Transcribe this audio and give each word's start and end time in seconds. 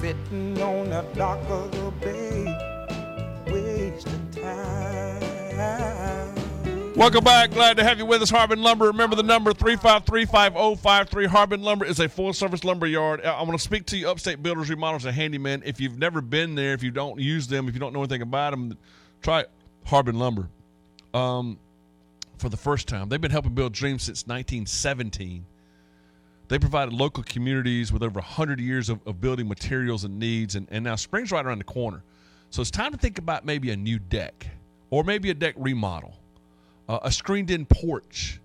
Sitting 0.00 0.62
on 0.62 0.90
the 0.90 1.04
dock 1.16 1.40
of 1.48 1.72
the 1.72 1.90
bay, 2.00 2.44
wasting 3.50 4.30
time. 4.30 5.18
Welcome 6.94 7.24
back. 7.24 7.50
Glad 7.50 7.78
to 7.78 7.82
have 7.82 7.98
you 7.98 8.06
with 8.06 8.22
us, 8.22 8.30
Harbin 8.30 8.62
Lumber. 8.62 8.86
Remember 8.86 9.16
the 9.16 9.24
number 9.24 9.52
3535053. 9.52 11.26
Harbin 11.26 11.62
Lumber 11.62 11.84
is 11.84 11.98
a 11.98 12.08
full 12.08 12.32
service 12.32 12.62
lumber 12.62 12.86
yard. 12.86 13.24
I 13.24 13.42
want 13.42 13.52
to 13.54 13.58
speak 13.58 13.86
to 13.86 13.96
you, 13.96 14.08
Upstate 14.08 14.40
Builders, 14.40 14.70
Remodels, 14.70 15.04
and 15.04 15.16
Handyman. 15.16 15.64
If 15.66 15.80
you've 15.80 15.98
never 15.98 16.20
been 16.20 16.54
there, 16.54 16.74
if 16.74 16.84
you 16.84 16.92
don't 16.92 17.18
use 17.18 17.48
them, 17.48 17.66
if 17.66 17.74
you 17.74 17.80
don't 17.80 17.92
know 17.92 18.00
anything 18.00 18.22
about 18.22 18.50
them, 18.50 18.78
try 19.20 19.46
Harbin 19.84 20.16
Lumber 20.16 20.48
um, 21.12 21.58
for 22.38 22.48
the 22.48 22.56
first 22.56 22.86
time. 22.86 23.08
They've 23.08 23.20
been 23.20 23.32
helping 23.32 23.54
build 23.54 23.72
dreams 23.72 24.04
since 24.04 24.28
1917. 24.28 25.44
They 26.48 26.58
provided 26.58 26.94
local 26.94 27.22
communities 27.22 27.92
with 27.92 28.02
over 28.02 28.20
100 28.20 28.58
years 28.58 28.88
of, 28.88 29.06
of 29.06 29.20
building 29.20 29.46
materials 29.46 30.04
and 30.04 30.18
needs, 30.18 30.54
and, 30.54 30.66
and 30.70 30.84
now 30.84 30.96
spring's 30.96 31.30
right 31.30 31.44
around 31.44 31.58
the 31.58 31.64
corner. 31.64 32.02
So 32.50 32.62
it's 32.62 32.70
time 32.70 32.92
to 32.92 32.98
think 32.98 33.18
about 33.18 33.44
maybe 33.44 33.70
a 33.70 33.76
new 33.76 33.98
deck 33.98 34.46
or 34.90 35.04
maybe 35.04 35.28
a 35.28 35.34
deck 35.34 35.54
remodel, 35.58 36.14
uh, 36.88 37.00
a 37.02 37.12
screened 37.12 37.50
in 37.50 37.66
porch. 37.66 38.40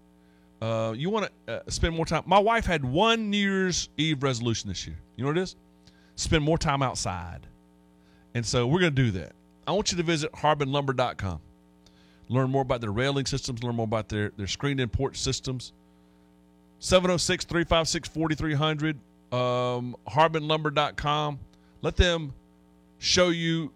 Uh, 0.62 0.94
you 0.96 1.10
want 1.10 1.30
to 1.48 1.54
uh, 1.54 1.70
spend 1.70 1.96
more 1.96 2.06
time. 2.06 2.24
My 2.26 2.40
wife 2.40 2.66
had 2.66 2.84
one 2.84 3.30
New 3.30 3.38
Year's 3.38 3.90
Eve 3.98 4.22
resolution 4.22 4.70
this 4.70 4.86
year. 4.86 4.98
You 5.16 5.24
know 5.24 5.30
what 5.30 5.38
it 5.38 5.44
is? 5.44 5.56
Spend 6.16 6.44
more 6.44 6.58
time 6.58 6.82
outside. 6.82 7.48
And 8.34 8.46
so 8.46 8.68
we're 8.68 8.80
going 8.80 8.96
to 8.96 9.04
do 9.04 9.12
that. 9.12 9.32
I 9.66 9.72
want 9.72 9.92
you 9.92 9.98
to 9.98 10.04
visit 10.04 10.32
harbinlumber.com. 10.34 11.40
Learn 12.30 12.50
more 12.50 12.62
about 12.62 12.82
their 12.82 12.92
railing 12.92 13.26
systems, 13.26 13.64
learn 13.64 13.76
more 13.76 13.84
about 13.84 14.10
their, 14.10 14.32
their 14.38 14.48
screened 14.48 14.80
in 14.80 14.90
porch 14.90 15.18
systems. 15.18 15.72
706 16.84 17.46
356 17.46 18.10
4300, 18.10 18.98
um, 19.32 19.96
harbinlumber.com. 20.06 21.40
Let 21.82 21.96
them 21.96 22.34
show 23.00 23.30
you 23.30 23.72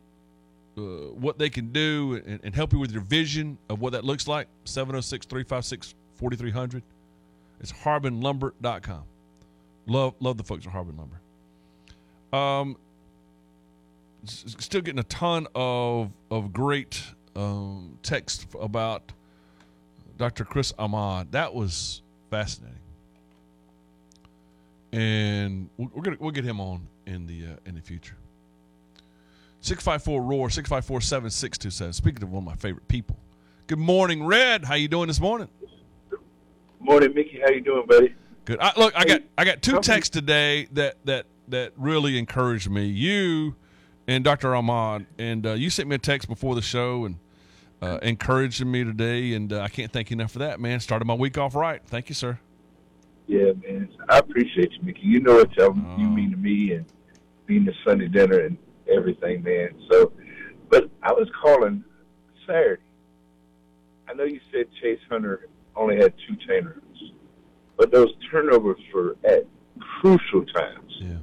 uh, 0.78 0.82
what 0.82 1.40
they 1.40 1.50
can 1.50 1.72
do 1.72 2.22
and, 2.28 2.42
and, 2.44 2.54
help 2.54 2.74
you 2.74 2.80
with 2.80 2.92
your 2.92 3.02
vision 3.02 3.58
of 3.70 3.80
what 3.80 3.94
that 3.94 4.04
looks 4.04 4.28
like. 4.28 4.50
706 4.66 5.26
356 5.26 5.96
4300. 6.18 6.84
It's 7.62 7.72
harbinlumber.com. 7.72 9.04
Love, 9.86 10.14
love 10.20 10.36
the 10.36 10.44
folks 10.44 10.66
at 10.66 10.74
Harbin 10.74 10.98
Lumber. 10.98 11.22
Um, 12.38 12.76
still 14.26 14.82
getting 14.82 15.00
a 15.00 15.04
ton 15.04 15.48
of, 15.56 16.12
of 16.30 16.52
great 16.52 17.02
um, 17.38 17.98
text 18.04 18.48
about 18.60 19.14
Dr. 20.18 20.44
Chris 20.44 20.74
Ahmad. 20.78 21.32
That 21.32 21.54
was 21.54 22.02
fascinating 22.30 22.82
and 24.92 25.70
we're 25.78 26.02
gonna 26.02 26.18
we'll 26.20 26.32
get 26.32 26.44
him 26.44 26.60
on 26.60 26.88
in 27.06 27.28
the 27.28 27.46
uh, 27.46 27.56
in 27.66 27.76
the 27.76 27.82
future. 27.82 28.16
Six 29.62 29.84
five 29.84 30.04
four 30.04 30.22
roar 30.22 30.50
six 30.50 30.70
five 30.70 30.86
four 30.86 31.02
seven 31.02 31.30
six 31.30 31.58
two 31.58 31.70
seven. 31.70 31.94
Speaking 31.94 32.24
of 32.24 32.32
one 32.32 32.44
of 32.44 32.46
my 32.46 32.56
favorite 32.56 32.88
people, 32.88 33.18
good 33.68 33.80
morning, 33.80 34.26
Red. 34.26 34.66
How 34.66 34.76
you 34.76 34.88
doing 34.88 35.08
this 35.08 35.20
morning? 35.20 35.50
Morning, 36.80 37.14
Mickey. 37.14 37.40
How 37.44 37.50
you 37.50 37.62
doing, 37.62 37.86
buddy? 37.88 38.16
Good. 38.46 38.60
I, 38.62 38.72
look, 38.78 38.94
I 38.96 39.04
got 39.04 39.22
I 39.38 39.46
got 39.46 39.62
two 39.62 39.80
texts 39.82 40.12
today 40.12 40.68
that 40.74 40.96
that 41.06 41.26
that 41.50 41.74
really 41.76 42.18
encouraged 42.18 42.70
me. 42.70 42.86
You 42.86 43.56
and 44.08 44.24
Dr. 44.24 44.56
Ahmad, 44.56 45.06
and 45.18 45.46
uh, 45.46 45.54
you 45.54 45.70
sent 45.70 45.90
me 45.90 45.96
a 45.96 46.00
text 46.00 46.30
before 46.30 46.56
the 46.56 46.62
show 46.62 47.06
and 47.06 47.18
uh, 47.82 48.00
encouraging 48.02 48.72
me 48.72 48.84
today, 48.84 49.34
and 49.34 49.52
uh, 49.52 49.62
I 49.62 49.68
can't 49.68 49.92
thank 49.92 50.10
you 50.10 50.16
enough 50.16 50.32
for 50.32 50.40
that, 50.40 50.60
man. 50.60 50.80
Started 50.80 51.06
my 51.06 51.14
week 51.14 51.38
off 51.38 51.56
right. 51.56 51.82
Thank 51.86 52.10
you, 52.10 52.16
sir. 52.16 52.40
Yeah, 53.28 53.52
man. 53.62 53.90
I 54.08 54.20
appreciate 54.20 54.72
you, 54.72 54.84
Mickey. 54.84 55.02
You 55.02 55.20
know 55.20 55.36
what 55.36 55.60
uh-huh. 55.60 55.96
you 55.98 56.08
mean 56.08 56.32
to 56.32 56.38
me 56.38 56.72
and 56.72 56.86
being 57.46 57.66
the 57.66 57.74
Sunday 57.86 58.08
dinner 58.08 58.40
and 58.40 58.58
everything, 58.90 59.44
man. 59.44 59.70
So, 59.92 60.14
but 60.70 60.90
I 61.04 61.12
was 61.12 61.28
calling 61.42 61.84
Saturday. 62.48 62.82
I 64.10 64.14
know 64.14 64.24
you 64.24 64.40
said 64.52 64.68
Chase 64.82 65.00
Hunter 65.10 65.50
only 65.76 65.98
had 65.98 66.14
two 66.28 66.38
turnovers, 66.48 67.12
but 67.76 67.92
those 67.92 68.14
turnovers 68.32 68.80
were 68.94 69.18
at 69.26 69.46
crucial 70.00 70.46
times. 70.46 70.94
Yeah. 71.00 71.18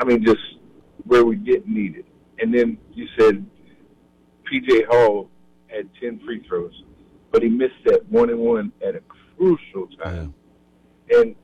I 0.00 0.04
mean, 0.04 0.24
just 0.24 0.40
where 1.04 1.24
we 1.24 1.36
get 1.36 1.68
needed. 1.68 2.04
And 2.40 2.52
then 2.52 2.78
you 2.92 3.06
said 3.16 3.46
PJ 4.52 4.86
Hall 4.88 5.30
had 5.68 5.88
10 6.00 6.20
free 6.26 6.44
throws, 6.48 6.82
but 7.30 7.44
he 7.44 7.48
missed 7.48 7.84
that 7.84 8.04
one 8.10 8.30
and 8.30 8.40
one 8.40 8.72
at 8.84 8.96
a 8.96 9.00
crucial 9.36 9.86
time. 10.02 10.34
Yeah 10.34 10.41
and 11.12 11.34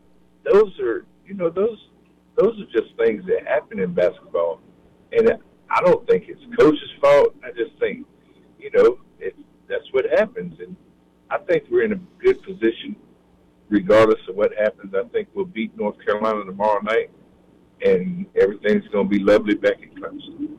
those 0.51 0.79
are, 0.81 1.07
you 1.27 1.35
know, 1.35 1.51
those 1.51 1.79
those 2.37 2.59
are 2.61 2.81
just 2.81 2.95
things 2.97 3.25
that 3.27 3.47
happen 3.47 3.81
in 3.81 3.93
basketball. 3.93 4.61
And 5.13 5.39
I 5.71 5.81
don't 5.81 6.07
think 6.09 6.25
it's 6.29 6.41
coach's 6.59 6.91
fault. 7.01 7.35
I 7.45 7.51
just 7.51 7.79
think, 7.81 8.07
you 8.59 8.71
know, 8.75 8.99
it, 9.19 9.35
that's 9.69 9.93
what 9.93 10.05
happens. 10.17 10.59
And 10.61 10.77
I 11.31 11.39
think 11.39 11.65
we're 11.71 11.85
in 11.85 11.93
a 11.93 12.01
good 12.23 12.43
position, 12.43 12.97
regardless 13.69 14.21
of 14.29 14.37
what 14.37 14.53
happens. 14.57 14.95
I 14.95 15.07
think 15.09 15.29
we'll 15.35 15.47
beat 15.47 15.77
North 15.77 15.97
Carolina 16.05 16.45
tomorrow 16.45 16.81
night, 16.81 17.11
and 17.85 18.27
everything's 18.41 18.87
going 18.89 19.09
to 19.09 19.11
be 19.11 19.19
lovely 19.19 19.55
back 19.55 19.83
in 19.83 19.91
Clemson. 20.01 20.57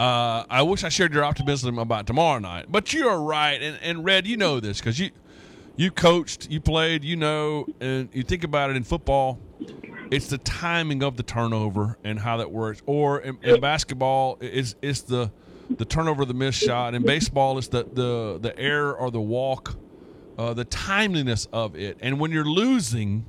Uh, 0.00 0.44
I 0.50 0.62
wish 0.62 0.82
I 0.82 0.88
shared 0.88 1.12
your 1.12 1.22
optimism 1.22 1.78
about 1.78 2.06
tomorrow 2.06 2.40
night, 2.40 2.66
but 2.68 2.92
you're 2.92 3.20
right. 3.20 3.62
And, 3.62 3.78
and 3.82 4.04
Red, 4.04 4.26
you 4.26 4.36
know 4.36 4.58
this 4.58 4.78
because 4.80 4.98
you 4.98 5.10
you 5.76 5.90
coached, 5.90 6.50
you 6.50 6.60
played, 6.60 7.04
you 7.04 7.16
know, 7.16 7.66
and 7.80 8.08
you 8.12 8.22
think 8.22 8.44
about 8.44 8.70
it 8.70 8.76
in 8.76 8.84
football, 8.84 9.40
it's 10.10 10.28
the 10.28 10.38
timing 10.38 11.02
of 11.02 11.16
the 11.16 11.22
turnover 11.22 11.98
and 12.04 12.18
how 12.18 12.36
that 12.38 12.50
works. 12.50 12.82
Or 12.86 13.20
in, 13.20 13.38
in 13.42 13.60
basketball, 13.60 14.38
it's 14.40 14.74
it's 14.82 15.02
the 15.02 15.32
the 15.70 15.84
turnover, 15.84 16.24
the 16.24 16.34
missed 16.34 16.62
shot. 16.62 16.94
In 16.94 17.02
baseball, 17.02 17.56
it's 17.58 17.68
the 17.68 17.84
the 17.84 18.38
the 18.40 18.58
error 18.58 18.94
or 18.94 19.10
the 19.10 19.20
walk, 19.20 19.74
uh, 20.36 20.52
the 20.52 20.66
timeliness 20.66 21.48
of 21.52 21.74
it. 21.76 21.96
And 22.00 22.20
when 22.20 22.30
you're 22.30 22.44
losing, 22.44 23.24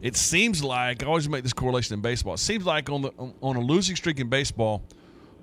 it 0.00 0.16
seems 0.16 0.64
like 0.64 1.04
I 1.04 1.06
always 1.06 1.28
make 1.28 1.44
this 1.44 1.52
correlation 1.52 1.94
in 1.94 2.00
baseball. 2.00 2.34
It 2.34 2.38
seems 2.38 2.66
like 2.66 2.90
on 2.90 3.02
the 3.02 3.12
on 3.40 3.54
a 3.56 3.60
losing 3.60 3.94
streak 3.94 4.18
in 4.18 4.28
baseball, 4.28 4.82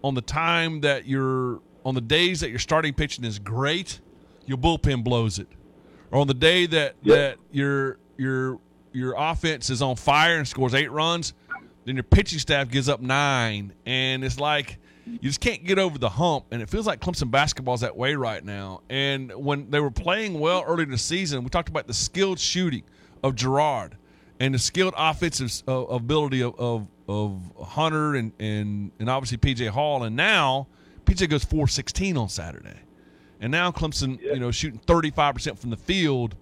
on 0.03 0.13
the 0.13 0.21
time 0.21 0.81
that 0.81 1.05
you're 1.05 1.61
on 1.85 1.95
the 1.95 2.01
days 2.01 2.41
that 2.41 2.49
your 2.49 2.59
starting 2.59 2.93
pitching 2.93 3.23
is 3.23 3.39
great, 3.39 4.01
your 4.45 4.57
bullpen 4.57 5.05
blows 5.05 5.39
it 5.39 5.47
on 6.11 6.27
the 6.27 6.33
day 6.33 6.65
that 6.65 6.95
yep. 7.03 7.17
that 7.17 7.37
your 7.51 7.97
your 8.17 8.59
your 8.91 9.15
offense 9.17 9.69
is 9.69 9.81
on 9.81 9.95
fire 9.95 10.37
and 10.37 10.47
scores 10.47 10.73
eight 10.73 10.91
runs, 10.91 11.33
then 11.85 11.95
your 11.95 12.03
pitching 12.03 12.39
staff 12.39 12.69
gives 12.69 12.89
up 12.89 13.01
nine, 13.01 13.73
and 13.85 14.23
it's 14.23 14.39
like 14.39 14.79
you 15.05 15.19
just 15.19 15.39
can't 15.39 15.63
get 15.63 15.79
over 15.79 15.97
the 15.97 16.09
hump. 16.09 16.45
And 16.51 16.61
it 16.61 16.69
feels 16.69 16.85
like 16.85 16.99
Clemson 16.99 17.31
basketball 17.31 17.73
is 17.73 17.81
that 17.81 17.95
way 17.95 18.15
right 18.15 18.43
now. 18.43 18.81
And 18.89 19.31
when 19.31 19.69
they 19.69 19.79
were 19.79 19.91
playing 19.91 20.39
well 20.39 20.63
early 20.67 20.83
in 20.83 20.91
the 20.91 20.97
season, 20.97 21.43
we 21.43 21.49
talked 21.49 21.69
about 21.69 21.87
the 21.87 21.93
skilled 21.93 22.39
shooting 22.39 22.83
of 23.23 23.35
Girard 23.35 23.97
and 24.39 24.53
the 24.53 24.59
skilled 24.59 24.93
offensive 24.97 25.51
uh, 25.67 25.85
ability 25.85 26.41
of, 26.43 26.57
of, 26.59 26.87
of 27.07 27.41
Hunter 27.61 28.15
and, 28.15 28.31
and 28.39 28.91
and 28.99 29.09
obviously 29.09 29.37
PJ 29.37 29.69
Hall. 29.69 30.03
And 30.03 30.15
now 30.15 30.67
PJ 31.05 31.29
goes 31.29 31.43
four 31.43 31.67
sixteen 31.67 32.17
on 32.17 32.29
Saturday. 32.29 32.77
And 33.39 33.51
now 33.51 33.71
Clemson, 33.71 34.19
yeah. 34.21 34.33
you 34.33 34.39
know, 34.39 34.51
shooting 34.51 34.79
35% 34.85 35.57
from 35.57 35.69
the 35.69 35.77
field. 35.77 36.35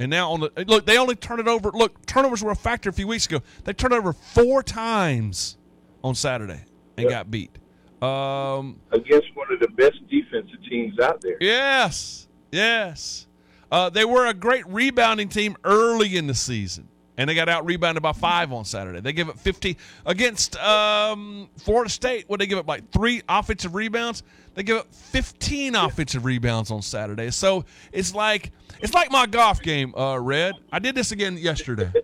And 0.00 0.10
now 0.10 0.32
on 0.32 0.40
the 0.40 0.64
look, 0.66 0.86
they 0.86 0.98
only 0.98 1.14
turned 1.14 1.40
it 1.40 1.48
over. 1.48 1.70
Look, 1.70 2.04
turnovers 2.06 2.42
were 2.42 2.50
a 2.50 2.56
factor 2.56 2.90
a 2.90 2.92
few 2.92 3.06
weeks 3.06 3.26
ago. 3.26 3.40
They 3.62 3.72
turned 3.72 3.94
over 3.94 4.12
four 4.12 4.62
times 4.62 5.56
on 6.02 6.14
Saturday 6.14 6.64
and 6.96 7.08
got 7.08 7.30
beat. 7.30 7.56
Um, 8.02 8.80
Against 8.90 9.28
one 9.34 9.52
of 9.52 9.60
the 9.60 9.68
best 9.68 9.96
defensive 10.10 10.58
teams 10.68 10.98
out 10.98 11.20
there. 11.20 11.36
Yes, 11.40 12.26
yes. 12.50 13.28
Uh, 13.70 13.88
they 13.88 14.04
were 14.04 14.26
a 14.26 14.34
great 14.34 14.66
rebounding 14.66 15.28
team 15.28 15.56
early 15.64 16.16
in 16.16 16.26
the 16.26 16.34
season 16.34 16.88
and 17.16 17.30
they 17.30 17.34
got 17.34 17.48
out 17.48 17.64
rebounded 17.64 18.02
by 18.02 18.12
five 18.12 18.52
on 18.52 18.64
Saturday. 18.64 19.00
They 19.00 19.12
give 19.12 19.28
up 19.28 19.38
50 19.38 19.76
against 20.06 20.56
um, 20.56 21.48
Florida 21.58 21.90
State. 21.90 22.28
What 22.28 22.40
they 22.40 22.46
give 22.46 22.58
up 22.58 22.66
like 22.66 22.90
three 22.90 23.22
offensive 23.28 23.74
rebounds? 23.74 24.22
They 24.54 24.62
give 24.62 24.78
up 24.78 24.94
15 24.94 25.74
offensive 25.74 26.24
rebounds 26.24 26.70
on 26.70 26.82
Saturday. 26.82 27.30
So 27.30 27.64
it's 27.92 28.14
like 28.14 28.52
it's 28.80 28.94
like 28.94 29.10
my 29.10 29.26
golf 29.26 29.60
game, 29.62 29.94
uh, 29.94 30.18
Red. 30.18 30.54
I 30.72 30.78
did 30.78 30.94
this 30.94 31.12
again 31.12 31.36
yesterday. 31.36 31.92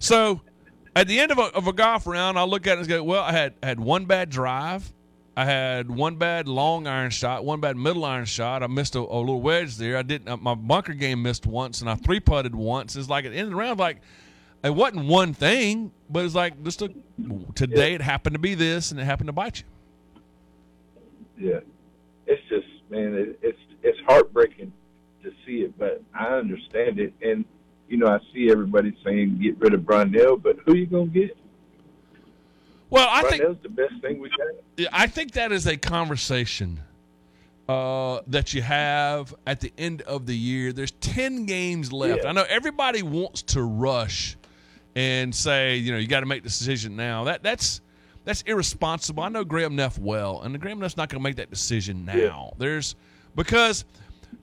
So 0.00 0.40
at 0.96 1.06
the 1.06 1.20
end 1.20 1.30
of 1.30 1.38
a, 1.38 1.54
of 1.54 1.66
a 1.66 1.72
golf 1.74 2.06
round, 2.06 2.38
I'll 2.38 2.48
look 2.48 2.66
at 2.66 2.78
it 2.78 2.80
and 2.80 2.88
go, 2.88 3.04
well, 3.04 3.22
I 3.22 3.32
had 3.32 3.54
had 3.62 3.78
one 3.78 4.06
bad 4.06 4.30
drive. 4.30 4.90
I 5.36 5.44
had 5.44 5.90
one 5.90 6.16
bad 6.16 6.48
long 6.48 6.86
iron 6.86 7.10
shot, 7.10 7.44
one 7.44 7.60
bad 7.60 7.76
middle 7.76 8.04
iron 8.04 8.24
shot. 8.24 8.62
I 8.62 8.66
missed 8.66 8.96
a, 8.96 8.98
a 8.98 9.20
little 9.20 9.40
wedge 9.40 9.76
there. 9.76 9.96
I 9.96 10.02
didn't. 10.02 10.28
Uh, 10.28 10.36
my 10.38 10.54
bunker 10.54 10.94
game 10.94 11.22
missed 11.22 11.46
once, 11.46 11.80
and 11.82 11.88
I 11.88 11.94
three 11.94 12.18
putted 12.18 12.54
once. 12.54 12.96
It's 12.96 13.08
like 13.08 13.24
at 13.26 13.32
the 13.32 13.36
end 13.38 13.46
of 13.46 13.50
the 13.50 13.56
round, 13.56 13.78
like 13.78 13.98
it 14.64 14.74
wasn't 14.74 15.06
one 15.06 15.32
thing, 15.34 15.92
but 16.08 16.24
it's 16.24 16.34
like 16.34 16.62
just 16.64 16.82
a, 16.82 16.92
today 17.54 17.94
it 17.94 18.02
happened 18.02 18.34
to 18.34 18.40
be 18.40 18.54
this, 18.54 18.90
and 18.90 18.98
it 18.98 19.04
happened 19.04 19.28
to 19.28 19.32
bite 19.32 19.62
you. 21.38 21.50
Yeah, 21.50 21.60
it's 22.30 22.48
just 22.48 22.66
man, 22.90 23.14
it, 23.14 23.38
it's 23.42 23.58
it's 23.82 23.98
heartbreaking 24.06 24.72
to 25.22 25.32
see 25.44 25.62
it, 25.62 25.76
but 25.78 26.02
I 26.14 26.26
understand 26.26 26.98
it, 26.98 27.12
and 27.20 27.44
you 27.88 27.96
know 27.96 28.06
I 28.06 28.20
see 28.32 28.50
everybody 28.50 28.96
saying 29.04 29.40
get 29.42 29.58
rid 29.58 29.74
of 29.74 29.84
Brownell, 29.84 30.36
but 30.36 30.56
who 30.64 30.74
you 30.74 30.86
gonna 30.86 31.06
get? 31.06 31.36
Well, 32.88 33.08
I 33.10 33.22
think 33.28 33.42
that's 33.42 33.62
the 33.62 33.68
best 33.68 34.00
thing 34.00 34.20
we 34.20 34.30
got. 34.30 34.88
I 34.92 35.06
think 35.06 35.32
that 35.32 35.52
is 35.52 35.66
a 35.66 35.76
conversation 35.76 36.80
uh, 37.68 38.20
that 38.28 38.54
you 38.54 38.62
have 38.62 39.34
at 39.46 39.60
the 39.60 39.72
end 39.76 40.02
of 40.02 40.26
the 40.26 40.36
year. 40.36 40.72
There's 40.72 40.92
ten 40.92 41.46
games 41.46 41.92
left. 41.92 42.22
Yeah. 42.22 42.30
I 42.30 42.32
know 42.32 42.46
everybody 42.48 43.02
wants 43.02 43.42
to 43.42 43.62
rush 43.62 44.36
and 44.96 45.34
say, 45.34 45.76
you 45.76 45.92
know, 45.92 45.98
you 45.98 46.08
got 46.08 46.20
to 46.20 46.26
make 46.26 46.42
the 46.42 46.48
decision 46.48 46.96
now. 46.96 47.24
That 47.24 47.42
that's 47.42 47.80
that's 48.24 48.42
irresponsible. 48.42 49.22
I 49.22 49.28
know 49.28 49.44
Graham 49.44 49.76
Neff 49.76 49.98
well, 49.98 50.42
and 50.42 50.58
Graham 50.60 50.78
Neff's 50.80 50.96
not 50.96 51.08
going 51.08 51.20
to 51.20 51.22
make 51.22 51.36
that 51.36 51.50
decision 51.50 52.04
now. 52.04 52.14
Yeah. 52.14 52.50
There's 52.58 52.94
because 53.34 53.84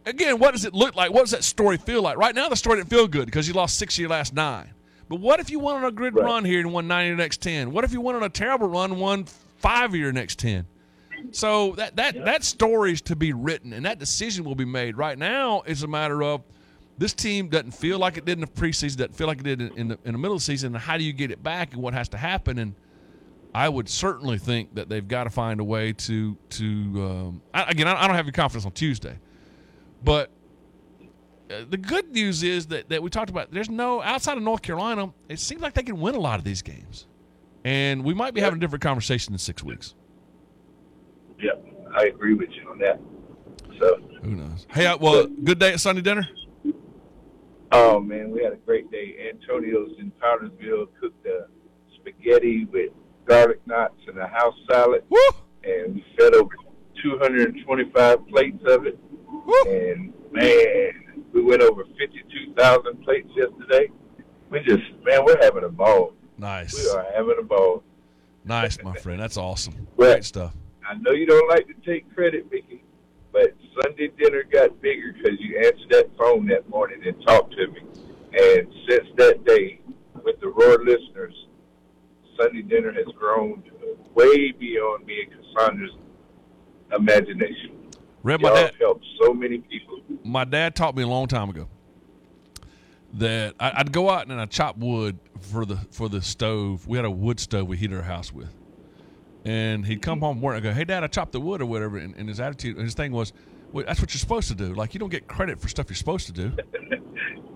again, 0.06 0.40
what 0.40 0.52
does 0.52 0.66
it 0.66 0.74
look 0.74 0.96
like? 0.96 1.12
What 1.12 1.22
does 1.22 1.32
that 1.32 1.44
story 1.44 1.78
feel 1.78 2.02
like? 2.02 2.18
Right 2.18 2.34
now, 2.36 2.50
the 2.50 2.56
story 2.56 2.78
didn't 2.78 2.90
feel 2.90 3.08
good 3.08 3.26
because 3.26 3.48
you 3.48 3.54
lost 3.54 3.78
six 3.78 3.96
of 3.96 4.00
your 4.00 4.10
last 4.10 4.34
nine. 4.34 4.70
But 5.10 5.20
what 5.20 5.40
if 5.40 5.50
you 5.50 5.60
went 5.60 5.78
on 5.78 5.86
a 5.86 5.92
good 5.92 6.16
Right. 6.16 6.26
run 6.26 6.44
here 6.46 6.60
and 6.60 6.74
won 6.74 6.88
nine 6.88 7.04
of 7.06 7.08
your 7.10 7.18
next 7.18 7.42
ten? 7.42 7.72
What 7.72 7.84
if 7.84 7.94
you 7.94 8.02
went 8.02 8.18
on 8.18 8.24
a 8.24 8.30
terrible 8.30 8.68
run 8.68 8.92
and 8.92 9.00
won 9.00 9.26
five 9.58 9.92
of 9.92 9.96
your 9.96 10.12
next 10.12 10.40
ten? 10.40 10.66
So 11.32 11.74
that 11.78 11.96
that 11.96 12.26
that 12.26 12.44
story's 12.44 13.02
to 13.04 13.16
be 13.16 13.34
written, 13.34 13.74
and 13.74 13.86
that 13.86 14.00
decision 14.00 14.44
will 14.46 14.56
be 14.56 14.66
made. 14.66 14.98
Right 14.98 15.18
now, 15.18 15.62
it's 15.66 15.82
a 15.84 15.88
matter 15.88 16.22
of 16.24 16.44
this 16.98 17.14
team 17.14 17.48
doesn't 17.48 17.72
feel 17.72 18.00
like 18.00 18.18
it 18.18 18.26
did 18.26 18.34
in 18.34 18.42
the 18.42 18.48
preseason, 18.48 18.98
doesn't 18.98 19.16
feel 19.16 19.28
like 19.28 19.40
it 19.40 19.44
did 19.44 19.62
in, 19.62 19.78
in 19.78 19.88
the 19.88 20.00
in 20.06 20.12
the 20.12 20.18
middle 20.18 20.36
of 20.36 20.42
the 20.42 20.46
season. 20.46 20.76
And 20.76 20.84
how 20.84 20.98
do 20.98 21.04
you 21.04 21.14
get 21.14 21.32
it 21.32 21.42
back, 21.42 21.74
and 21.74 21.82
what 21.82 21.94
has 21.94 22.08
to 22.10 22.18
happen? 22.18 22.60
And 22.60 22.76
I 23.58 23.68
would 23.68 23.90
certainly 23.90 24.38
think 24.38 24.76
that 24.76 24.88
they've 24.88 25.08
got 25.08 25.24
to 25.24 25.32
find 25.32 25.60
a 25.60 25.64
way 25.64 25.92
to 25.92 26.38
to 26.52 26.64
um, 26.64 27.42
I, 27.56 27.64
again. 27.64 27.88
I, 27.88 28.04
I 28.04 28.06
don't 28.06 28.16
have 28.16 28.28
your 28.28 28.34
confidence 28.34 28.68
on 28.68 28.72
Tuesday, 28.72 29.18
but 30.04 30.30
uh, 31.50 31.66
the 31.68 31.78
good 31.78 32.12
news 32.12 32.44
is 32.44 32.68
that, 32.68 32.90
that 32.90 33.02
we 33.02 33.10
talked 33.10 33.32
about 33.32 33.52
there's 33.52 33.68
no 33.68 34.00
outside 34.04 34.38
of 34.38 34.44
North 34.44 34.62
Carolina. 34.62 35.12
It 35.28 35.40
seems 35.40 35.64
like 35.64 35.74
they 35.74 35.82
can 35.82 36.00
win 36.00 36.14
a 36.14 36.20
lot 36.20 36.38
of 36.38 36.46
these 36.46 36.62
games, 36.62 37.08
and 37.66 38.04
we 38.04 38.14
might 38.14 38.36
be 38.36 38.42
having 38.42 38.58
a 38.58 38.60
different 38.60 38.84
conversation 38.84 39.34
in 39.34 39.40
six 39.40 39.64
weeks. 39.64 39.96
Yeah, 41.40 41.54
I 41.96 42.04
agree 42.04 42.36
with 42.36 42.52
you 42.52 42.70
on 42.70 42.78
that. 42.78 43.00
So, 43.80 44.00
Who 44.22 44.36
knows? 44.36 44.68
Hey, 44.70 44.86
uh, 44.86 44.98
well, 44.98 45.26
good 45.26 45.58
day 45.58 45.74
at 45.74 45.80
Sunday 45.80 46.04
dinner. 46.04 46.28
oh 47.72 48.00
man, 48.02 48.30
we 48.30 48.44
had 48.44 48.54
a 48.54 48.58
great 48.58 48.92
day. 48.92 49.32
Antonio's 49.34 49.96
in 49.98 50.12
Powdersville 50.22 50.90
cooked 51.02 51.24
the 51.24 51.48
spaghetti 51.96 52.66
with 52.66 52.92
garlic 53.28 53.60
knots 53.66 54.00
and 54.08 54.18
a 54.18 54.28
house 54.28 54.56
salad, 54.70 55.04
Woo! 55.10 55.20
and 55.64 55.96
we 55.96 56.06
fed 56.18 56.34
over 56.34 56.56
225 57.04 58.28
plates 58.28 58.64
of 58.68 58.86
it. 58.86 59.00
Woo! 59.28 59.54
And 59.66 60.14
man, 60.32 61.24
we 61.34 61.44
went 61.44 61.62
over 61.62 61.84
52,000 61.98 63.04
plates 63.04 63.30
yesterday. 63.36 63.92
We 64.50 64.60
just, 64.60 64.84
man, 65.04 65.26
we're 65.26 65.38
having 65.42 65.64
a 65.64 65.70
ball. 65.70 66.14
Nice. 66.38 66.74
We 66.74 66.90
are 66.90 67.06
having 67.16 67.36
a 67.40 67.44
ball. 67.44 67.84
nice, 68.46 68.82
my 68.84 68.96
friend. 68.96 69.20
That's 69.20 69.38
awesome. 69.38 69.88
Great 69.98 70.24
stuff. 70.24 70.56
I 70.90 70.96
know 70.96 71.12
you 71.12 71.26
don't 71.26 71.50
like 71.50 71.68
to 71.68 71.74
take 71.86 72.14
credit, 72.16 72.50
Mickey, 72.50 72.84
but 73.34 73.54
Sunday 73.82 74.10
dinner 74.18 74.44
got 74.44 74.82
bigger 74.82 75.14
because 75.14 75.38
you 75.40 75.58
answered 75.58 75.90
that 75.92 76.10
phone 76.18 76.48
that 76.48 76.70
morning 76.70 77.02
and 77.06 77.16
talked 77.26 77.54
to 77.54 77.68
me. 77.68 77.82
And 78.34 78.68
since 78.90 79.08
that 79.18 79.44
day, 79.46 79.82
with 80.24 80.40
the 80.40 80.48
Roar 80.48 80.80
listeners, 80.84 81.34
Sunday 82.38 82.62
dinner 82.62 82.92
has 82.92 83.06
grown 83.18 83.64
way 84.14 84.52
beyond 84.52 85.06
me 85.06 85.24
and 85.24 85.32
Cassandra's 85.56 85.92
imagination. 86.96 87.72
Red, 88.24 88.42
my 88.42 88.50
dad, 88.50 88.74
helped 88.80 89.06
so 89.22 89.34
many 89.34 89.60
people. 89.60 90.02
my 90.24 90.44
dad 90.44 90.76
taught 90.76 90.96
me 90.96 91.04
a 91.04 91.08
long 91.08 91.28
time 91.28 91.50
ago 91.50 91.68
that 93.14 93.56
I'd 93.60 93.92
go 93.92 94.10
out 94.10 94.28
and 94.28 94.40
I'd 94.40 94.52
chop 94.52 94.78
wood 94.78 95.18
for 95.40 95.66
the 95.66 95.78
for 95.92 96.10
the 96.10 96.22
stove. 96.22 96.88
We 96.88 96.98
had 96.98 97.06
a 97.06 97.12
wood 97.12 97.40
stove 97.40 97.68
we 97.68 97.78
heated 97.78 97.96
our 97.96 98.04
house 98.04 98.34
with, 98.34 98.54
and 99.46 99.86
he'd 99.86 100.02
come 100.02 100.20
home 100.20 100.36
from 100.36 100.42
work 100.42 100.56
and 100.56 100.64
go, 100.64 100.74
"Hey, 100.74 100.84
Dad, 100.84 101.04
I 101.04 101.08
chopped 101.08 101.32
the 101.32 101.40
wood 101.40 101.62
or 101.62 101.66
whatever." 101.66 101.98
And, 101.98 102.16
and 102.16 102.28
his 102.28 102.40
attitude, 102.40 102.78
his 102.78 102.96
thing 102.96 103.12
was, 103.12 103.34
well, 103.72 103.86
"That's 103.88 104.02
what 104.02 104.14
you're 104.14 104.20
supposed 104.20 104.50
to 104.50 104.56
do. 104.56 104.74
Like 104.74 104.94
you 104.94 105.00
don't 105.00 105.10
get 105.10 105.28
credit 105.28 105.60
for 105.60 105.68
stuff 105.70 105.90
you're 105.90 105.96
supposed 105.96 106.28
to 106.28 106.34
do. 106.34 106.52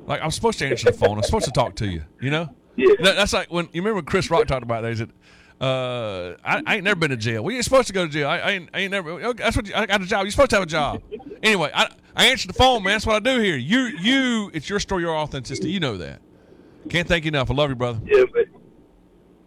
Like 0.07 0.19
I'm 0.24 0.31
supposed 0.31 0.57
to 0.60 0.68
answer 0.68 0.92
the 0.92 0.98
phone. 0.98 1.16
I'm 1.16 1.24
supposed 1.24 1.45
to 1.45 1.51
talk 1.51 1.75
to 1.75 1.88
you. 1.88 2.04
You 2.19 2.31
know." 2.31 2.56
Yeah. 2.75 2.88
That- 3.01 3.15
that's 3.15 3.33
like 3.33 3.51
when 3.51 3.65
you 3.73 3.81
remember 3.81 3.95
when 3.95 4.06
Chris 4.06 4.29
Rock 4.29 4.47
talked 4.47 4.63
about 4.63 4.81
that. 4.83 4.89
He 4.89 4.95
said, 4.95 5.12
uh, 5.59 6.35
I, 6.44 6.63
I 6.65 6.75
ain't 6.75 6.83
never 6.83 6.95
been 7.00 7.12
to 7.12 7.18
jail. 7.18 7.44
We 7.44 7.56
ain't 7.56 7.63
supposed 7.63 7.88
to 7.88 7.94
go 7.94 8.07
to 8.07 8.12
jail. 8.12 8.27
I, 8.27 8.39
I, 8.39 8.51
ain't, 8.51 8.69
I 8.73 8.79
ain't 8.79 8.91
never. 8.91 9.33
That's 9.33 9.56
what 9.56 9.68
you, 9.68 9.75
I 9.75 9.85
got 9.85 10.01
a 10.01 10.06
job. 10.06 10.23
You're 10.23 10.31
supposed 10.31 10.50
to 10.51 10.56
have 10.57 10.63
a 10.63 10.68
job. 10.68 11.01
Anyway, 11.44 11.71
I, 11.73 11.89
I 12.15 12.27
answered 12.27 12.50
the 12.50 12.53
phone, 12.53 12.83
man. 12.83 12.94
That's 12.94 13.06
what 13.07 13.15
I 13.15 13.19
do 13.19 13.41
here. 13.41 13.57
You, 13.57 13.79
you. 14.00 14.51
It's 14.53 14.69
your 14.69 14.79
story, 14.79 15.01
your 15.01 15.18
authenticity. 15.18 15.71
You 15.71 15.79
know 15.79 15.97
that. 15.97 16.21
Can't 16.88 17.07
thank 17.07 17.25
you 17.25 17.29
enough. 17.29 17.50
I 17.50 17.56
love 17.56 17.71
you, 17.71 17.75
brother. 17.75 18.00
Yeah, 18.06 18.25
but 18.31 18.45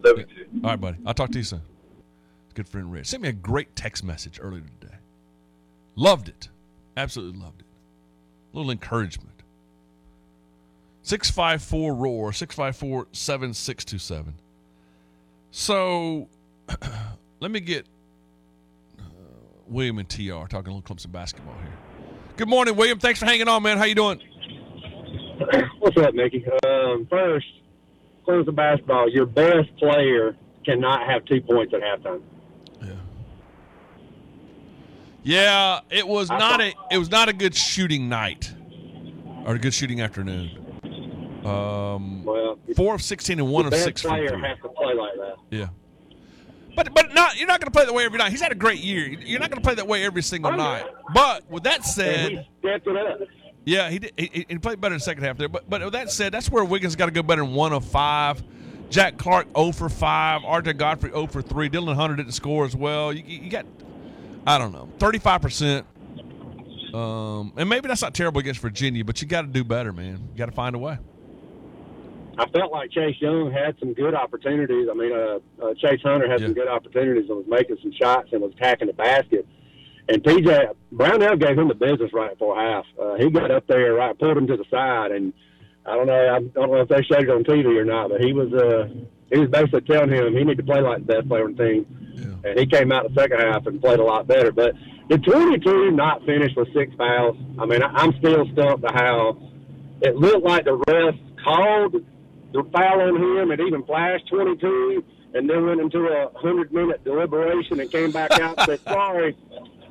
love 0.04 0.18
you 0.18 0.24
too. 0.24 0.46
All 0.64 0.70
right, 0.70 0.80
buddy. 0.80 0.96
I'll 1.06 1.14
talk 1.14 1.30
to 1.30 1.38
you 1.38 1.44
soon. 1.44 1.62
Good 2.54 2.68
friend 2.68 2.90
Rich 2.92 3.06
sent 3.06 3.22
me 3.22 3.28
a 3.28 3.32
great 3.32 3.76
text 3.76 4.02
message 4.02 4.40
earlier 4.42 4.64
today. 4.80 4.94
Loved 5.94 6.28
it. 6.28 6.48
Absolutely 6.96 7.40
loved 7.40 7.60
it. 7.60 7.66
A 8.52 8.56
little 8.56 8.72
encouragement. 8.72 9.33
654 11.04 11.94
roar 11.94 12.32
654 12.32 13.08
7627. 13.12 14.34
So 15.50 16.28
let 17.40 17.50
me 17.50 17.60
get 17.60 17.86
uh, 18.98 19.02
William 19.68 19.98
and 19.98 20.08
TR 20.08 20.46
talking 20.48 20.72
a 20.72 20.74
little 20.74 20.82
Clemson 20.82 21.12
basketball 21.12 21.56
here. 21.58 21.78
Good 22.38 22.48
morning, 22.48 22.74
William. 22.74 22.98
Thanks 22.98 23.20
for 23.20 23.26
hanging 23.26 23.48
on, 23.48 23.62
man. 23.62 23.76
How 23.76 23.84
you 23.84 23.94
doing? 23.94 24.18
What's 25.78 25.96
up, 25.98 26.14
Mickey? 26.14 26.42
Um, 26.66 27.06
first, 27.10 27.46
close 28.24 28.46
the 28.46 28.52
basketball. 28.52 29.10
Your 29.10 29.26
best 29.26 29.76
player 29.76 30.34
cannot 30.64 31.06
have 31.06 31.26
two 31.26 31.42
points 31.42 31.74
at 31.74 31.82
halftime. 31.82 32.22
Yeah. 32.80 32.94
Yeah, 35.22 35.80
it 35.90 36.08
was 36.08 36.30
not 36.30 36.62
a 36.62 36.72
it 36.90 36.96
was 36.96 37.10
not 37.10 37.28
a 37.28 37.34
good 37.34 37.54
shooting 37.54 38.08
night 38.08 38.54
or 39.44 39.56
a 39.56 39.58
good 39.58 39.74
shooting 39.74 40.00
afternoon. 40.00 40.63
Um, 41.44 42.24
Well, 42.24 42.58
four 42.76 42.94
of 42.94 43.02
sixteen 43.02 43.38
and 43.38 43.50
one 43.50 43.66
of 43.66 43.74
six 43.74 44.02
from 44.02 44.12
three. 44.16 44.26
has 44.26 44.58
to 44.62 44.68
play 44.68 44.94
like 44.94 45.14
that. 45.16 45.34
Yeah, 45.50 45.68
but 46.76 46.94
but 46.94 47.12
not 47.14 47.38
you're 47.38 47.46
not 47.48 47.60
going 47.60 47.70
to 47.70 47.76
play 47.76 47.84
that 47.84 47.94
way 47.94 48.04
every 48.04 48.18
night. 48.18 48.30
He's 48.30 48.40
had 48.40 48.52
a 48.52 48.56
great 48.56 48.80
year. 48.80 49.06
You're 49.06 49.40
not 49.40 49.50
going 49.50 49.60
to 49.60 49.66
play 49.66 49.74
that 49.74 49.86
way 49.86 50.04
every 50.04 50.22
single 50.22 50.52
night. 50.52 50.86
But 51.12 51.48
with 51.50 51.64
that 51.64 51.84
said, 51.84 52.46
yeah, 53.64 53.90
he 53.90 53.98
did. 53.98 54.12
He, 54.16 54.46
he 54.48 54.58
played 54.58 54.80
better 54.80 54.94
in 54.94 54.98
the 54.98 55.04
second 55.04 55.24
half 55.24 55.36
there. 55.38 55.48
But 55.48 55.68
but 55.68 55.82
with 55.82 55.92
that 55.92 56.10
said, 56.10 56.32
that's 56.32 56.50
where 56.50 56.64
Wiggins 56.64 56.96
got 56.96 57.06
to 57.06 57.12
go 57.12 57.22
better 57.22 57.42
than 57.42 57.54
one 57.54 57.72
of 57.72 57.84
five. 57.84 58.42
Jack 58.90 59.16
Clark 59.16 59.48
0 59.56 59.72
for 59.72 59.88
5. 59.88 60.42
RJ 60.42 60.76
Godfrey 60.76 61.10
0 61.10 61.26
for 61.26 61.42
3. 61.42 61.68
Dillon 61.68 61.96
Hunter 61.96 62.14
didn't 62.16 62.32
score 62.32 62.64
as 62.64 62.76
well. 62.76 63.12
You, 63.12 63.24
you 63.26 63.50
got, 63.50 63.66
I 64.46 64.56
don't 64.58 64.72
know, 64.72 64.88
35%. 64.98 65.84
Um, 66.94 67.52
and 67.56 67.68
maybe 67.68 67.88
that's 67.88 68.02
not 68.02 68.14
terrible 68.14 68.38
against 68.40 68.60
Virginia, 68.60 69.04
but 69.04 69.20
you 69.20 69.26
got 69.26 69.40
to 69.42 69.48
do 69.48 69.64
better, 69.64 69.92
man. 69.92 70.28
You 70.32 70.38
got 70.38 70.46
to 70.46 70.52
find 70.52 70.76
a 70.76 70.78
way. 70.78 70.98
I 72.38 72.46
felt 72.48 72.72
like 72.72 72.90
Chase 72.90 73.16
Young 73.20 73.50
had 73.52 73.76
some 73.78 73.92
good 73.94 74.14
opportunities. 74.14 74.88
I 74.90 74.94
mean, 74.94 75.12
uh, 75.12 75.38
uh, 75.62 75.74
Chase 75.74 76.00
Hunter 76.02 76.28
had 76.30 76.40
Yeah. 76.40 76.46
some 76.46 76.54
good 76.54 76.68
opportunities 76.68 77.28
and 77.28 77.38
was 77.38 77.46
making 77.48 77.76
some 77.82 77.92
shots 77.92 78.28
and 78.32 78.42
was 78.42 78.52
attacking 78.52 78.88
the 78.88 78.92
basket. 78.94 79.46
And 80.08 80.22
PJ 80.22 80.68
Brownell 80.92 81.36
gave 81.36 81.58
him 81.58 81.68
the 81.68 81.74
business 81.74 82.12
right 82.12 82.30
before 82.30 82.56
half. 82.56 82.84
Uh, 83.00 83.14
he 83.14 83.30
got 83.30 83.50
up 83.50 83.66
there, 83.66 83.94
right, 83.94 84.18
pulled 84.18 84.36
him 84.36 84.46
to 84.48 84.56
the 84.56 84.64
side, 84.70 85.12
and 85.12 85.32
I 85.86 85.96
don't 85.96 86.06
know, 86.06 86.34
I 86.34 86.38
don't 86.40 86.70
know 86.70 86.80
if 86.80 86.88
they 86.88 87.02
showed 87.02 87.22
it 87.24 87.30
on 87.30 87.44
TV 87.44 87.66
or 87.78 87.84
not, 87.84 88.10
but 88.10 88.20
he 88.20 88.32
was 88.32 88.52
uh, 88.52 88.88
he 89.32 89.38
was 89.40 89.48
basically 89.48 89.80
telling 89.82 90.10
him 90.10 90.36
he 90.36 90.44
need 90.44 90.58
to 90.58 90.62
play 90.62 90.80
like 90.80 91.06
the 91.06 91.14
best 91.14 91.28
player 91.28 91.44
on 91.44 91.54
the 91.54 91.64
team. 91.64 91.86
Yeah. 92.14 92.50
And 92.50 92.58
he 92.58 92.66
came 92.66 92.92
out 92.92 93.08
the 93.08 93.20
second 93.20 93.38
half 93.40 93.66
and 93.66 93.80
played 93.80 93.98
a 93.98 94.04
lot 94.04 94.26
better. 94.26 94.52
But 94.52 94.74
the 95.08 95.18
22 95.18 95.90
not 95.92 96.24
finished 96.26 96.56
with 96.56 96.72
six 96.74 96.94
fouls. 96.96 97.36
I 97.58 97.64
mean, 97.66 97.82
I, 97.82 97.86
I'm 97.88 98.14
still 98.18 98.46
stumped 98.52 98.86
to 98.86 98.92
how 98.94 99.38
it 100.02 100.16
looked 100.16 100.44
like 100.44 100.66
the 100.66 100.74
ref 100.86 101.14
called 101.42 101.96
the 102.54 102.62
foul 102.72 103.00
on 103.00 103.16
him 103.16 103.50
and 103.50 103.60
even 103.60 103.82
flashed 103.82 104.28
22 104.28 105.04
and 105.34 105.50
then 105.50 105.66
went 105.66 105.80
into 105.80 105.98
a 106.06 106.30
100 106.30 106.72
minute 106.72 107.02
deliberation 107.04 107.80
and 107.80 107.90
came 107.90 108.12
back 108.12 108.30
out 108.38 108.56
and 108.56 108.66
said, 108.66 108.80
sorry, 108.80 109.36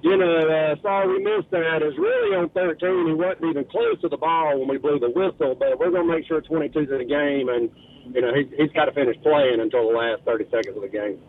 you 0.02 0.16
know, 0.16 0.38
uh, 0.38 0.82
sorry 0.82 1.08
we 1.10 1.24
missed 1.24 1.52
that. 1.52 1.82
It's 1.82 1.98
really 1.98 2.38
on 2.38 2.50
13. 2.50 3.08
He 3.08 3.14
wasn't 3.14 3.46
even 3.50 3.66
close 3.66 4.00
to 4.02 4.08
the 4.08 4.16
ball 4.16 4.58
when 4.60 4.70
we 4.70 4.78
blew 4.78 4.98
the 4.98 5.10
whistle, 5.10 5.56
but 5.56 5.78
we're 5.78 5.92
going 5.92 6.08
to 6.08 6.14
make 6.14 6.26
sure 6.26 6.42
22's 6.42 6.90
in 6.90 6.98
the 7.00 7.06
game. 7.06 7.50
And, 7.50 7.70
you 8.16 8.22
know, 8.22 8.34
he's, 8.34 8.48
he's 8.58 8.72
got 8.72 8.86
to 8.86 8.94
finish 8.94 9.18
playing 9.22 9.60
until 9.60 9.92
the 9.92 9.98
last 9.98 10.24
30 10.24 10.46
seconds 10.50 10.78
of 10.78 10.84
the 10.84 10.90
game. 10.90 11.20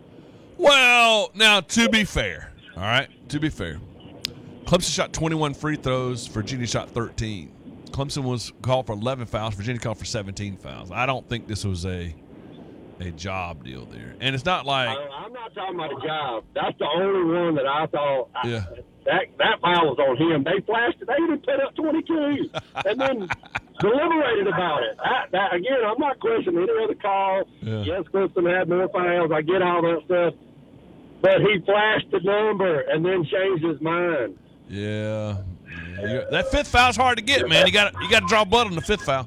Well, 0.57 1.33
now, 1.35 1.61
to 1.61 1.89
be 1.89 2.05
fair, 2.05 2.53
All 2.77 2.83
right. 2.83 3.09
To 3.31 3.41
be 3.41 3.49
fair, 3.49 3.81
Clemson 4.67 4.95
shot 4.95 5.13
21 5.13 5.55
free 5.55 5.77
throws. 5.77 6.29
Virginia 6.29 6.67
shot 6.67 6.91
13. 6.91 7.54
Clemson 7.95 8.25
was 8.25 8.53
called 8.61 8.87
for 8.87 8.93
11 8.95 9.27
fouls. 9.27 9.55
Virginia 9.55 9.81
called 9.81 9.99
for 9.99 10.05
17 10.05 10.57
fouls. 10.57 10.91
I 10.91 11.07
don't 11.07 11.29
think 11.29 11.47
this 11.47 11.65
was 11.65 11.87
a 11.87 12.15
a 13.01 13.11
job 13.11 13.65
deal 13.65 13.87
there, 13.87 14.15
and 14.21 14.35
it's 14.37 14.45
not 14.45 14.67
like 14.67 14.89
I, 14.89 15.25
I'm 15.25 15.33
not 15.33 15.53
talking 15.55 15.75
about 15.75 15.91
a 15.93 16.07
job. 16.07 16.45
That's 16.55 16.79
the 16.79 16.87
only 16.87 17.35
one 17.35 17.55
that 17.57 17.67
I 17.67 17.87
thought. 17.87 18.29
I- 18.35 18.49
that 19.05 19.25
that 19.39 19.61
foul 19.61 19.95
was 19.95 19.99
on 19.99 20.17
him. 20.17 20.45
They 20.45 20.61
flashed 20.65 20.97
it. 21.03 21.07
They 21.09 21.23
even 21.23 21.39
put 21.41 21.61
up 21.61 21.75
22, 21.77 22.49
and 22.89 22.99
then 23.01 23.29
deliberated 23.81 24.47
about 24.47 24.83
it. 24.83 24.97
That, 24.97 25.29
that 25.33 25.55
again, 25.55 25.85
I'm 25.87 25.99
not 25.99 26.19
questioning 26.21 26.63
any 26.63 26.85
other 26.85 26.95
call. 26.95 27.43
Yeah. 27.61 27.83
Yes, 27.83 28.05
Clemson 28.13 28.49
had 28.59 28.69
more 28.69 28.89
fouls. 28.89 29.31
I 29.35 29.43
get 29.43 29.61
all 29.61 29.83
that 29.83 30.01
stuff, 30.07 30.35
but 31.21 31.41
he 31.43 31.61
flashed 31.67 32.11
the 32.13 32.21
number 32.21 32.81
and 32.81 33.05
then 33.05 33.25
changed 33.25 33.65
his 33.65 33.81
mind. 33.81 34.39
yeah. 34.69 35.37
That 36.31 36.49
fifth 36.51 36.69
foul's 36.69 36.97
hard 36.97 37.19
to 37.19 37.25
get, 37.25 37.49
man. 37.49 37.67
You 37.67 37.73
got 37.73 37.95
you 38.01 38.11
got 38.11 38.21
to 38.21 38.27
draw 38.27 38.45
blood 38.45 38.67
on 38.67 38.75
the 38.75 38.83
fifth 38.83 39.03
foul. 39.03 39.27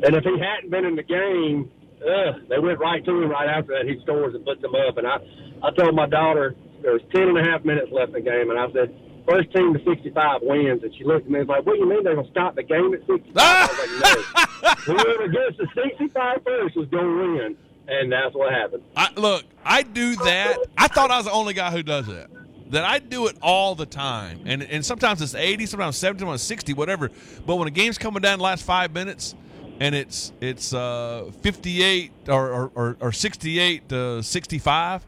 And 0.00 0.14
if 0.14 0.22
he 0.22 0.38
hadn't 0.38 0.70
been 0.70 0.84
in 0.84 0.94
the 0.94 1.02
game, 1.02 1.70
ugh, 2.00 2.42
they 2.48 2.58
went 2.58 2.78
right 2.78 3.04
to 3.04 3.22
him 3.22 3.30
right 3.30 3.48
after 3.48 3.76
that. 3.76 3.86
He 3.86 4.00
scores 4.02 4.34
and 4.34 4.44
puts 4.44 4.62
them 4.62 4.74
up. 4.74 4.96
And 4.96 5.06
I, 5.06 5.16
I 5.62 5.70
told 5.72 5.94
my 5.94 6.06
daughter 6.08 6.54
there 6.82 6.92
was 6.92 7.02
ten 7.12 7.28
and 7.28 7.38
a 7.38 7.42
half 7.42 7.64
minutes 7.64 7.88
left 7.90 8.14
in 8.14 8.24
the 8.24 8.30
game, 8.30 8.50
and 8.50 8.58
I 8.58 8.70
said, 8.72 8.94
first 9.28 9.52
team 9.54 9.74
to 9.74 9.84
65 9.84 10.40
wins. 10.42 10.82
And 10.82 10.94
she 10.96 11.04
looked 11.04 11.26
at 11.26 11.30
me 11.30 11.40
and 11.40 11.48
was 11.48 11.56
like, 11.58 11.66
what 11.66 11.74
do 11.74 11.80
you 11.80 11.88
mean 11.88 12.02
they're 12.02 12.14
going 12.14 12.26
to 12.26 12.32
stop 12.32 12.54
the 12.56 12.62
game 12.62 12.94
at 12.94 13.00
65? 13.00 13.34
I 13.36 13.66
was 13.66 13.78
like, 13.78 14.16
no. 14.16 14.94
Whoever 14.94 15.28
gets 15.28 15.56
to 15.58 15.66
65 15.74 16.38
first 16.44 16.76
is 16.76 16.88
going 16.88 17.04
to 17.04 17.38
win. 17.38 17.56
And 17.88 18.12
that's 18.12 18.34
what 18.34 18.52
happened. 18.52 18.82
I, 18.96 19.08
look, 19.16 19.44
I 19.64 19.82
do 19.82 20.16
that. 20.16 20.58
I 20.76 20.88
thought 20.88 21.10
I 21.10 21.16
was 21.16 21.26
the 21.26 21.32
only 21.32 21.54
guy 21.54 21.70
who 21.70 21.82
does 21.82 22.06
that. 22.06 22.28
That 22.70 22.84
I 22.84 22.98
do 22.98 23.26
it 23.28 23.36
all 23.40 23.74
the 23.74 23.86
time, 23.86 24.40
and 24.44 24.62
and 24.62 24.84
sometimes 24.84 25.22
it's 25.22 25.34
eighty, 25.34 25.64
sometimes 25.64 25.96
seventy, 25.96 26.20
sometimes 26.20 26.42
sixty, 26.42 26.74
whatever. 26.74 27.10
But 27.46 27.56
when 27.56 27.66
a 27.66 27.70
game's 27.70 27.96
coming 27.96 28.20
down 28.20 28.38
the 28.38 28.44
last 28.44 28.64
five 28.64 28.92
minutes, 28.92 29.34
and 29.80 29.94
it's 29.94 30.32
it's 30.40 30.74
uh, 30.74 31.30
fifty 31.40 31.82
eight 31.82 32.12
or, 32.28 32.50
or, 32.50 32.70
or, 32.74 32.96
or 33.00 33.12
sixty 33.12 33.58
eight 33.58 33.88
to 33.88 34.22
sixty 34.22 34.58
five, 34.58 35.06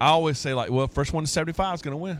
I 0.00 0.08
always 0.08 0.38
say 0.38 0.54
like, 0.54 0.70
well, 0.70 0.88
first 0.88 1.12
one 1.12 1.24
to 1.24 1.30
seventy 1.30 1.52
five 1.52 1.74
is 1.74 1.82
going 1.82 1.92
to 1.92 1.98
win. 1.98 2.18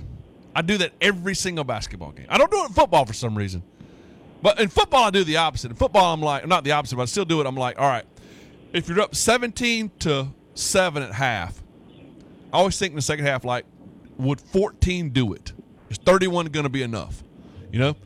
I 0.54 0.62
do 0.62 0.78
that 0.78 0.92
every 1.00 1.34
single 1.34 1.64
basketball 1.64 2.12
game. 2.12 2.26
I 2.28 2.38
don't 2.38 2.50
do 2.50 2.62
it 2.62 2.68
in 2.68 2.72
football 2.72 3.04
for 3.04 3.14
some 3.14 3.36
reason, 3.36 3.64
but 4.42 4.60
in 4.60 4.68
football 4.68 5.04
I 5.04 5.10
do 5.10 5.24
the 5.24 5.38
opposite. 5.38 5.72
In 5.72 5.76
football, 5.76 6.14
I'm 6.14 6.22
like 6.22 6.46
not 6.46 6.62
the 6.62 6.72
opposite, 6.72 6.96
but 6.96 7.02
I 7.02 7.06
still 7.06 7.24
do 7.24 7.40
it. 7.40 7.46
I'm 7.46 7.56
like, 7.56 7.80
all 7.80 7.88
right, 7.88 8.04
if 8.72 8.88
you're 8.88 9.00
up 9.00 9.14
17 9.14 9.90
to 10.00 10.28
7 10.54 11.02
at 11.02 11.12
half, 11.12 11.62
I 12.52 12.58
always 12.58 12.78
think 12.78 12.92
in 12.92 12.96
the 12.96 13.02
second 13.02 13.26
half, 13.26 13.44
like, 13.44 13.64
would 14.18 14.40
14 14.40 15.10
do 15.10 15.32
it? 15.32 15.52
Is 15.90 15.98
31 15.98 16.46
going 16.46 16.64
to 16.64 16.70
be 16.70 16.82
enough? 16.82 17.22
You 17.72 17.78
know? 17.78 17.96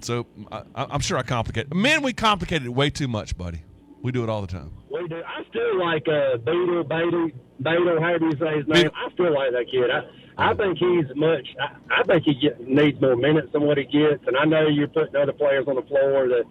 So 0.00 0.26
I, 0.50 0.62
I'm 0.74 1.00
sure 1.00 1.18
I 1.18 1.22
complicate. 1.22 1.74
Man, 1.74 2.02
we 2.02 2.12
complicate 2.12 2.62
it 2.62 2.68
way 2.68 2.90
too 2.90 3.08
much, 3.08 3.36
buddy. 3.36 3.62
We 4.00 4.12
do 4.12 4.22
it 4.22 4.28
all 4.28 4.40
the 4.40 4.46
time. 4.46 4.72
We 4.90 5.06
do. 5.08 5.16
I 5.16 5.44
still 5.50 5.78
like 5.78 6.06
uh, 6.08 6.36
Beetle, 6.38 6.84
Beetle, 6.84 7.30
Beetle, 7.60 8.00
however 8.00 8.26
you 8.26 8.38
say 8.38 8.58
his 8.58 8.68
name. 8.68 8.84
Beetle. 8.84 8.92
I 8.94 9.12
still 9.12 9.34
like 9.34 9.52
that 9.52 9.66
kid. 9.70 9.90
I, 9.90 10.50
I 10.50 10.54
think 10.54 10.78
he's 10.78 11.04
much. 11.16 11.48
I, 11.60 12.00
I 12.00 12.02
think 12.04 12.22
he 12.24 12.34
get, 12.34 12.60
needs 12.60 13.00
more 13.00 13.16
minutes 13.16 13.48
than 13.52 13.62
what 13.62 13.76
he 13.76 13.84
gets. 13.84 14.24
And 14.26 14.36
I 14.36 14.44
know 14.44 14.68
you're 14.68 14.86
putting 14.86 15.16
other 15.16 15.32
players 15.32 15.66
on 15.66 15.74
the 15.74 15.82
floor 15.82 16.28
that 16.28 16.44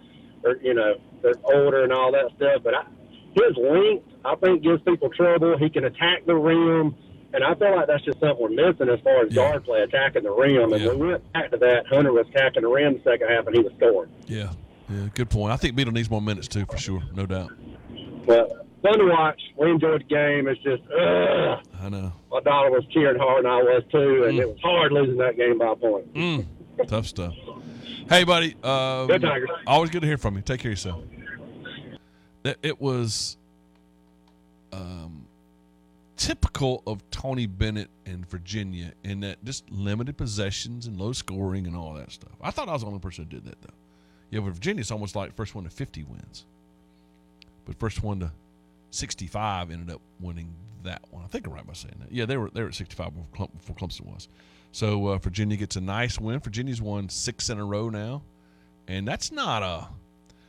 are, 0.44 0.56
you 0.62 0.74
know, 0.74 0.96
they're 1.22 1.34
older 1.44 1.84
and 1.84 1.92
all 1.92 2.12
that 2.12 2.30
stuff. 2.36 2.62
But 2.62 2.74
I, 2.74 2.84
his 3.32 3.56
length, 3.56 4.04
I 4.24 4.34
think, 4.36 4.62
gives 4.62 4.82
people 4.82 5.08
trouble. 5.08 5.56
He 5.56 5.70
can 5.70 5.84
attack 5.84 6.26
the 6.26 6.34
rim. 6.34 6.94
And 7.34 7.44
I 7.44 7.54
feel 7.54 7.76
like 7.76 7.86
that's 7.86 8.04
just 8.04 8.20
something 8.20 8.38
we're 8.40 8.48
missing 8.48 8.88
as 8.88 9.00
far 9.00 9.22
as 9.24 9.32
Yeah. 9.32 9.50
guard 9.50 9.64
play, 9.64 9.82
attacking 9.82 10.22
the 10.22 10.30
rim. 10.30 10.72
And 10.72 10.82
Yeah. 10.82 10.94
we 10.94 11.08
went 11.08 11.32
back 11.32 11.50
to 11.50 11.58
that. 11.58 11.86
Hunter 11.86 12.12
was 12.12 12.26
attacking 12.28 12.62
the 12.62 12.68
rim 12.68 12.94
the 12.94 13.02
second 13.02 13.28
half, 13.28 13.46
and 13.46 13.54
he 13.56 13.62
was 13.62 13.72
scoring. 13.76 14.10
Yeah. 14.26 14.50
Yeah. 14.88 15.08
Good 15.14 15.28
point. 15.28 15.52
I 15.52 15.56
think 15.56 15.76
Beetle 15.76 15.92
needs 15.92 16.10
more 16.10 16.22
minutes, 16.22 16.48
too, 16.48 16.64
for 16.64 16.78
sure. 16.78 17.02
No 17.14 17.26
doubt. 17.26 17.50
But 18.26 18.66
fun 18.82 18.98
to 18.98 19.04
watch. 19.06 19.40
We 19.56 19.70
enjoyed 19.70 20.00
the 20.00 20.04
game. 20.04 20.48
It's 20.48 20.60
just, 20.62 20.82
ugh. 20.90 21.60
I 21.82 21.88
know. 21.90 22.12
my 22.30 22.40
daughter 22.40 22.70
was 22.70 22.84
cheering 22.90 23.18
hard, 23.18 23.44
and 23.44 23.48
I 23.48 23.62
was 23.62 23.82
too, 23.90 24.24
and 24.24 24.38
it 24.38 24.48
was 24.48 24.58
hard 24.62 24.92
losing 24.92 25.16
that 25.18 25.36
game 25.36 25.58
by 25.58 25.72
a 25.72 25.76
point. 25.76 26.12
Mm, 26.14 26.46
tough 26.86 27.06
stuff. 27.06 27.34
Hey, 28.08 28.24
buddy. 28.24 28.54
Um, 28.62 29.06
Go 29.06 29.18
Tigers. 29.18 29.50
Always 29.66 29.90
good 29.90 30.00
to 30.00 30.06
hear 30.06 30.16
from 30.18 30.36
you. 30.36 30.42
Take 30.42 30.60
care 30.60 30.70
of 30.70 30.78
yourself. 30.78 31.04
It, 32.44 32.58
it 32.62 32.80
was 32.80 33.36
um, 34.72 35.26
typical 36.18 36.82
of 36.86 37.08
Tony 37.10 37.46
Bennett 37.46 37.88
and 38.04 38.28
Virginia 38.28 38.92
in 39.04 39.20
that 39.20 39.42
just 39.44 39.70
limited 39.70 40.18
possessions 40.18 40.86
and 40.86 40.98
low 40.98 41.12
scoring 41.12 41.66
and 41.66 41.74
all 41.74 41.94
that 41.94 42.12
stuff. 42.12 42.32
I 42.42 42.50
thought 42.50 42.68
I 42.68 42.72
was 42.72 42.82
the 42.82 42.88
only 42.88 42.98
person 42.98 43.24
who 43.24 43.30
did 43.30 43.44
that, 43.46 43.62
though. 43.62 43.74
Yeah, 44.30 44.40
but 44.40 44.52
Virginia's 44.52 44.90
almost 44.90 45.16
like 45.16 45.34
first 45.34 45.54
one 45.54 45.64
to 45.64 45.70
50 45.70 46.04
wins. 46.04 46.44
But 47.64 47.78
first 47.78 48.02
one 48.02 48.20
to 48.20 48.32
65 48.90 49.70
ended 49.70 49.94
up 49.94 50.00
winning 50.20 50.54
that 50.82 51.02
one. 51.10 51.24
I 51.24 51.28
think 51.28 51.46
I'm 51.46 51.52
right 51.52 51.66
by 51.66 51.72
saying 51.72 51.96
that. 52.00 52.12
Yeah, 52.12 52.26
they 52.26 52.36
were 52.36 52.50
they 52.50 52.62
were 52.62 52.68
at 52.68 52.74
65 52.74 53.12
before, 53.32 53.76
Clemson 53.76 54.06
was. 54.06 54.28
So 54.72 55.08
uh, 55.08 55.18
Virginia 55.18 55.56
gets 55.56 55.76
a 55.76 55.80
nice 55.80 56.18
win. 56.18 56.40
Virginia's 56.40 56.82
won 56.82 57.08
six 57.08 57.48
in 57.48 57.58
a 57.58 57.64
row 57.64 57.88
now, 57.88 58.22
and 58.86 59.06
that's 59.06 59.32
not 59.32 59.62
a 59.62 59.88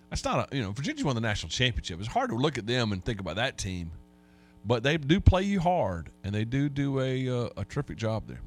that's 0.09 0.23
not 0.25 0.51
a 0.51 0.55
you 0.55 0.61
know 0.61 0.71
Virginia's 0.71 1.03
won 1.03 1.15
the 1.15 1.21
national 1.21 1.49
championship. 1.49 1.99
It's 1.99 2.09
hard 2.09 2.29
to 2.31 2.35
look 2.35 2.57
at 2.57 2.67
them 2.67 2.91
and 2.91 3.03
think 3.03 3.19
about 3.19 3.37
that 3.37 3.57
team, 3.57 3.91
but 4.65 4.83
they 4.83 4.97
do 4.97 5.19
play 5.19 5.43
you 5.43 5.59
hard, 5.59 6.09
and 6.23 6.33
they 6.33 6.45
do 6.45 6.69
do 6.69 6.99
a 6.99 7.29
uh, 7.29 7.49
a 7.57 7.65
terrific 7.65 7.97
job 7.97 8.23
there. 8.27 8.41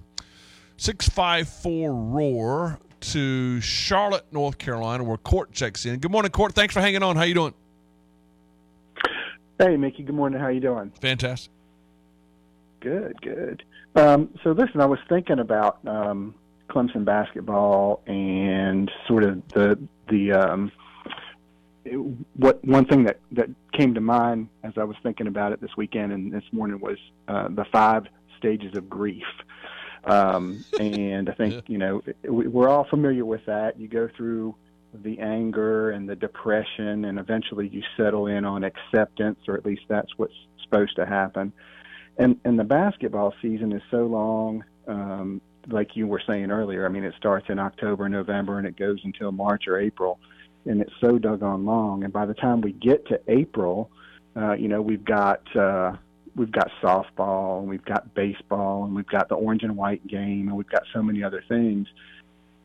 Six 0.77 1.09
five 1.09 1.49
four 1.49 1.95
roar 1.95 2.79
to 3.01 3.61
Charlotte, 3.61 4.27
North 4.33 4.59
Carolina, 4.59 5.05
where 5.05 5.17
Court 5.17 5.53
checks 5.53 5.87
in. 5.87 5.99
Good 5.99 6.11
morning, 6.11 6.31
Court. 6.31 6.55
Thanks 6.55 6.75
for 6.75 6.81
hanging 6.81 7.03
on. 7.03 7.17
How 7.17 7.25
you 7.25 7.35
doing? 7.35 7.55
Hey, 9.59 9.77
Mickey. 9.77 10.03
Good 10.03 10.15
morning. 10.15 10.41
How 10.41 10.49
you 10.49 10.61
doing? 10.61 10.93
Fantastic. 11.01 11.53
Good, 12.81 13.21
good. 13.23 13.63
Um, 13.95 14.31
so 14.43 14.51
listen, 14.53 14.81
I 14.81 14.87
was 14.87 14.99
thinking 15.09 15.39
about 15.39 15.79
um, 15.87 16.35
Clemson 16.69 17.05
basketball 17.05 18.03
and 18.07 18.91
sort 19.07 19.25
of 19.25 19.47
the 19.49 19.79
the 20.09 20.33
um, 20.33 20.73
what 22.37 22.65
one 22.65 22.85
thing 22.85 23.05
that 23.05 23.19
that 23.33 23.49
came 23.73 23.95
to 23.95 24.01
mind 24.01 24.49
as 24.63 24.73
I 24.77 24.85
was 24.85 24.97
thinking 25.03 25.27
about 25.27 25.53
it 25.53 25.61
this 25.61 25.77
weekend 25.77 26.13
and 26.13 26.33
this 26.33 26.45
morning 26.53 26.79
was 26.81 26.99
uh, 27.29 27.49
the 27.49 27.65
five 27.73 28.07
stages 28.39 28.77
of 28.77 28.89
grief. 28.89 29.25
Um, 30.05 30.65
and 30.81 31.29
I 31.29 31.33
think 31.35 31.55
Yeah. 31.55 31.61
you 31.67 31.79
know 31.79 32.03
we- 32.29 32.49
we're 32.49 32.69
all 32.69 32.85
familiar 32.85 33.25
with 33.25 33.45
that. 33.47 33.79
You 33.79 33.89
go 33.89 34.09
through 34.17 34.55
the 34.95 35.19
anger 35.21 35.91
and 35.91 36.09
the 36.09 36.17
depression, 36.17 37.07
and 37.07 37.19
eventually 37.19 37.67
you 37.69 37.83
settle 37.97 38.27
in 38.27 38.45
on 38.45 38.63
acceptance, 38.63 39.39
or 39.49 39.55
at 39.57 39.65
least 39.65 39.83
that's 39.89 40.11
what's 40.19 40.35
supposed 40.63 40.97
to 40.97 41.07
happen. 41.07 41.53
And 42.19 42.39
and 42.45 42.59
the 42.59 42.65
basketball 42.65 43.35
season 43.41 43.73
is 43.73 43.83
so 43.91 44.05
long, 44.07 44.65
um, 44.87 45.41
like 45.69 45.97
you 45.97 46.07
were 46.07 46.21
saying 46.27 46.51
earlier. 46.51 46.85
I 46.85 46.91
mean, 46.91 47.05
it 47.05 47.15
starts 47.17 47.47
in 47.49 47.59
October, 47.59 48.09
November, 48.09 48.59
and 48.59 48.67
it 48.67 48.77
goes 48.77 48.99
until 49.05 49.33
March 49.33 49.67
or 49.67 49.79
April, 49.79 50.19
and 50.65 50.81
it's 50.81 50.93
so 51.01 51.19
doggone 51.19 51.65
long. 51.65 52.05
And 52.05 52.13
by 52.13 52.27
the 52.27 52.35
time 52.35 52.61
we 52.61 52.73
get 52.73 53.07
to 53.09 53.21
April, 53.29 53.91
uh, 54.37 54.53
you 54.53 54.69
know, 54.69 54.81
we've 54.81 55.05
got 55.05 55.41
uh, 55.57 55.97
we've 56.35 56.53
got 56.53 56.71
softball, 56.83 57.61
and 57.61 57.69
we've 57.69 57.85
got 57.85 58.15
baseball, 58.15 58.85
and 58.85 58.95
we've 58.95 59.07
got 59.07 59.29
the 59.29 59.35
orange 59.35 59.63
and 59.63 59.77
white 59.77 60.07
game, 60.07 60.49
and 60.49 60.57
we've 60.57 60.71
got 60.71 60.85
so 60.93 61.03
many 61.03 61.23
other 61.23 61.45
things. 61.49 61.89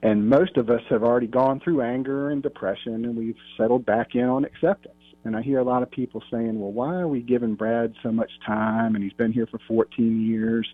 And 0.04 0.30
most 0.30 0.58
of 0.58 0.70
us 0.70 0.82
have 0.90 1.04
already 1.04 1.28
gone 1.28 1.60
through 1.60 1.82
anger 1.82 2.30
and 2.30 2.44
depression, 2.44 3.06
and 3.06 3.18
we've 3.18 3.38
settled 3.58 3.86
back 3.86 4.16
in 4.16 4.26
on 4.26 4.46
acceptance. 4.46 4.94
And 5.26 5.36
I 5.36 5.42
hear 5.42 5.60
a 5.60 5.64
lot 5.64 5.84
of 5.84 5.92
people 5.92 6.24
saying, 6.32 6.60
well, 6.60 6.72
why 6.72 6.96
are 6.96 7.08
we 7.08 7.22
giving 7.22 7.56
Brad 7.56 7.94
so 8.04 8.12
much 8.12 8.32
time? 8.46 8.96
And 8.96 9.04
he's 9.04 9.14
been 9.14 9.34
here 9.34 9.48
for 9.48 9.60
14 9.68 10.26
years. 10.26 10.68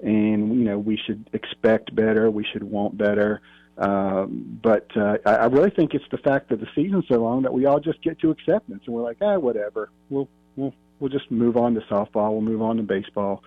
And, 0.00 0.58
you 0.58 0.64
know, 0.64 0.78
we 0.78 0.96
should 0.96 1.28
expect 1.32 1.94
better. 1.94 2.30
We 2.30 2.44
should 2.44 2.62
want 2.62 2.96
better. 2.96 3.42
Um, 3.76 4.58
but 4.62 4.88
uh, 4.96 5.18
I, 5.26 5.30
I 5.30 5.44
really 5.46 5.70
think 5.70 5.94
it's 5.94 6.04
the 6.10 6.18
fact 6.18 6.48
that 6.50 6.60
the 6.60 6.68
season's 6.74 7.06
so 7.08 7.16
long 7.22 7.42
that 7.42 7.52
we 7.52 7.66
all 7.66 7.80
just 7.80 8.00
get 8.02 8.18
to 8.20 8.30
acceptance. 8.30 8.82
And 8.86 8.94
we're 8.94 9.02
like, 9.02 9.18
ah, 9.20 9.38
whatever. 9.38 9.90
We'll, 10.10 10.28
we'll, 10.56 10.74
we'll 11.00 11.10
just 11.10 11.30
move 11.30 11.56
on 11.56 11.74
to 11.74 11.80
softball. 11.82 12.32
We'll 12.32 12.40
move 12.42 12.62
on 12.62 12.76
to 12.76 12.82
baseball. 12.82 13.42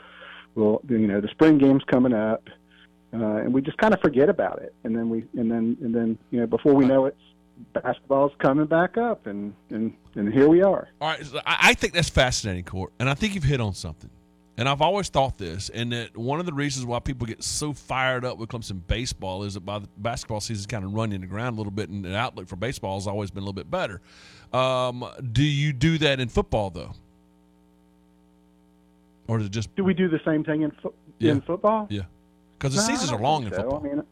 We'll, 0.56 0.82
you 0.90 1.08
know, 1.08 1.22
the 1.22 1.30
spring 1.30 1.58
game's 1.58 1.84
coming 1.86 2.14
up. 2.14 2.50
Uh, 3.14 3.38
and 3.38 3.54
we 3.54 3.62
just 3.62 3.78
kind 3.78 3.94
of 3.94 4.02
forget 4.02 4.28
about 4.28 4.62
it. 4.62 4.76
And 4.84 4.96
then 4.96 5.10
we, 5.10 5.24
and 5.38 5.50
then, 5.50 5.78
and 5.82 5.96
then, 5.96 6.18
you 6.30 6.42
know, 6.42 6.48
before 6.48 6.74
we 6.74 6.86
know 6.86 7.06
it, 7.06 7.16
basketball's 7.74 8.34
coming 8.40 8.66
back 8.66 8.98
up, 8.98 9.28
and 9.28 9.54
and 9.70 9.94
and 10.16 10.34
here 10.34 10.48
we 10.48 10.62
are. 10.62 10.90
All 11.02 11.10
right, 11.10 11.24
I 11.46 11.58
I 11.70 11.74
think 11.74 11.94
that's 11.94 12.10
fascinating, 12.10 12.64
Court, 12.64 12.94
and 13.00 13.10
I 13.10 13.14
think 13.14 13.36
you've 13.36 13.44
hit 13.44 13.62
on 13.62 13.74
something. 13.74 14.10
And 14.60 14.68
I've 14.68 14.82
always 14.82 15.08
thought 15.10 15.38
this, 15.38 15.70
and 15.70 15.92
that 15.92 16.18
one 16.18 16.40
of 16.40 16.48
the 16.48 16.54
reasons 16.54 16.84
why 16.86 16.98
people 17.00 17.28
get 17.28 17.44
so 17.44 17.74
fired 17.74 18.26
up 18.26 18.40
with 18.40 18.50
Clemson 18.50 18.82
baseball 18.88 19.44
is 19.44 19.54
that 19.54 19.60
by 19.66 19.78
the 19.78 19.88
basketball 19.98 20.40
season 20.40 20.68
kind 20.68 20.84
of 20.84 20.94
running 20.96 21.22
the 21.22 21.28
ground 21.28 21.56
a 21.56 21.58
little 21.58 21.72
bit, 21.72 21.90
and 21.90 22.04
the 22.04 22.18
outlook 22.18 22.48
for 22.48 22.56
baseball 22.56 22.96
has 22.96 23.06
always 23.06 23.30
been 23.30 23.44
a 23.44 23.46
little 23.46 23.54
bit 23.54 23.70
better. 23.70 24.02
Um, 24.52 25.06
do 25.32 25.44
you 25.44 25.74
do 25.74 26.00
that 26.00 26.20
in 26.20 26.28
football 26.30 26.70
though? 26.72 26.94
or 29.30 29.40
is 29.40 29.46
it 29.48 29.52
just 29.52 29.76
Do 29.76 29.84
we 29.84 29.94
do 29.94 30.08
the 30.08 30.22
same 30.26 30.44
thing 30.46 30.62
in 30.62 30.72
fo- 30.82 30.94
Yeah. 31.20 31.34
in 31.34 31.42
football? 31.42 31.86
yeah? 31.90 32.04
Because 32.58 32.74
the 32.76 32.82
No, 32.82 32.88
seasons 32.88 33.12
are 33.12 33.20
long 33.20 33.44
in 33.44 33.50
football. 33.52 33.82
I 33.86 33.88
mean, 33.90 34.04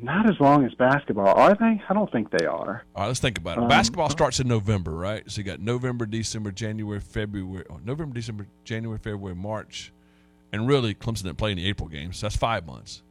not 0.00 0.28
as 0.28 0.38
long 0.40 0.64
as 0.64 0.74
basketball, 0.74 1.28
are 1.28 1.54
they? 1.54 1.82
I 1.88 1.94
don't 1.94 2.10
think 2.10 2.30
they 2.30 2.46
are. 2.46 2.84
All 2.94 3.02
right, 3.02 3.06
let's 3.06 3.20
think 3.20 3.38
about 3.38 3.58
it. 3.58 3.62
Um, 3.62 3.68
Basketball 3.68 4.10
starts 4.10 4.40
in 4.40 4.48
November, 4.48 4.92
right? 4.92 5.28
So 5.30 5.40
you 5.40 5.44
got 5.44 5.60
November, 5.60 6.06
December, 6.06 6.50
January, 6.52 7.00
February, 7.00 7.64
oh, 7.70 7.80
November, 7.84 8.14
December, 8.14 8.46
January, 8.64 8.98
February, 8.98 9.34
March, 9.34 9.92
and 10.52 10.66
really 10.66 10.94
Clemson 10.94 11.24
didn't 11.24 11.38
play 11.38 11.50
any 11.50 11.66
April 11.66 11.88
games. 11.88 12.18
So 12.18 12.26
that's 12.26 12.36
five 12.36 12.66
months. 12.66 13.02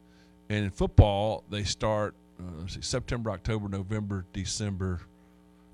And 0.50 0.66
in 0.66 0.72
football, 0.72 1.44
they 1.50 1.64
start 1.64 2.16
uh, 2.40 2.44
let's 2.60 2.76
see, 2.76 2.82
September, 2.82 3.32
October, 3.32 3.70
November, 3.70 4.26
December. 4.34 5.02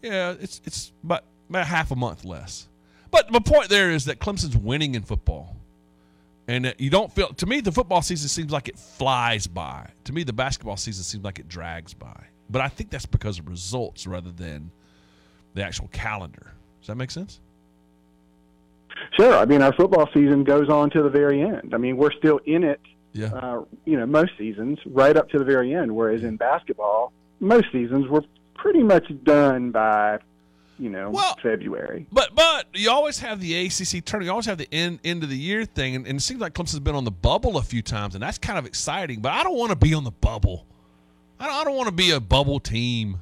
Yeah, 0.02 0.36
it's 0.40 0.62
it's 0.66 0.92
about 1.04 1.24
about 1.50 1.68
half 1.68 1.92
a 1.92 1.96
month 1.96 2.26
less. 2.26 2.68
But 3.10 3.32
my 3.32 3.40
point 3.40 3.70
there 3.70 3.92
is 3.92 4.06
that 4.06 4.20
Clemson's 4.20 4.58
winning 4.58 4.96
in 4.96 5.04
football. 5.04 5.57
And 6.48 6.74
you 6.78 6.90
don't 6.90 7.12
feel 7.12 7.28
to 7.34 7.46
me 7.46 7.60
the 7.60 7.72
football 7.72 8.02
season 8.02 8.30
seems 8.30 8.52
like 8.52 8.70
it 8.70 8.80
flies 8.80 9.48
by. 9.48 9.90
To 10.06 10.14
me 10.14 10.24
the 10.24 10.34
basketball 10.34 10.78
season 10.78 11.04
seems 11.04 11.24
like 11.24 11.40
it 11.40 11.50
drags 11.50 11.94
by. 11.94 12.26
But 12.50 12.62
I 12.62 12.70
think 12.70 12.90
that's 12.90 13.06
because 13.06 13.40
of 13.40 13.50
results 13.50 14.08
rather 14.08 14.32
than 14.32 14.72
the 15.54 15.64
actual 15.64 15.90
calendar. 15.90 16.54
Does 16.80 16.88
that 16.88 16.96
make 16.96 17.12
sense? 17.12 17.42
Sure. 19.12 19.36
I 19.36 19.46
mean, 19.46 19.62
our 19.62 19.74
football 19.74 20.10
season 20.14 20.44
goes 20.44 20.70
on 20.70 20.90
to 20.92 21.04
the 21.04 21.10
very 21.10 21.42
end. 21.42 21.74
I 21.74 21.78
mean, 21.78 21.98
we're 21.98 22.14
still 22.14 22.40
in 22.46 22.64
it. 22.64 22.80
Yeah. 23.14 23.34
Uh, 23.34 23.64
you 23.86 23.98
know, 23.98 24.06
most 24.06 24.32
seasons 24.38 24.80
right 24.86 25.16
up 25.18 25.30
to 25.30 25.40
the 25.40 25.46
very 25.46 25.74
end. 25.74 25.94
Whereas 25.94 26.24
in 26.24 26.38
basketball, 26.38 27.12
most 27.40 27.72
seasons 27.72 28.08
we're 28.08 28.22
pretty 28.56 28.84
much 28.84 29.06
done 29.24 29.72
by, 29.72 30.20
you 30.80 30.90
know, 30.90 31.10
Well- 31.10 31.38
February. 31.42 32.08
But 32.12 32.36
but 32.36 32.68
you 32.74 32.90
always 32.92 33.20
have 33.20 33.40
the 33.40 33.54
ACC 33.66 34.04
tournament. 34.06 34.26
You 34.26 34.32
always 34.32 34.46
have 34.46 34.58
the 34.58 34.68
end 34.72 35.00
end 35.04 35.24
of 35.24 35.30
the 35.30 35.38
year 35.38 35.66
thing, 35.66 35.96
and, 35.96 36.08
and 36.08 36.20
it 36.20 36.22
seems 36.22 36.40
like 36.40 36.54
Clemson's 36.54 36.80
been 36.80 36.96
on 36.96 37.04
the 37.04 37.12
bubble 37.12 37.58
a 37.58 37.64
few 37.64 37.82
times, 37.82 38.16
and 38.16 38.22
that's 38.22 38.38
kind 38.38 38.58
of 38.60 38.66
exciting. 38.66 39.20
But 39.22 39.34
I 39.34 39.44
don't 39.44 39.58
want 39.58 39.72
to 39.72 39.76
be 39.76 39.94
on 39.94 40.04
the 40.04 40.12
bubble. 40.12 40.66
I 41.40 41.48
don't, 41.48 41.56
I 41.56 41.64
don't 41.64 41.76
want 41.76 41.88
to 41.88 41.94
be 41.96 42.12
a 42.12 42.20
bubble 42.20 42.60
team. 42.60 43.20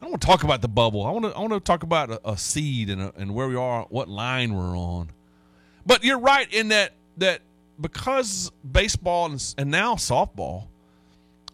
I 0.00 0.04
don't 0.04 0.10
want 0.12 0.22
to 0.22 0.26
talk 0.26 0.44
about 0.44 0.62
the 0.62 0.68
bubble. 0.68 1.04
I 1.04 1.10
want 1.10 1.24
to 1.24 1.30
I 1.36 1.40
want 1.40 1.52
to 1.52 1.60
talk 1.60 1.82
about 1.82 2.10
a, 2.10 2.30
a 2.30 2.36
seed 2.36 2.90
and 2.90 3.00
a, 3.00 3.12
and 3.16 3.34
where 3.34 3.48
we 3.48 3.56
are, 3.56 3.86
what 3.88 4.08
line 4.08 4.54
we're 4.54 4.76
on. 4.76 5.10
But 5.84 6.04
you're 6.04 6.18
right 6.18 6.52
in 6.52 6.68
that 6.68 6.92
that 7.18 7.40
because 7.80 8.50
baseball 8.70 9.26
and, 9.26 9.54
and 9.58 9.70
now 9.70 9.94
softball 9.94 10.66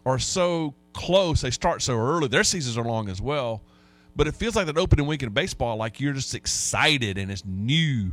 are 0.05 0.19
so 0.19 0.73
close, 0.93 1.41
they 1.41 1.51
start 1.51 1.81
so 1.81 1.97
early. 1.97 2.27
Their 2.27 2.43
seasons 2.43 2.77
are 2.77 2.83
long 2.83 3.09
as 3.09 3.21
well. 3.21 3.61
But 4.15 4.27
it 4.27 4.35
feels 4.35 4.55
like 4.55 4.67
that 4.67 4.77
opening 4.77 5.07
week 5.07 5.23
in 5.23 5.29
baseball, 5.29 5.77
like 5.77 5.99
you're 5.99 6.13
just 6.13 6.35
excited 6.35 7.17
and 7.17 7.31
it's 7.31 7.43
new, 7.45 8.11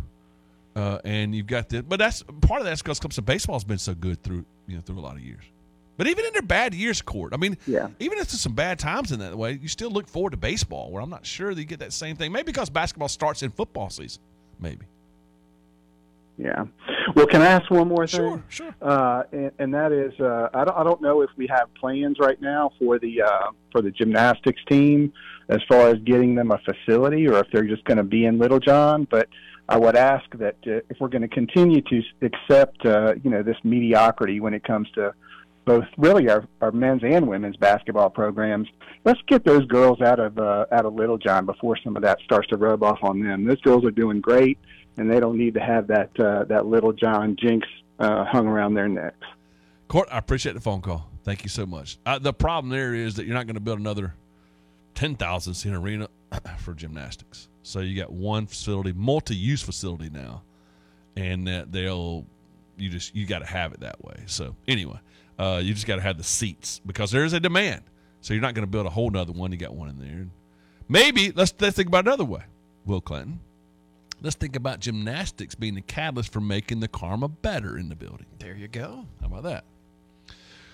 uh, 0.74 0.98
and 1.04 1.34
you've 1.34 1.46
got 1.46 1.68
the. 1.68 1.82
But 1.82 1.98
that's 1.98 2.22
part 2.40 2.60
of 2.60 2.66
that's 2.66 2.80
because 2.80 2.98
Clemson 3.00 3.24
baseball's 3.24 3.64
been 3.64 3.78
so 3.78 3.94
good 3.94 4.22
through 4.22 4.44
you 4.66 4.76
know 4.76 4.80
through 4.80 4.98
a 4.98 5.00
lot 5.00 5.16
of 5.16 5.22
years. 5.22 5.42
But 5.98 6.06
even 6.06 6.24
in 6.24 6.32
their 6.32 6.40
bad 6.40 6.72
years, 6.72 7.02
court. 7.02 7.34
I 7.34 7.36
mean, 7.36 7.58
Yeah. 7.66 7.88
even 7.98 8.16
if 8.16 8.28
there's 8.28 8.40
some 8.40 8.54
bad 8.54 8.78
times 8.78 9.12
in 9.12 9.18
that 9.18 9.36
way, 9.36 9.58
you 9.60 9.68
still 9.68 9.90
look 9.90 10.08
forward 10.08 10.30
to 10.30 10.38
baseball. 10.38 10.90
Where 10.90 11.02
I'm 11.02 11.10
not 11.10 11.26
sure 11.26 11.54
that 11.54 11.60
you 11.60 11.66
get 11.66 11.80
that 11.80 11.92
same 11.92 12.16
thing. 12.16 12.32
Maybe 12.32 12.44
because 12.44 12.70
basketball 12.70 13.08
starts 13.08 13.42
in 13.42 13.50
football 13.50 13.90
season. 13.90 14.22
Maybe. 14.58 14.86
Yeah. 16.38 16.64
Well, 17.14 17.26
can 17.26 17.42
I 17.42 17.46
ask 17.48 17.70
one 17.70 17.88
more 17.88 18.06
thing? 18.06 18.20
Sure, 18.20 18.42
sure. 18.48 18.74
Uh, 18.80 19.24
and, 19.30 19.50
and 19.58 19.74
that 19.74 19.92
is, 19.92 20.18
uh, 20.20 20.48
I 20.54 20.64
don't, 20.64 20.76
I 20.78 20.84
don't 20.84 21.02
know 21.02 21.20
if 21.20 21.28
we 21.36 21.46
have 21.48 21.72
plans 21.74 22.16
right 22.18 22.40
now 22.40 22.70
for 22.78 22.98
the 22.98 23.20
uh, 23.20 23.50
for 23.72 23.82
the 23.82 23.90
gymnastics 23.90 24.62
team 24.70 25.12
as 25.50 25.60
far 25.68 25.88
as 25.88 25.98
getting 26.04 26.34
them 26.36 26.52
a 26.52 26.58
facility, 26.58 27.28
or 27.28 27.38
if 27.40 27.48
they're 27.52 27.66
just 27.66 27.84
going 27.84 27.98
to 27.98 28.04
be 28.04 28.24
in 28.24 28.38
Littlejohn. 28.38 29.08
But 29.10 29.28
I 29.68 29.76
would 29.76 29.96
ask 29.96 30.24
that 30.38 30.56
uh, 30.66 30.80
if 30.88 30.98
we're 31.00 31.08
going 31.08 31.22
to 31.22 31.28
continue 31.28 31.82
to 31.82 32.02
accept, 32.22 32.86
uh, 32.86 33.14
you 33.22 33.30
know, 33.30 33.42
this 33.42 33.56
mediocrity 33.64 34.40
when 34.40 34.54
it 34.54 34.64
comes 34.64 34.88
to 34.92 35.12
both 35.64 35.84
really 35.98 36.28
our, 36.30 36.44
our 36.60 36.72
men's 36.72 37.02
and 37.04 37.28
women's 37.28 37.56
basketball 37.56 38.10
programs, 38.10 38.68
let's 39.04 39.20
get 39.26 39.44
those 39.44 39.66
girls 39.66 40.00
out 40.00 40.20
of 40.20 40.38
uh, 40.38 40.66
out 40.72 40.86
of 40.86 40.94
Littlejohn 40.94 41.46
before 41.46 41.76
some 41.82 41.96
of 41.96 42.02
that 42.02 42.18
starts 42.24 42.48
to 42.48 42.56
rub 42.56 42.82
off 42.82 42.98
on 43.02 43.20
them. 43.20 43.44
Those 43.44 43.60
girls 43.60 43.84
are 43.84 43.90
doing 43.90 44.20
great, 44.20 44.58
and 44.96 45.10
they 45.10 45.20
don't 45.20 45.36
need 45.36 45.54
to 45.54 45.60
have 45.60 45.88
that 45.88 46.10
uh, 46.18 46.44
that 46.44 46.66
Littlejohn 46.66 47.36
jinx 47.38 47.66
uh, 47.98 48.24
hung 48.24 48.46
around 48.46 48.74
their 48.74 48.88
necks. 48.88 49.26
Court, 49.88 50.08
I 50.12 50.18
appreciate 50.18 50.52
the 50.54 50.60
phone 50.60 50.80
call. 50.80 51.10
Thank 51.24 51.42
you 51.42 51.48
so 51.48 51.66
much. 51.66 51.98
Uh, 52.06 52.18
the 52.18 52.32
problem 52.32 52.70
there 52.70 52.94
is 52.94 53.16
that 53.16 53.26
you're 53.26 53.34
not 53.34 53.46
going 53.46 53.54
to 53.54 53.60
build 53.60 53.78
another 53.78 54.14
10,000 55.00 55.54
seat 55.54 55.72
arena 55.72 56.08
for 56.58 56.74
gymnastics. 56.74 57.48
So 57.62 57.80
you 57.80 57.98
got 57.98 58.12
one 58.12 58.46
facility, 58.46 58.92
multi-use 58.92 59.62
facility 59.62 60.10
now, 60.10 60.42
and 61.16 61.46
that 61.46 61.72
they'll 61.72 62.26
you 62.76 62.90
just 62.90 63.16
you 63.16 63.24
got 63.24 63.38
to 63.38 63.46
have 63.46 63.72
it 63.72 63.80
that 63.80 64.04
way. 64.04 64.24
So 64.26 64.54
anyway, 64.68 65.00
uh, 65.38 65.62
you 65.64 65.72
just 65.72 65.86
got 65.86 65.96
to 65.96 66.02
have 66.02 66.18
the 66.18 66.22
seats 66.22 66.82
because 66.84 67.10
there 67.10 67.24
is 67.24 67.32
a 67.32 67.40
demand. 67.40 67.80
So 68.20 68.34
you're 68.34 68.42
not 68.42 68.52
going 68.52 68.66
to 68.66 68.70
build 68.70 68.84
a 68.84 68.90
whole 68.90 69.08
nother 69.08 69.32
one. 69.32 69.52
You 69.52 69.56
got 69.56 69.74
one 69.74 69.88
in 69.88 69.98
there. 69.98 70.26
Maybe 70.86 71.32
let's 71.32 71.54
let's 71.60 71.76
think 71.76 71.88
about 71.88 72.04
another 72.04 72.26
way. 72.26 72.42
Will 72.84 73.00
Clinton. 73.00 73.40
Let's 74.20 74.36
think 74.36 74.54
about 74.54 74.80
gymnastics 74.80 75.54
being 75.54 75.76
the 75.76 75.80
catalyst 75.80 76.30
for 76.30 76.42
making 76.42 76.80
the 76.80 76.88
karma 76.88 77.28
better 77.28 77.78
in 77.78 77.88
the 77.88 77.96
building. 77.96 78.26
There 78.38 78.54
you 78.54 78.68
go. 78.68 79.06
How 79.22 79.28
about 79.28 79.44
that? 79.44 79.64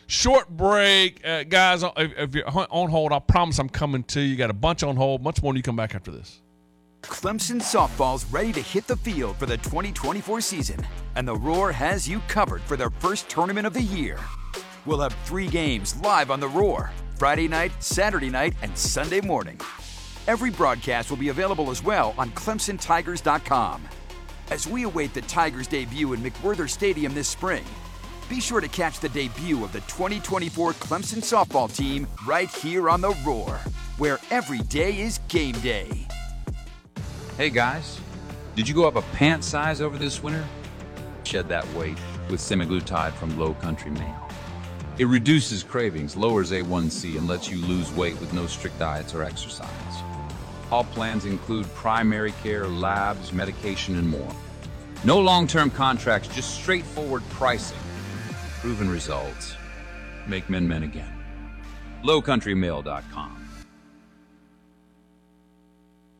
Short 0.06 0.48
break, 0.48 1.26
uh, 1.26 1.42
guys. 1.44 1.82
If, 1.82 2.12
if 2.16 2.34
you're 2.34 2.48
on 2.48 2.90
hold, 2.90 3.12
I 3.12 3.18
promise 3.18 3.58
I'm 3.58 3.68
coming 3.68 4.04
to 4.04 4.20
you. 4.20 4.36
Got 4.36 4.50
a 4.50 4.54
bunch 4.54 4.82
on 4.82 4.96
hold. 4.96 5.22
Much 5.22 5.42
more. 5.42 5.50
when 5.50 5.56
You 5.56 5.62
come 5.62 5.76
back 5.76 5.94
after 5.94 6.12
this. 6.12 6.42
Clemson 7.02 7.60
softball's 7.60 8.24
ready 8.26 8.52
to 8.52 8.60
hit 8.60 8.86
the 8.86 8.96
field 8.96 9.36
for 9.36 9.46
the 9.46 9.56
2024 9.58 10.40
season, 10.40 10.84
and 11.14 11.26
the 11.26 11.36
Roar 11.36 11.70
has 11.70 12.08
you 12.08 12.20
covered 12.26 12.62
for 12.62 12.76
their 12.76 12.90
first 12.90 13.28
tournament 13.28 13.66
of 13.66 13.74
the 13.74 13.82
year. 13.82 14.18
We'll 14.86 15.00
have 15.00 15.14
three 15.24 15.46
games 15.46 15.96
live 16.00 16.30
on 16.30 16.40
the 16.40 16.48
Roar 16.48 16.90
Friday 17.16 17.48
night, 17.48 17.72
Saturday 17.82 18.28
night, 18.30 18.54
and 18.62 18.76
Sunday 18.76 19.20
morning. 19.20 19.60
Every 20.26 20.50
broadcast 20.50 21.10
will 21.10 21.16
be 21.16 21.28
available 21.28 21.70
as 21.70 21.82
well 21.82 22.14
on 22.18 22.30
ClemsonTigers.com. 22.30 23.82
As 24.50 24.66
we 24.66 24.82
await 24.84 25.14
the 25.14 25.22
Tigers' 25.22 25.66
debut 25.66 26.12
in 26.12 26.20
McWhorter 26.20 26.68
Stadium 26.68 27.14
this 27.14 27.28
spring, 27.28 27.64
be 28.28 28.40
sure 28.40 28.60
to 28.60 28.68
catch 28.68 29.00
the 29.00 29.08
debut 29.08 29.64
of 29.64 29.72
the 29.72 29.80
2024 29.80 30.72
Clemson 30.74 31.22
softball 31.22 31.74
team 31.74 32.06
right 32.26 32.48
here 32.48 32.90
on 32.90 33.00
the 33.00 33.14
Roar, 33.24 33.60
where 33.98 34.18
every 34.30 34.60
day 34.60 34.98
is 34.98 35.18
game 35.28 35.54
day. 35.60 36.06
Hey 37.36 37.50
guys, 37.50 38.00
did 38.54 38.68
you 38.68 38.74
go 38.74 38.88
up 38.88 38.96
a 38.96 39.02
pant 39.16 39.44
size 39.44 39.80
over 39.80 39.98
this 39.98 40.22
winter? 40.22 40.44
Shed 41.24 41.48
that 41.48 41.66
weight 41.74 41.98
with 42.30 42.40
semaglutide 42.40 43.12
from 43.14 43.38
Low 43.38 43.54
Country 43.54 43.90
Male. 43.90 44.28
It 44.98 45.06
reduces 45.06 45.62
cravings, 45.62 46.16
lowers 46.16 46.52
A1C, 46.52 47.18
and 47.18 47.28
lets 47.28 47.50
you 47.50 47.58
lose 47.58 47.92
weight 47.92 48.18
with 48.18 48.32
no 48.32 48.46
strict 48.46 48.78
diets 48.78 49.14
or 49.14 49.22
exercise. 49.22 49.68
All 50.72 50.84
plans 50.84 51.26
include 51.26 51.66
primary 51.74 52.32
care, 52.42 52.66
labs, 52.66 53.32
medication, 53.32 53.96
and 53.96 54.08
more. 54.08 54.34
No 55.04 55.20
long 55.20 55.46
term 55.46 55.70
contracts, 55.70 56.28
just 56.28 56.54
straightforward 56.54 57.22
pricing. 57.30 57.76
Proven 58.60 58.88
results. 58.88 59.56
Make 60.26 60.48
men 60.48 60.66
men 60.66 60.82
again. 60.82 61.12
LowCountryMale.com. 62.04 63.35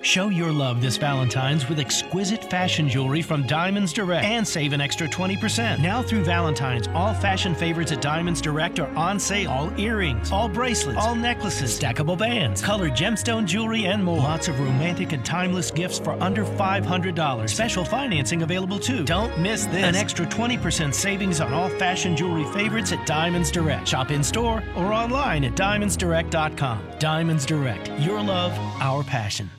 Show 0.02 0.28
your 0.28 0.52
love 0.52 0.82
this 0.82 0.98
Valentine's 0.98 1.68
with 1.68 1.80
exquisite 1.80 2.44
fashion 2.50 2.88
jewelry 2.88 3.22
from 3.22 3.46
Diamonds 3.46 3.92
Direct 3.92 4.24
and 4.24 4.46
save 4.46 4.72
an 4.72 4.80
extra 4.80 5.08
20%. 5.08 5.80
Now 5.80 6.02
through 6.02 6.22
Valentine's, 6.22 6.86
all 6.88 7.14
fashion 7.14 7.54
favorites 7.54 7.92
at 7.92 8.02
Diamonds 8.02 8.40
Direct 8.40 8.78
are 8.78 8.94
on 8.94 9.18
sale. 9.18 9.50
All 9.50 9.80
earrings, 9.80 10.30
all 10.30 10.48
bracelets, 10.48 10.98
all 10.98 11.14
necklaces, 11.14 11.78
stackable 11.78 12.16
bands, 12.16 12.62
colored 12.62 12.92
gemstone 12.92 13.46
jewelry, 13.46 13.86
and 13.86 14.04
more. 14.04 14.18
Lots 14.18 14.48
of 14.48 14.60
romantic 14.60 15.12
and 15.12 15.24
timeless 15.24 15.70
gifts 15.70 15.98
for 15.98 16.12
under 16.22 16.44
$500. 16.44 17.48
Special 17.48 17.84
financing 17.84 18.42
available 18.42 18.78
too. 18.78 19.04
Don't 19.04 19.36
miss 19.40 19.64
this. 19.64 19.82
An 19.82 19.96
extra 19.96 20.26
20% 20.26 20.92
savings 20.94 21.40
on 21.40 21.52
all 21.52 21.70
fashion 21.70 22.14
jewelry 22.16 22.44
favorites 22.52 22.92
at 22.92 23.04
Diamonds 23.06 23.50
Direct. 23.50 23.88
Shop 23.88 24.10
in 24.10 24.22
store 24.22 24.62
or 24.76 24.92
online 24.92 25.42
at 25.44 25.54
diamondsdirect.com. 25.56 26.82
Diamonds 26.98 27.46
Direct. 27.46 27.90
Your 27.98 28.22
love, 28.22 28.52
our 28.80 29.02
passion. 29.02 29.50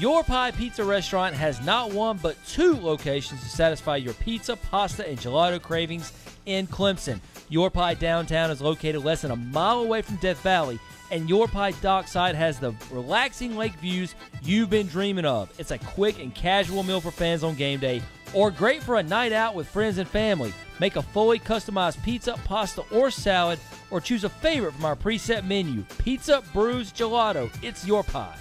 Your 0.00 0.24
Pie 0.24 0.52
Pizza 0.52 0.82
Restaurant 0.82 1.34
has 1.34 1.60
not 1.60 1.92
one 1.92 2.16
but 2.16 2.34
two 2.46 2.72
locations 2.74 3.42
to 3.42 3.48
satisfy 3.50 3.96
your 3.96 4.14
pizza, 4.14 4.56
pasta, 4.56 5.06
and 5.06 5.18
gelato 5.18 5.60
cravings 5.60 6.14
in 6.46 6.66
Clemson. 6.66 7.20
Your 7.50 7.68
Pie 7.68 7.92
Downtown 7.92 8.50
is 8.50 8.62
located 8.62 9.04
less 9.04 9.20
than 9.20 9.30
a 9.30 9.36
mile 9.36 9.80
away 9.80 10.00
from 10.00 10.16
Death 10.16 10.40
Valley, 10.40 10.78
and 11.10 11.28
Your 11.28 11.48
Pie 11.48 11.72
Dockside 11.72 12.34
has 12.34 12.58
the 12.58 12.72
relaxing 12.90 13.58
lake 13.58 13.74
views 13.74 14.14
you've 14.42 14.70
been 14.70 14.86
dreaming 14.86 15.26
of. 15.26 15.52
It's 15.58 15.70
a 15.70 15.76
quick 15.76 16.18
and 16.18 16.34
casual 16.34 16.82
meal 16.82 17.02
for 17.02 17.10
fans 17.10 17.44
on 17.44 17.54
game 17.54 17.78
day, 17.78 18.00
or 18.32 18.50
great 18.50 18.82
for 18.82 18.96
a 18.96 19.02
night 19.02 19.32
out 19.32 19.54
with 19.54 19.68
friends 19.68 19.98
and 19.98 20.08
family. 20.08 20.54
Make 20.78 20.96
a 20.96 21.02
fully 21.02 21.38
customized 21.38 22.02
pizza, 22.02 22.40
pasta, 22.44 22.84
or 22.90 23.10
salad, 23.10 23.58
or 23.90 24.00
choose 24.00 24.24
a 24.24 24.30
favorite 24.30 24.72
from 24.72 24.86
our 24.86 24.96
preset 24.96 25.44
menu. 25.44 25.84
Pizza, 25.98 26.42
brews, 26.54 26.90
gelato. 26.90 27.50
It's 27.62 27.86
Your 27.86 28.02
Pie. 28.02 28.38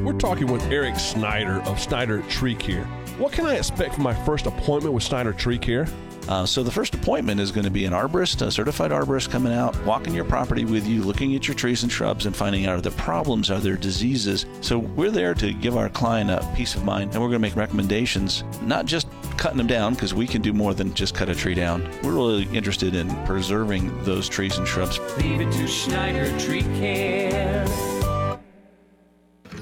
We're 0.04 0.18
talking 0.18 0.52
with 0.52 0.62
Eric 0.64 0.96
Snyder 0.96 1.62
of 1.62 1.80
Snyder 1.80 2.20
Tree 2.28 2.54
Care. 2.54 2.86
What 3.18 3.32
can 3.32 3.46
I 3.46 3.56
expect 3.56 3.94
from 3.94 4.04
my 4.04 4.14
first 4.24 4.46
appointment 4.46 4.94
with 4.94 5.02
Snyder 5.02 5.32
Tree 5.32 5.58
Care? 5.58 5.88
Uh, 6.28 6.46
so 6.46 6.62
the 6.62 6.70
first 6.70 6.94
appointment 6.94 7.40
is 7.40 7.50
going 7.50 7.64
to 7.64 7.70
be 7.70 7.84
an 7.84 7.92
arborist, 7.92 8.46
a 8.46 8.50
certified 8.52 8.92
arborist 8.92 9.28
coming 9.28 9.52
out, 9.52 9.76
walking 9.84 10.14
your 10.14 10.24
property 10.24 10.64
with 10.64 10.86
you, 10.86 11.02
looking 11.02 11.34
at 11.34 11.48
your 11.48 11.56
trees 11.56 11.82
and 11.82 11.90
shrubs, 11.90 12.26
and 12.26 12.36
finding 12.36 12.66
out 12.66 12.78
are 12.78 12.80
there 12.80 12.92
problems, 12.92 13.50
are 13.50 13.58
there 13.58 13.76
diseases. 13.76 14.46
So 14.60 14.78
we're 14.78 15.10
there 15.10 15.34
to 15.34 15.52
give 15.52 15.76
our 15.76 15.88
client 15.88 16.30
a 16.30 16.48
peace 16.54 16.76
of 16.76 16.84
mind, 16.84 17.12
and 17.12 17.20
we're 17.20 17.28
going 17.28 17.40
to 17.42 17.48
make 17.48 17.56
recommendations, 17.56 18.44
not 18.62 18.86
just 18.86 19.08
cutting 19.36 19.58
them 19.58 19.66
down 19.66 19.94
because 19.94 20.14
we 20.14 20.28
can 20.28 20.40
do 20.40 20.52
more 20.52 20.72
than 20.72 20.94
just 20.94 21.16
cut 21.16 21.28
a 21.28 21.34
tree 21.34 21.54
down. 21.54 21.90
We're 22.04 22.14
really 22.14 22.48
interested 22.56 22.94
in 22.94 23.08
preserving 23.24 24.04
those 24.04 24.28
trees 24.28 24.58
and 24.58 24.68
shrubs. 24.68 25.00
Leave 25.16 25.40
it 25.40 25.50
to 25.54 25.66
Snyder 25.66 26.38
Tree 26.38 26.62
Care. 26.62 27.97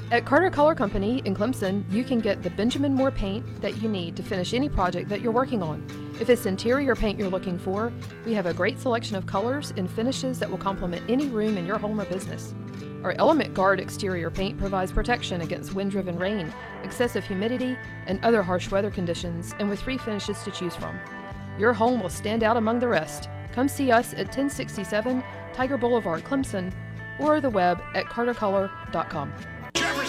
At 0.09 0.25
Carter 0.25 0.49
Color 0.49 0.73
Company 0.73 1.21
in 1.25 1.35
Clemson, 1.35 1.83
you 1.91 2.01
can 2.05 2.19
get 2.19 2.41
the 2.41 2.49
Benjamin 2.49 2.93
Moore 2.93 3.11
paint 3.11 3.45
that 3.61 3.81
you 3.81 3.89
need 3.89 4.15
to 4.15 4.23
finish 4.23 4.53
any 4.53 4.69
project 4.69 5.09
that 5.09 5.19
you're 5.19 5.33
working 5.33 5.61
on. 5.61 5.85
If 6.21 6.29
it's 6.29 6.45
interior 6.45 6.95
paint 6.95 7.19
you're 7.19 7.27
looking 7.27 7.59
for, 7.59 7.91
we 8.25 8.33
have 8.33 8.45
a 8.45 8.53
great 8.53 8.79
selection 8.79 9.17
of 9.17 9.25
colors 9.25 9.73
and 9.75 9.91
finishes 9.91 10.39
that 10.39 10.49
will 10.49 10.57
complement 10.57 11.03
any 11.09 11.27
room 11.27 11.57
in 11.57 11.65
your 11.65 11.77
home 11.77 11.99
or 11.99 12.05
business. 12.05 12.55
Our 13.03 13.15
Element 13.17 13.53
Guard 13.53 13.81
exterior 13.81 14.31
paint 14.31 14.57
provides 14.57 14.93
protection 14.93 15.41
against 15.41 15.73
wind 15.73 15.91
driven 15.91 16.17
rain, 16.17 16.53
excessive 16.83 17.25
humidity, 17.25 17.77
and 18.05 18.23
other 18.23 18.41
harsh 18.41 18.71
weather 18.71 18.89
conditions, 18.89 19.53
and 19.59 19.69
with 19.69 19.81
three 19.81 19.97
finishes 19.97 20.41
to 20.43 20.51
choose 20.51 20.75
from. 20.75 20.97
Your 21.59 21.73
home 21.73 22.01
will 22.01 22.07
stand 22.07 22.43
out 22.43 22.55
among 22.55 22.79
the 22.79 22.87
rest. 22.87 23.27
Come 23.51 23.67
see 23.67 23.91
us 23.91 24.13
at 24.13 24.27
1067 24.27 25.21
Tiger 25.53 25.77
Boulevard, 25.77 26.23
Clemson, 26.23 26.71
or 27.19 27.41
the 27.41 27.49
web 27.49 27.81
at 27.93 28.05
cartercolor.com. 28.05 29.33
Jefferson. 29.87 30.06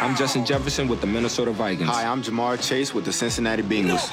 I'm 0.00 0.16
Justin 0.16 0.44
Jefferson 0.44 0.88
with 0.88 1.00
the 1.00 1.06
Minnesota 1.06 1.52
Vikings. 1.52 1.88
Hi, 1.88 2.04
I'm 2.04 2.20
Ja'Marr 2.20 2.60
Chase 2.60 2.92
with 2.92 3.04
the 3.04 3.12
Cincinnati 3.12 3.62
Bengals. 3.62 4.10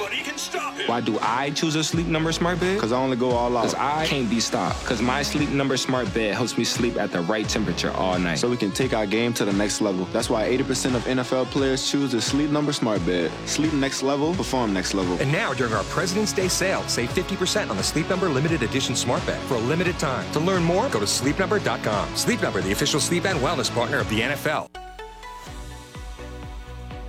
Why 0.88 1.00
do 1.00 1.18
I 1.20 1.50
choose 1.50 1.74
a 1.74 1.82
sleep 1.82 2.06
number 2.06 2.30
smart 2.30 2.60
bed? 2.60 2.76
Because 2.76 2.92
I 2.92 2.98
only 2.98 3.16
go 3.16 3.30
all 3.30 3.56
out. 3.56 3.62
Because 3.62 3.74
I 3.74 4.06
can't 4.06 4.30
be 4.30 4.38
stopped. 4.38 4.80
Because 4.82 5.02
my 5.02 5.22
sleep 5.22 5.48
number 5.50 5.76
smart 5.76 6.12
bed 6.14 6.34
helps 6.34 6.56
me 6.56 6.62
sleep 6.62 6.96
at 6.96 7.10
the 7.10 7.20
right 7.22 7.48
temperature 7.48 7.90
all 7.92 8.16
night. 8.18 8.38
So 8.38 8.48
we 8.48 8.56
can 8.56 8.70
take 8.70 8.94
our 8.94 9.06
game 9.06 9.32
to 9.34 9.44
the 9.44 9.52
next 9.52 9.80
level. 9.80 10.04
That's 10.06 10.30
why 10.30 10.48
80% 10.48 10.94
of 10.94 11.04
NFL 11.04 11.46
players 11.46 11.90
choose 11.90 12.12
the 12.12 12.22
sleep 12.22 12.50
number 12.50 12.72
smart 12.72 13.04
bed. 13.04 13.32
Sleep 13.46 13.72
next 13.72 14.04
level, 14.04 14.34
perform 14.34 14.72
next 14.72 14.94
level. 14.94 15.16
And 15.20 15.32
now 15.32 15.52
during 15.52 15.72
our 15.72 15.84
President's 15.84 16.32
Day 16.32 16.46
sale, 16.46 16.82
save 16.86 17.10
50% 17.10 17.70
on 17.70 17.76
the 17.76 17.82
Sleep 17.82 18.08
Number 18.08 18.28
limited 18.28 18.62
edition 18.62 18.94
smart 18.94 19.24
bed 19.26 19.40
for 19.42 19.54
a 19.54 19.60
limited 19.60 19.98
time. 19.98 20.30
To 20.32 20.40
learn 20.40 20.62
more, 20.62 20.88
go 20.90 21.00
to 21.00 21.06
sleepnumber.com. 21.06 22.14
Sleep 22.14 22.40
Number, 22.40 22.60
the 22.60 22.70
official 22.72 23.00
sleep 23.00 23.24
and 23.24 23.38
wellness 23.40 23.72
partner 23.72 23.98
of 23.98 24.08
the 24.08 24.20
NFL. 24.20 24.68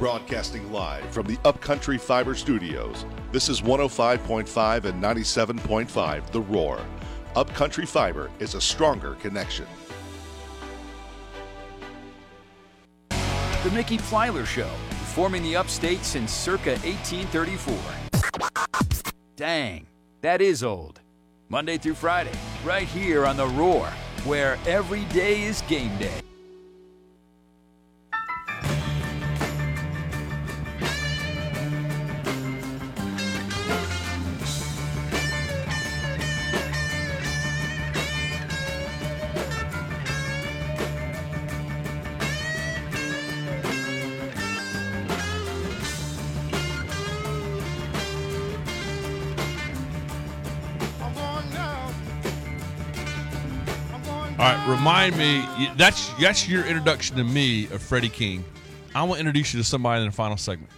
Broadcasting 0.04 0.70
live 0.70 1.06
from 1.14 1.28
the 1.28 1.38
Upcountry 1.46 1.98
Fiber 1.98 2.36
Studios. 2.36 3.06
This 3.32 3.48
is 3.48 3.62
105.5 3.62 4.84
and 4.84 5.02
97.5 5.02 6.30
The 6.30 6.42
Roar. 6.42 6.82
Upcountry 7.38 7.86
Fiber 7.86 8.30
is 8.40 8.54
a 8.54 8.60
stronger 8.60 9.16
connection. 9.22 9.66
The 13.08 13.72
Mickey 13.74 13.98
Plyler 13.98 14.46
Show, 14.46 14.70
performing 14.90 15.42
the 15.42 15.56
upstate 15.56 16.04
since 16.04 16.34
circa 16.34 16.72
1834. 16.84 17.78
Dang, 19.38 19.88
that 20.20 20.42
is 20.42 20.66
old. 20.66 21.00
Monday 21.48 21.78
through 21.78 21.94
Friday, 21.94 22.38
right 22.66 22.90
here 22.90 23.26
on 23.26 23.38
The 23.38 23.48
Roar, 23.48 23.88
where 24.26 24.60
every 24.68 25.06
day 25.06 25.44
is 25.44 25.62
game 25.62 25.98
day. 25.98 26.20
Remind 54.84 55.18
me. 55.18 55.46
That's 55.78 56.10
that's 56.20 56.46
your 56.46 56.66
introduction 56.66 57.16
to 57.16 57.24
me 57.24 57.68
of 57.68 57.82
Freddie 57.82 58.10
King. 58.10 58.44
I 58.94 59.04
want 59.04 59.14
to 59.14 59.20
introduce 59.20 59.54
you 59.54 59.62
to 59.62 59.64
somebody 59.64 60.02
in 60.02 60.10
the 60.10 60.12
final 60.12 60.36
segment. 60.36 60.70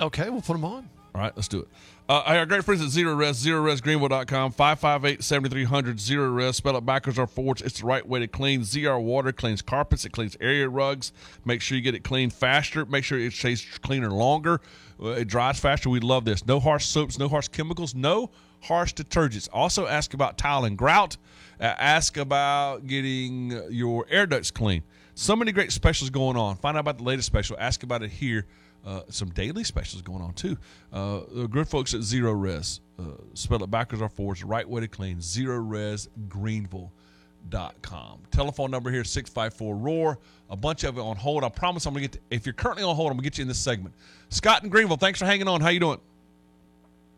Okay, 0.00 0.30
we'll 0.30 0.40
put 0.40 0.52
them 0.52 0.64
on. 0.64 0.88
All 1.16 1.22
right, 1.22 1.32
let's 1.34 1.48
do 1.48 1.58
it. 1.58 1.68
Uh, 2.08 2.22
our 2.26 2.46
great 2.46 2.62
friends 2.62 2.80
at 2.80 2.90
Zero 2.90 3.16
Res, 3.16 3.44
ZerorezGreenville.com, 3.44 4.52
558-7300, 4.52 5.94
Zerorez. 5.96 6.54
Spell 6.54 6.76
it 6.76 6.86
backwards 6.86 7.18
or 7.18 7.26
forwards. 7.26 7.60
It's 7.60 7.80
the 7.80 7.86
right 7.86 8.06
way 8.06 8.20
to 8.20 8.28
clean. 8.28 8.60
ZR 8.60 9.02
Water 9.02 9.32
cleans 9.32 9.62
carpets. 9.62 10.04
It 10.04 10.12
cleans 10.12 10.36
area 10.40 10.68
rugs. 10.68 11.10
Make 11.44 11.60
sure 11.60 11.74
you 11.74 11.82
get 11.82 11.96
it 11.96 12.04
clean 12.04 12.30
faster. 12.30 12.84
Make 12.84 13.02
sure 13.02 13.18
it 13.18 13.32
stays 13.32 13.66
cleaner 13.82 14.10
longer. 14.10 14.60
Uh, 15.02 15.08
it 15.08 15.26
dries 15.26 15.58
faster. 15.58 15.90
We 15.90 15.98
love 15.98 16.24
this. 16.24 16.46
No 16.46 16.60
harsh 16.60 16.86
soaps, 16.86 17.18
no 17.18 17.28
harsh 17.28 17.48
chemicals, 17.48 17.96
no 17.96 18.30
harsh 18.60 18.94
detergents. 18.94 19.48
Also 19.52 19.88
ask 19.88 20.14
about 20.14 20.38
tile 20.38 20.64
and 20.64 20.78
grout. 20.78 21.16
Uh, 21.60 21.64
ask 21.64 22.16
about 22.16 22.86
getting 22.86 23.50
your 23.70 24.06
air 24.08 24.26
ducts 24.26 24.50
clean. 24.50 24.82
So 25.14 25.34
many 25.34 25.50
great 25.50 25.72
specials 25.72 26.10
going 26.10 26.36
on. 26.36 26.56
Find 26.56 26.76
out 26.76 26.80
about 26.80 26.98
the 26.98 27.04
latest 27.04 27.26
special. 27.26 27.56
Ask 27.58 27.82
about 27.82 28.02
it 28.02 28.10
here. 28.10 28.46
Uh, 28.86 29.02
some 29.08 29.30
daily 29.30 29.64
specials 29.64 30.00
going 30.00 30.22
on 30.22 30.32
too. 30.32 30.56
Uh, 30.92 31.20
the 31.32 31.48
good 31.48 31.68
folks 31.68 31.92
at 31.92 32.00
Zerorez, 32.00 32.80
uh, 32.98 33.02
spell 33.34 33.62
it 33.62 33.70
backwards 33.70 34.00
or 34.00 34.08
forwards, 34.08 34.44
right 34.44 34.66
way 34.68 34.80
to 34.80 34.88
clean. 34.88 35.18
Zerorez 35.18 36.08
Greenville.com. 36.28 38.20
Telephone 38.30 38.70
number 38.70 38.90
here 38.90 39.02
654 39.02 39.76
Roar. 39.76 40.18
A 40.50 40.56
bunch 40.56 40.84
of 40.84 40.96
it 40.96 41.00
on 41.00 41.16
hold. 41.16 41.42
I 41.42 41.48
promise 41.48 41.84
I'm 41.86 41.92
gonna 41.92 42.02
get. 42.02 42.12
To, 42.12 42.20
if 42.30 42.46
you're 42.46 42.52
currently 42.52 42.84
on 42.84 42.94
hold, 42.94 43.10
I'm 43.10 43.16
gonna 43.16 43.24
get 43.24 43.38
you 43.38 43.42
in 43.42 43.48
this 43.48 43.58
segment. 43.58 43.94
Scott 44.30 44.62
in 44.62 44.68
Greenville, 44.70 44.96
thanks 44.96 45.18
for 45.18 45.26
hanging 45.26 45.48
on. 45.48 45.60
How 45.60 45.70
you 45.70 45.80
doing? 45.80 45.98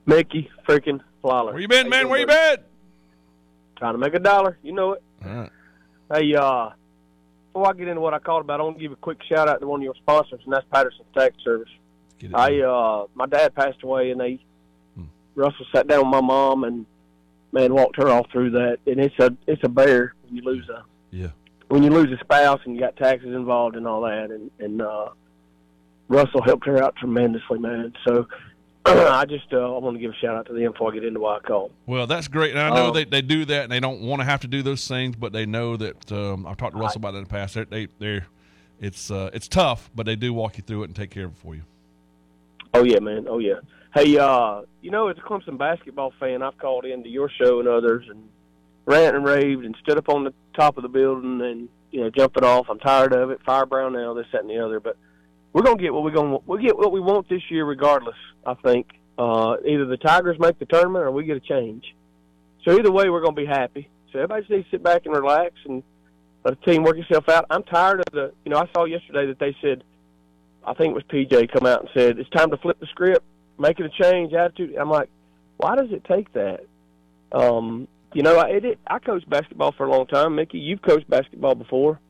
Mickey 0.07 0.51
freaking 0.67 1.01
Fowler. 1.23 1.53
Where 1.53 1.61
you 1.61 1.69
been, 1.69 1.89
man? 1.89 2.09
Where 2.09 2.21
you 2.21 2.27
been? 2.27 2.57
Trying 3.81 3.95
to 3.95 3.99
make 3.99 4.13
a 4.15 4.19
dollar. 4.19 4.59
You 4.63 4.73
know 4.73 4.93
it. 4.93 5.03
All 5.25 5.31
right. 5.33 5.51
Hey, 6.13 6.35
uh, 6.35 6.69
before 7.53 7.69
I 7.71 7.73
get 7.73 7.89
into 7.89 8.03
what 8.03 8.13
I 8.13 8.19
called 8.19 8.43
about, 8.45 8.61
I 8.61 8.63
want 8.63 8.77
to 8.77 8.83
give 8.83 8.93
a 8.93 8.97
quick 8.97 9.19
shout 9.27 9.49
out 9.49 9.61
to 9.61 9.67
one 9.67 9.81
of 9.81 9.85
your 9.85 9.95
sponsors, 9.97 10.41
and 10.45 10.53
that's 10.53 10.67
Patterson 10.71 11.05
Tax 11.17 11.35
Service. 11.43 11.71
I 12.35 12.61
uh, 12.61 13.07
my 13.15 13.25
dad 13.25 13.55
passed 13.55 13.83
away, 13.83 14.11
and 14.13 14.21
they 14.21 14.39
Hmm. 14.95 15.05
Russell 15.35 15.65
sat 15.75 15.87
down 15.89 16.01
with 16.01 16.09
my 16.09 16.21
mom 16.21 16.65
and 16.65 16.85
man 17.53 17.73
walked 17.73 17.97
her 17.97 18.09
all 18.09 18.27
through 18.31 18.51
that, 18.51 18.79
and 18.87 19.01
it's 19.01 19.19
a 19.19 19.35
it's 19.47 19.65
a 19.65 19.69
bear 19.69 20.15
when 20.25 20.37
you 20.37 20.43
lose 20.43 20.69
a 20.69 20.85
Yeah. 21.11 21.29
when 21.69 21.83
you 21.83 21.89
lose 21.91 22.13
a 22.13 22.23
spouse 22.23 22.61
and 22.67 22.75
you 22.75 22.81
got 22.83 22.97
taxes 22.97 23.35
involved 23.35 23.77
and 23.77 23.87
all 23.89 24.03
that, 24.03 24.31
and 24.31 24.51
and 24.59 24.83
uh, 24.83 25.09
Russell 26.09 26.43
helped 26.43 26.67
her 26.67 26.83
out 26.83 26.97
tremendously, 26.97 27.59
man. 27.59 27.95
So 28.07 28.27
I 28.87 29.25
just 29.27 29.53
uh, 29.53 29.59
I 29.59 29.79
want 29.79 29.97
to 29.97 30.01
give 30.01 30.11
a 30.11 30.15
shout 30.15 30.37
out 30.37 30.47
to 30.47 30.53
them 30.55 30.73
before 30.73 30.91
I 30.91 30.95
get 30.95 31.05
into 31.05 31.21
why 31.21 31.37
I 31.37 31.41
called. 31.41 31.71
Well, 31.87 32.07
that's 32.07 32.29
great. 32.29 32.53
And 32.53 32.61
I 32.61 32.75
know 32.75 32.89
Um, 32.89 32.95
they, 32.95 33.05
they 33.05 33.23
do 33.23 33.45
that 33.45 33.65
and 33.65 33.73
they 33.73 33.81
don't 33.81 34.01
want 34.01 34.21
to 34.21 34.25
have 34.25 34.41
to 34.41 34.47
do 34.49 34.63
those 34.63 34.87
things, 34.89 35.17
but 35.17 35.33
they 35.33 35.45
know 35.47 35.77
that 35.77 36.11
um, 36.13 36.47
I've 36.47 36.57
talked 36.57 36.75
to 36.75 36.81
Russell 36.81 36.99
about 37.01 37.13
that 37.13 37.19
in 37.19 37.25
the 37.25 37.31
past. 37.31 37.55
They're, 37.55 37.65
they 37.67 37.89
they're 37.99 38.27
it's 38.81 39.11
uh, 39.11 39.31
it's 39.35 39.49
tough, 39.49 39.91
but 39.95 40.07
they 40.07 40.17
do 40.17 40.33
walk 40.33 40.57
you 40.57 40.63
through 40.67 40.83
it 40.83 40.87
and 40.87 40.97
take 40.97 41.11
care 41.11 41.27
of 41.27 41.33
it 41.33 41.37
for 41.39 41.55
you. 41.55 41.63
Oh 42.73 42.85
yeah, 42.85 43.01
man. 43.01 43.27
Oh 43.29 43.39
yeah. 43.39 43.61
Hey, 43.93 44.17
uh, 44.17 44.63
you 44.81 44.91
know, 44.91 45.09
as 45.09 45.19
a 45.19 45.21
Clemson 45.21 45.59
basketball 45.59 46.13
fan, 46.19 46.43
I've 46.43 46.57
called 46.57 46.85
into 46.85 47.09
your 47.11 47.29
show 47.29 47.59
and 47.59 47.69
others 47.69 48.07
and 48.09 48.29
ranted 48.87 49.17
and 49.17 49.25
raved 49.25 49.65
and 49.65 49.77
stood 49.83 49.99
up 49.99 50.09
on 50.09 50.25
the 50.25 50.33
top 50.55 50.77
of 50.77 50.83
the 50.85 50.89
building 50.89 51.41
and 51.43 51.69
you 51.91 52.01
know 52.01 52.09
jumped 52.09 52.37
it 52.39 52.45
off. 52.45 52.67
I'm 52.71 52.79
tired 52.79 53.13
of 53.13 53.31
it. 53.31 53.43
Fire 53.45 53.67
Brownell, 53.67 54.15
this, 54.15 54.27
that, 54.33 54.41
and 54.43 54.51
the 54.51 54.65
other. 54.65 54.81
But 54.81 54.97
we're 55.53 55.63
gonna 55.63 55.81
get 55.81 55.93
what 55.93 56.03
we're 56.03 56.11
gonna 56.11 56.39
we 56.47 56.63
get 56.63 56.77
what 56.77 56.93
we 56.93 57.01
want 57.01 57.29
this 57.29 57.43
year, 57.51 57.65
regardless. 57.65 58.17
I 58.47 58.55
think 58.55 58.87
uh, 59.19 59.57
either 59.67 59.87
the 59.87 59.97
Tigers 59.97 60.39
make 60.39 60.59
the 60.59 60.67
tournament 60.67 61.05
or 61.05 61.11
we 61.11 61.25
get 61.25 61.37
a 61.37 61.41
change. 61.41 61.95
So 62.65 62.73
either 62.73 62.93
way, 62.93 63.11
we're 63.11 63.23
gonna 63.23 63.33
be 63.33 63.47
happy. 63.47 63.89
So 64.13 64.19
everybody 64.19 64.43
just 64.43 64.51
needs 64.51 64.65
to 64.67 64.71
sit 64.73 64.83
back 64.83 65.07
and 65.07 65.15
relax 65.15 65.55
and 65.65 65.83
let 66.45 66.61
the 66.61 66.71
team 66.71 66.83
work 66.83 66.99
itself 66.99 67.29
out. 67.29 67.47
I'm 67.51 67.63
tired 67.65 68.01
of 68.01 68.13
the. 68.13 68.33
You 68.45 68.51
know, 68.51 68.59
I 68.59 68.69
saw 68.73 68.85
yesterday 68.85 69.27
that 69.27 69.39
they 69.39 69.57
said 69.61 69.83
I 70.67 70.75
think 70.75 70.91
it 70.91 70.95
was 70.95 71.05
PJ 71.05 71.53
come 71.53 71.67
out 71.67 71.81
and 71.81 71.89
said 71.95 72.19
it's 72.19 72.31
time 72.31 72.51
to 72.51 72.57
flip 72.57 72.79
the 72.81 72.87
script, 72.87 73.25
make 73.59 73.81
it 73.81 73.87
a 73.87 74.03
change 74.03 74.33
attitude. 74.33 74.75
I'm 74.77 74.91
like, 74.91 75.09
why 75.57 75.77
does 75.77 75.91
it 75.91 76.05
take 76.05 76.33
that? 76.35 76.61
Um, 77.33 77.89
you 78.13 78.23
know, 78.23 78.37
I 78.37 78.49
it, 78.49 78.65
it, 78.65 78.79
I 78.87 78.99
coached 78.99 79.29
basketball 79.29 79.73
for 79.73 79.87
a 79.87 79.91
long 79.91 80.07
time. 80.07 80.35
Mickey, 80.35 80.59
you've 80.59 80.83
coached 80.83 81.09
basketball 81.09 81.55
before. 81.55 82.01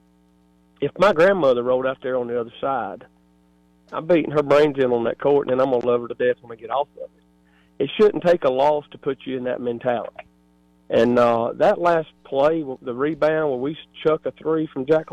If 0.80 0.92
my 0.98 1.12
grandmother 1.12 1.62
rolled 1.62 1.86
out 1.86 1.98
there 2.02 2.16
on 2.16 2.26
the 2.26 2.40
other 2.40 2.52
side, 2.60 3.04
I'm 3.92 4.06
beating 4.06 4.30
her 4.30 4.42
brains 4.42 4.78
in 4.78 4.92
on 4.92 5.04
that 5.04 5.18
court, 5.18 5.48
and 5.48 5.58
then 5.58 5.66
I'm 5.66 5.72
gonna 5.72 5.86
love 5.86 6.02
her 6.02 6.08
to 6.08 6.14
death 6.14 6.42
when 6.42 6.56
I 6.56 6.60
get 6.60 6.70
off 6.70 6.88
of 6.96 7.04
it. 7.04 7.84
It 7.84 7.90
shouldn't 7.98 8.24
take 8.24 8.44
a 8.44 8.50
loss 8.50 8.84
to 8.92 8.98
put 8.98 9.18
you 9.24 9.36
in 9.36 9.44
that 9.44 9.60
mentality. 9.60 10.26
And 10.90 11.18
uh, 11.18 11.52
that 11.54 11.80
last 11.80 12.08
play, 12.24 12.64
the 12.82 12.94
rebound 12.94 13.50
where 13.50 13.60
we 13.60 13.78
chuck 14.04 14.26
a 14.26 14.32
three 14.32 14.66
from 14.72 14.86
Jack 14.86 15.10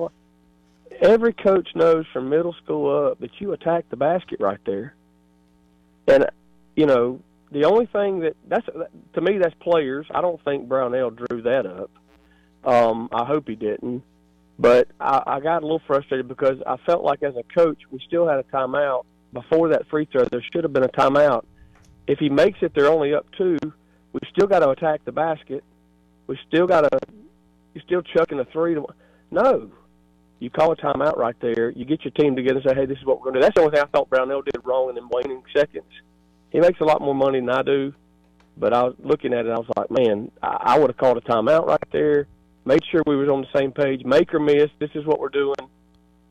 every 1.02 1.34
coach 1.34 1.70
knows 1.76 2.06
from 2.12 2.30
middle 2.30 2.56
school 2.64 3.08
up 3.08 3.20
that 3.20 3.32
you 3.40 3.54
attack 3.54 3.86
the 3.90 3.96
basket 3.96 4.40
right 4.40 4.60
there. 4.66 4.96
And 6.08 6.26
you 6.76 6.86
know, 6.86 7.20
the 7.52 7.66
only 7.66 7.86
thing 7.88 8.20
that 8.20 8.36
that's 8.48 8.68
to 9.14 9.22
me 9.22 9.38
that's 9.38 9.56
players. 9.60 10.06
I 10.12 10.22
don't 10.22 10.44
think 10.44 10.68
Brownell 10.68 11.12
drew 11.12 11.42
that 11.44 11.66
up. 11.66 11.92
Um, 12.64 13.10
I 13.12 13.26
hope 13.26 13.48
he 13.48 13.56
didn't. 13.56 14.04
But 14.60 14.88
I, 15.00 15.22
I 15.26 15.40
got 15.40 15.62
a 15.62 15.66
little 15.66 15.82
frustrated 15.86 16.28
because 16.28 16.58
I 16.66 16.78
felt 16.86 17.04
like 17.04 17.22
as 17.24 17.36
a 17.36 17.44
coach 17.54 17.80
we 17.92 18.00
still 18.08 18.28
had 18.28 18.40
a 18.40 18.44
timeout 18.44 19.06
before 19.34 19.70
that 19.70 19.88
free 19.90 20.08
throw. 20.12 20.26
There 20.26 20.44
should 20.52 20.64
have 20.64 20.74
been 20.74 20.84
a 20.84 20.90
timeout. 20.90 21.46
If 22.08 22.20
he 22.20 22.30
makes 22.30 22.60
it, 22.62 22.74
they're 22.74 22.92
only 22.92 23.14
up 23.14 23.28
two. 23.38 23.58
We 24.14 24.20
still 24.32 24.48
got 24.48 24.60
to 24.60 24.70
attack 24.70 25.02
the 25.06 25.12
basket. 25.12 25.64
We 26.26 26.40
still 26.48 26.66
got 26.66 26.82
to. 26.82 27.00
You're 27.74 27.84
still 27.84 28.02
chucking 28.02 28.40
a 28.40 28.46
three 28.46 28.74
to. 28.74 28.82
one. 28.82 28.96
No, 29.30 29.70
you 30.40 30.50
call 30.50 30.72
a 30.72 30.76
timeout 30.76 31.18
right 31.18 31.36
there. 31.42 31.70
You 31.72 31.86
get 31.86 32.04
your 32.04 32.12
team 32.12 32.36
together 32.36 32.60
and 32.60 32.70
say, 32.70 32.76
"Hey, 32.76 32.86
this 32.86 32.98
is 32.98 33.06
what 33.06 33.20
we're 33.20 33.26
going 33.26 33.36
to 33.36 33.40
do." 33.42 33.44
That's 33.44 33.56
the 33.56 33.62
only 33.62 33.76
thing 33.76 33.84
I 33.84 33.98
thought 33.98 34.10
Brownell 34.10 34.42
did 34.42 34.56
wrong 34.64 34.90
in 34.90 34.96
them 34.96 35.10
waning 35.12 35.44
seconds. 35.56 35.92
He 36.52 36.60
makes 36.60 36.80
a 36.80 36.86
lot 36.86 37.02
more 37.02 37.14
money 37.14 37.40
than 37.40 37.50
I 37.50 37.62
do, 37.62 37.94
but 38.58 38.74
I 38.74 38.84
was 38.84 38.96
looking 39.00 39.34
at 39.34 39.46
it. 39.46 39.52
I 39.52 39.60
was 39.60 39.68
like, 39.76 39.92
"Man, 39.92 40.32
I, 40.42 40.58
I 40.62 40.80
would 40.80 40.90
have 40.90 40.98
called 40.98 41.18
a 41.18 41.22
timeout 41.22 41.68
right 41.68 41.80
there, 41.92 42.28
made 42.68 42.84
sure 42.92 43.02
we 43.08 43.16
was 43.16 43.30
on 43.30 43.42
the 43.42 43.60
same 43.60 43.72
page, 43.72 44.04
make 44.04 44.34
or 44.34 44.40
miss. 44.40 44.70
This 44.80 44.92
is 44.94 45.06
what 45.06 45.20
we're 45.20 45.30
doing, 45.30 45.56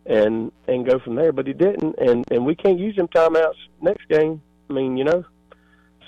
and 0.04 0.52
and 0.68 0.86
go 0.86 0.98
from 0.98 1.16
there." 1.16 1.32
But 1.32 1.46
he 1.46 1.52
didn't, 1.52 1.96
and 1.98 2.24
and 2.30 2.46
we 2.46 2.54
can't 2.54 2.78
use 2.78 2.94
them 2.96 3.08
timeouts 3.08 3.56
next 3.80 4.06
game. 4.08 4.40
I 4.70 4.72
mean, 4.72 4.96
you 4.96 5.04
know, 5.04 5.24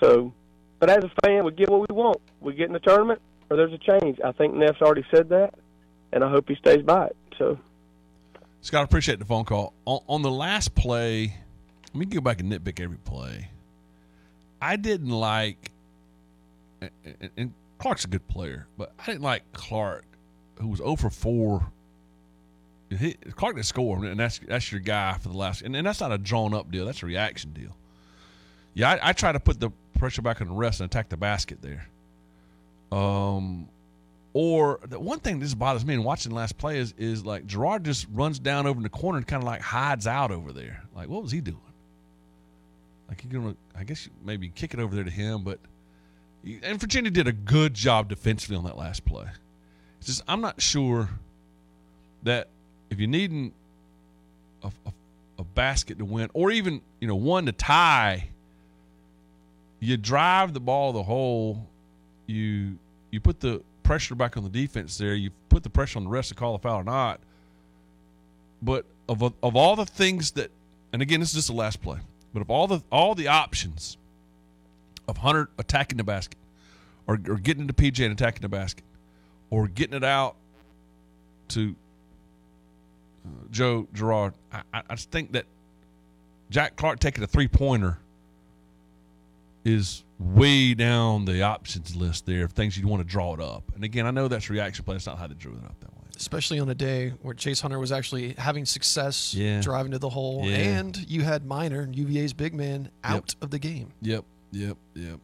so. 0.01 0.33
But 0.81 0.91
as 0.91 1.03
a 1.03 1.11
fan, 1.25 1.45
we 1.45 1.51
get 1.51 1.69
what 1.69 1.89
we 1.89 1.93
want. 1.93 2.21
We 2.41 2.55
get 2.55 2.69
in 2.69 2.73
the 2.73 2.79
tournament, 2.79 3.21
or 3.51 3.57
there's 3.57 3.73
a 3.73 3.79
change. 3.79 4.21
I 4.25 4.31
think 4.31 4.55
Neff's 4.55 4.81
already 4.81 5.05
said 5.13 5.31
that, 5.31 5.55
and 6.13 6.23
I 6.23 6.31
hope 6.31 6.49
he 6.49 6.55
stays 6.55 6.83
by 6.83 7.07
it. 7.07 7.17
So. 7.37 7.59
Scott, 8.61 8.85
appreciate 8.85 9.19
the 9.19 9.25
phone 9.25 9.45
call. 9.45 9.73
On, 9.87 10.01
on 10.07 10.23
the 10.23 10.31
last 10.31 10.77
play, 10.77 11.35
let 11.87 11.95
me 11.97 12.07
go 12.07 12.21
back 12.21 12.41
and 12.41 12.53
nitpick 12.53 12.79
every 12.81 12.99
play. 12.99 13.51
I 14.63 14.77
didn't 14.77 15.11
like, 15.11 15.73
and 17.37 17.53
Clark's 17.79 18.05
a 18.05 18.09
good 18.09 18.29
player, 18.29 18.69
but 18.77 18.93
I 19.01 19.07
didn't 19.07 19.23
like 19.23 19.43
Clark, 19.53 20.05
who 20.61 20.69
was 20.69 20.79
0 20.79 20.97
for 20.97 21.11
4. 21.11 21.73
He, 22.91 23.15
Clark 23.15 23.57
didn't 23.57 23.67
score, 23.67 24.03
and 24.05 24.19
that's 24.19 24.39
that's 24.39 24.73
your 24.73 24.81
guy 24.81 25.19
for 25.19 25.29
the 25.29 25.37
last. 25.37 25.63
And, 25.63 25.77
and 25.77 25.87
that's 25.87 26.01
not 26.01 26.11
a 26.11 26.17
drawn 26.17 26.55
up 26.55 26.71
deal; 26.71 26.87
that's 26.87 27.03
a 27.03 27.07
reaction 27.07 27.53
deal. 27.53 27.77
Yeah, 28.73 28.93
I, 28.93 29.11
I 29.11 29.13
try 29.13 29.33
to 29.33 29.41
put 29.41 29.61
the 29.61 29.71
pressure 29.99 30.23
back 30.23 30.41
on 30.41 30.49
the 30.49 30.55
rest 30.55 30.81
and 30.81 30.91
attack 30.91 31.11
the 31.11 31.17
basket 31.17 31.61
there. 31.61 31.87
Um, 32.91 33.69
or 34.33 34.81
the 34.89 34.99
one 34.99 35.21
thing 35.21 35.41
that 35.41 35.59
bothers 35.59 35.85
me 35.85 35.95
in 35.95 36.05
watching 36.05 36.31
the 36.31 36.37
last 36.37 36.57
play 36.57 36.79
is 36.79 36.95
is 36.97 37.25
like 37.25 37.47
Girard 37.47 37.85
just 37.85 38.07
runs 38.13 38.39
down 38.39 38.67
over 38.67 38.79
in 38.79 38.83
the 38.83 38.89
corner 38.89 39.19
and 39.19 39.27
kind 39.27 39.43
of 39.43 39.47
like 39.47 39.61
hides 39.61 40.07
out 40.07 40.31
over 40.31 40.53
there. 40.53 40.85
Like, 40.95 41.09
what 41.09 41.23
was 41.23 41.33
he 41.33 41.41
doing? 41.41 41.61
Like, 43.09 43.25
you 43.25 43.31
gonna, 43.31 43.57
I 43.77 43.85
guess 43.85 44.09
maybe 44.25 44.49
kick 44.49 44.75
it 44.75 44.81
over 44.81 44.95
there 44.95 45.05
to 45.05 45.11
him, 45.11 45.43
but 45.43 45.59
and 46.63 46.79
Virginia 46.79 47.11
did 47.11 47.27
a 47.27 47.33
good 47.33 47.75
job 47.75 48.09
defensively 48.09 48.57
on 48.57 48.65
that 48.65 48.79
last 48.79 49.05
play. 49.05 49.27
Just 50.09 50.23
I'm 50.27 50.41
not 50.41 50.63
sure 50.63 51.11
that 52.23 52.49
if 52.89 52.99
you're 52.99 53.11
needing 53.11 53.53
a, 54.63 54.69
a, 54.87 54.93
a 55.41 55.45
basket 55.45 55.99
to 55.99 56.07
win, 56.07 56.31
or 56.33 56.51
even 56.51 56.81
you 56.99 57.07
know 57.07 57.15
one 57.15 57.45
to 57.45 57.53
tie, 57.53 58.29
you 59.81 59.99
drive 59.99 60.55
the 60.55 60.61
ball 60.61 60.95
the 60.95 61.03
hole, 61.03 61.67
you 62.27 62.79
you 63.11 63.21
put 63.21 63.41
the 63.41 63.61
pressure 63.83 64.15
back 64.15 64.39
on 64.39 64.45
the 64.45 64.49
defense 64.49 64.97
there. 64.97 65.15
You 65.15 65.29
put 65.51 65.63
the 65.63 65.69
pressure 65.69 65.99
on 65.99 66.05
the 66.05 66.11
rest 66.11 66.31
to 66.31 66.35
call 66.35 66.55
a 66.55 66.59
foul 66.59 66.81
or 66.81 66.85
not. 66.85 67.21
But 68.63 68.87
of 69.11 69.23
of 69.23 69.57
all 69.57 69.77
the 69.77 69.85
things 69.85 70.31
that, 70.33 70.51
and 70.91 71.03
again, 71.03 71.21
this 71.21 71.29
is 71.29 71.35
just 71.35 71.49
the 71.49 71.55
last 71.55 71.83
play. 71.83 71.99
But 72.33 72.41
of 72.41 72.49
all 72.49 72.67
the 72.67 72.83
all 72.91 73.15
the 73.15 73.29
options 73.29 73.99
of 75.07 75.19
Hunter 75.19 75.51
attacking 75.59 75.99
the 75.99 76.05
basket, 76.05 76.39
or, 77.07 77.21
or 77.29 77.37
getting 77.37 77.65
into 77.69 77.75
PJ 77.75 78.03
and 78.03 78.19
attacking 78.19 78.41
the 78.41 78.49
basket, 78.49 78.85
or 79.51 79.69
getting 79.69 79.97
it 79.97 80.05
out 80.05 80.37
to 81.49 81.75
uh, 83.25 83.29
Joe 83.51 83.87
Girard, 83.95 84.35
I, 84.53 84.63
I 84.91 84.95
just 84.95 85.11
think 85.11 85.33
that 85.33 85.47
Jack 86.51 86.77
Clark 86.77 86.99
taking 87.01 87.23
a 87.23 87.27
three 87.27 87.49
pointer 87.49 87.99
is 89.65 90.05
way 90.19 90.75
down 90.75 91.25
the 91.25 91.43
options 91.43 91.95
list 91.95 92.27
there 92.27 92.45
of 92.45 92.53
things 92.53 92.77
you'd 92.77 92.87
want 92.87 93.01
to 93.03 93.07
draw 93.09 93.35
it 93.35 93.41
up. 93.41 93.63
And 93.75 93.85
again, 93.85 94.07
I 94.07 94.11
know 94.11 94.29
that's 94.29 94.49
reaction 94.51 94.85
play. 94.85 94.95
That's 94.95 95.07
not 95.07 95.19
how 95.19 95.27
they 95.27 95.35
drew 95.35 95.53
it 95.53 95.65
up 95.65 95.79
that 95.81 95.91
way. 95.93 95.95
Especially 96.17 96.59
on 96.59 96.69
a 96.69 96.75
day 96.75 97.11
where 97.23 97.35
Chase 97.35 97.61
Hunter 97.61 97.79
was 97.79 97.93
actually 97.93 98.35
having 98.39 98.65
success 98.65 99.35
Yeah. 99.35 99.61
driving 99.61 99.93
to 99.93 99.99
the 99.99 100.09
hole, 100.09 100.43
Yeah. 100.45 100.57
and 100.79 100.97
you 101.09 101.23
had 101.23 101.45
Minor, 101.45 101.89
UVA's 101.93 102.33
big 102.33 102.55
man, 102.55 102.91
out 103.05 103.35
of 103.41 103.51
the 103.51 103.59
game. 103.59 103.93
Yep, 104.03 104.25
yep, 104.51 104.77
yep. 104.95 105.19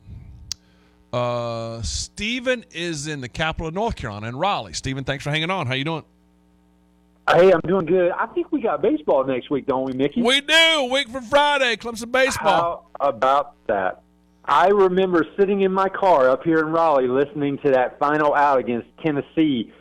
Uh, 1.14 1.80
Stephen 1.82 2.64
is 2.72 3.06
in 3.06 3.20
the 3.20 3.28
capital 3.28 3.68
of 3.68 3.74
North 3.74 3.94
Carolina 3.94 4.26
in 4.26 4.36
Raleigh. 4.36 4.72
Stephen, 4.72 5.04
thanks 5.04 5.22
for 5.22 5.30
hanging 5.30 5.48
on. 5.48 5.68
How 5.68 5.74
you 5.74 5.84
doing? 5.84 6.02
Hey, 7.30 7.52
I'm 7.52 7.60
doing 7.60 7.86
good. 7.86 8.10
I 8.10 8.26
think 8.26 8.50
we 8.50 8.60
got 8.60 8.82
baseball 8.82 9.22
next 9.22 9.48
week, 9.48 9.64
don't 9.64 9.84
we, 9.84 9.92
Mickey? 9.92 10.22
We 10.22 10.40
do. 10.40 10.88
Week 10.92 11.08
from 11.08 11.22
Friday, 11.22 11.76
Clemson 11.76 12.10
baseball. 12.10 12.90
How 13.00 13.08
about 13.08 13.54
that? 13.68 14.02
I 14.44 14.70
remember 14.70 15.24
sitting 15.38 15.60
in 15.60 15.70
my 15.70 15.88
car 15.88 16.28
up 16.28 16.42
here 16.42 16.58
in 16.58 16.66
Raleigh 16.66 17.06
listening 17.06 17.58
to 17.58 17.70
that 17.70 17.96
final 18.00 18.34
out 18.34 18.58
against 18.58 18.88
Tennessee 19.00 19.72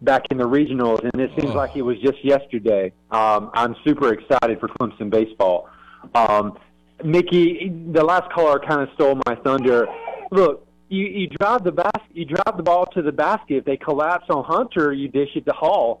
back 0.00 0.22
in 0.30 0.38
the 0.38 0.48
regionals, 0.48 1.02
and 1.04 1.20
it 1.20 1.30
seems 1.38 1.54
like 1.54 1.76
it 1.76 1.82
was 1.82 1.98
just 2.00 2.24
yesterday. 2.24 2.94
Um, 3.10 3.50
I'm 3.52 3.76
super 3.84 4.14
excited 4.14 4.58
for 4.58 4.68
Clemson 4.68 5.10
baseball. 5.10 5.68
Um, 6.14 6.58
Mickey, 7.04 7.70
the 7.92 8.02
last 8.02 8.32
caller 8.32 8.58
kind 8.58 8.80
of 8.80 8.88
stole 8.94 9.20
my 9.26 9.34
thunder. 9.44 9.86
Look, 10.30 10.67
you, 10.88 11.04
you 11.06 11.26
drive 11.28 11.64
the 11.64 11.72
bas- 11.72 12.08
you 12.12 12.24
drive 12.24 12.56
the 12.56 12.62
ball 12.62 12.86
to 12.86 13.02
the 13.02 13.12
basket. 13.12 13.56
If 13.56 13.64
they 13.64 13.76
collapse 13.76 14.26
on 14.30 14.44
Hunter, 14.44 14.92
you 14.92 15.08
dish 15.08 15.30
it 15.34 15.46
to 15.46 15.52
Hall, 15.52 16.00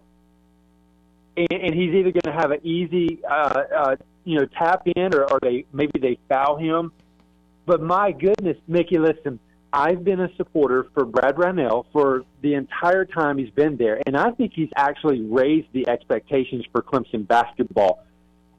and, 1.36 1.52
and 1.52 1.74
he's 1.74 1.94
either 1.94 2.10
going 2.10 2.22
to 2.24 2.32
have 2.32 2.50
an 2.50 2.60
easy, 2.66 3.20
uh, 3.28 3.62
uh, 3.76 3.96
you 4.24 4.38
know, 4.38 4.46
tap 4.46 4.82
in, 4.86 5.14
or, 5.14 5.24
or 5.24 5.38
they 5.42 5.66
maybe 5.72 5.98
they 6.00 6.18
foul 6.28 6.56
him. 6.56 6.92
But 7.66 7.82
my 7.82 8.12
goodness, 8.12 8.56
Mickey, 8.66 8.98
listen, 8.98 9.38
I've 9.72 10.02
been 10.02 10.20
a 10.20 10.34
supporter 10.36 10.86
for 10.94 11.04
Brad 11.04 11.36
Brownell 11.36 11.86
for 11.92 12.24
the 12.40 12.54
entire 12.54 13.04
time 13.04 13.36
he's 13.36 13.50
been 13.50 13.76
there, 13.76 14.00
and 14.06 14.16
I 14.16 14.30
think 14.30 14.52
he's 14.54 14.70
actually 14.74 15.20
raised 15.20 15.68
the 15.72 15.86
expectations 15.88 16.64
for 16.72 16.82
Clemson 16.82 17.26
basketball. 17.26 18.04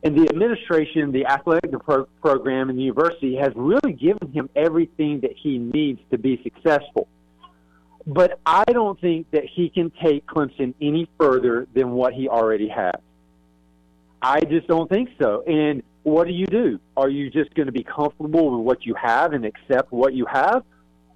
And 0.01 0.17
the 0.17 0.29
administration, 0.29 1.12
the 1.12 1.25
athletic 1.25 1.71
pro- 1.81 2.05
program, 2.21 2.69
and 2.69 2.79
the 2.79 2.83
university 2.83 3.35
has 3.35 3.51
really 3.55 3.93
given 3.93 4.31
him 4.31 4.49
everything 4.55 5.19
that 5.21 5.33
he 5.35 5.57
needs 5.57 5.99
to 6.12 6.17
be 6.17 6.41
successful. 6.41 7.07
But 8.07 8.39
I 8.45 8.63
don't 8.63 8.99
think 8.99 9.29
that 9.31 9.43
he 9.45 9.69
can 9.69 9.91
take 10.01 10.25
Clemson 10.25 10.73
any 10.81 11.09
further 11.19 11.67
than 11.73 11.91
what 11.91 12.13
he 12.13 12.29
already 12.29 12.69
has. 12.69 12.95
I 14.21 14.39
just 14.41 14.67
don't 14.67 14.89
think 14.89 15.09
so. 15.21 15.43
And 15.45 15.83
what 16.03 16.27
do 16.27 16.33
you 16.33 16.45
do? 16.45 16.79
Are 16.95 17.09
you 17.09 17.29
just 17.29 17.53
going 17.55 17.67
to 17.67 17.71
be 17.71 17.83
comfortable 17.83 18.57
with 18.57 18.65
what 18.65 18.85
you 18.85 18.95
have 18.95 19.33
and 19.33 19.45
accept 19.45 19.91
what 19.91 20.13
you 20.13 20.25
have? 20.25 20.63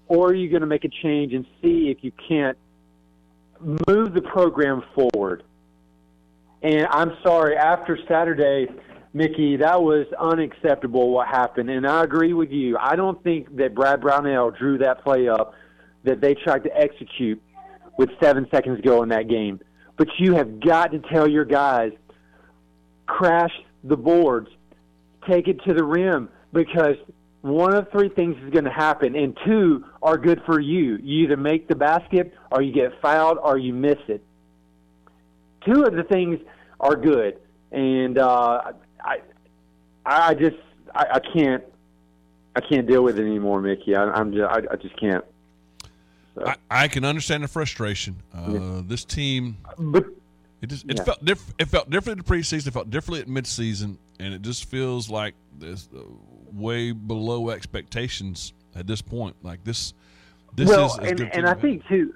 Or 0.07 0.29
are 0.29 0.35
you 0.35 0.49
going 0.49 0.61
to 0.61 0.67
make 0.67 0.83
a 0.83 0.89
change 0.89 1.33
and 1.33 1.45
see 1.61 1.89
if 1.89 2.03
you 2.03 2.11
can't 2.27 2.57
move 3.87 4.13
the 4.13 4.21
program 4.21 4.83
forward? 4.93 5.43
And 6.63 6.87
I'm 6.89 7.17
sorry, 7.21 7.57
after 7.57 7.99
Saturday, 8.07 8.67
Mickey, 9.13 9.57
that 9.57 9.81
was 9.81 10.07
unacceptable 10.17 11.11
what 11.11 11.27
happened. 11.27 11.69
And 11.69 11.85
I 11.85 12.03
agree 12.03 12.33
with 12.33 12.51
you. 12.51 12.77
I 12.79 12.95
don't 12.95 13.21
think 13.21 13.55
that 13.57 13.75
Brad 13.75 14.01
Brownell 14.01 14.51
drew 14.51 14.77
that 14.79 15.03
play 15.03 15.27
up 15.27 15.53
that 16.03 16.21
they 16.21 16.33
tried 16.33 16.63
to 16.63 16.75
execute 16.75 17.41
with 17.97 18.09
seven 18.21 18.47
seconds 18.49 18.81
to 18.81 18.81
go 18.81 19.03
in 19.03 19.09
that 19.09 19.27
game. 19.27 19.59
But 19.97 20.07
you 20.17 20.35
have 20.35 20.59
got 20.59 20.91
to 20.93 20.99
tell 20.99 21.27
your 21.27 21.45
guys, 21.45 21.91
crash 23.05 23.51
the 23.83 23.97
boards, 23.97 24.49
take 25.27 25.47
it 25.47 25.61
to 25.65 25.73
the 25.73 25.83
rim, 25.83 26.29
because 26.51 26.95
one 27.41 27.75
of 27.75 27.91
three 27.91 28.09
things 28.09 28.37
is 28.43 28.49
going 28.51 28.63
to 28.63 28.71
happen, 28.71 29.15
and 29.15 29.37
two 29.45 29.85
are 30.01 30.17
good 30.17 30.41
for 30.45 30.59
you. 30.59 30.97
You 31.03 31.25
either 31.25 31.37
make 31.37 31.67
the 31.67 31.75
basket, 31.75 32.33
or 32.51 32.61
you 32.61 32.73
get 32.73 32.99
fouled, 33.01 33.37
or 33.41 33.57
you 33.57 33.73
miss 33.73 33.99
it. 34.07 34.23
Two 35.65 35.83
of 35.83 35.93
the 35.93 36.03
things 36.03 36.39
are 36.79 36.95
good, 36.95 37.37
and 37.71 38.17
uh, 38.17 38.73
I, 39.03 39.19
I 40.05 40.33
just 40.33 40.57
I, 40.93 41.05
I 41.13 41.19
can't 41.19 41.63
I 42.55 42.61
can't 42.61 42.87
deal 42.87 43.03
with 43.03 43.17
it 43.17 43.25
anymore, 43.25 43.61
Mickey. 43.61 43.95
I, 43.95 44.03
I'm 44.03 44.33
just 44.33 44.43
I, 44.43 44.61
I 44.71 44.75
just 44.75 44.99
can't. 44.99 45.23
I, 46.45 46.55
I 46.69 46.87
can 46.87 47.05
understand 47.05 47.43
the 47.43 47.47
frustration. 47.47 48.15
Uh, 48.33 48.81
This 48.85 49.05
team, 49.05 49.57
but 49.77 50.05
it 50.61 50.67
just 50.67 50.85
it 50.85 50.97
Yeah. 50.97 51.03
felt 51.03 51.23
diff- 51.25 51.53
it 51.59 51.67
felt 51.67 51.89
different 51.89 52.19
in 52.19 52.25
the 52.25 52.31
preseason. 52.31 52.67
It 52.67 52.71
felt 52.71 52.89
differently 52.89 53.21
at 53.21 53.27
midseason, 53.27 53.97
and 54.19 54.33
it 54.33 54.41
just 54.41 54.65
feels 54.65 55.09
like 55.09 55.35
this 55.59 55.87
uh, 55.95 55.99
way 56.51 56.91
below 56.91 57.49
expectations 57.49 58.53
at 58.75 58.87
this 58.87 59.01
point. 59.01 59.35
Like 59.43 59.63
this, 59.63 59.93
this 60.55 60.69
well, 60.69 60.87
is 60.87 61.09
and, 61.09 61.17
good 61.17 61.29
and 61.33 61.47
I 61.47 61.53
think 61.53 61.87
too. 61.87 62.15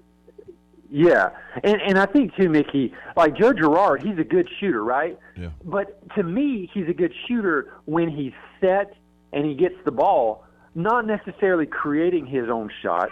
Yeah, 0.89 1.31
and 1.63 1.81
and 1.81 1.99
I 1.99 2.05
think 2.05 2.35
too, 2.35 2.49
Mickey. 2.49 2.93
Like 3.15 3.35
Joe 3.35 3.51
Girard, 3.51 4.03
he's 4.03 4.17
a 4.17 4.23
good 4.23 4.47
shooter, 4.59 4.83
right? 4.83 5.19
Yeah. 5.35 5.49
But 5.63 6.07
to 6.15 6.23
me, 6.23 6.69
he's 6.73 6.87
a 6.87 6.93
good 6.93 7.13
shooter 7.27 7.73
when 7.85 8.09
he's 8.09 8.33
set 8.61 8.93
and 9.33 9.45
he 9.45 9.53
gets 9.53 9.75
the 9.83 9.91
ball, 9.91 10.45
not 10.75 11.05
necessarily 11.05 11.65
creating 11.65 12.25
his 12.25 12.49
own 12.49 12.69
shot. 12.81 13.09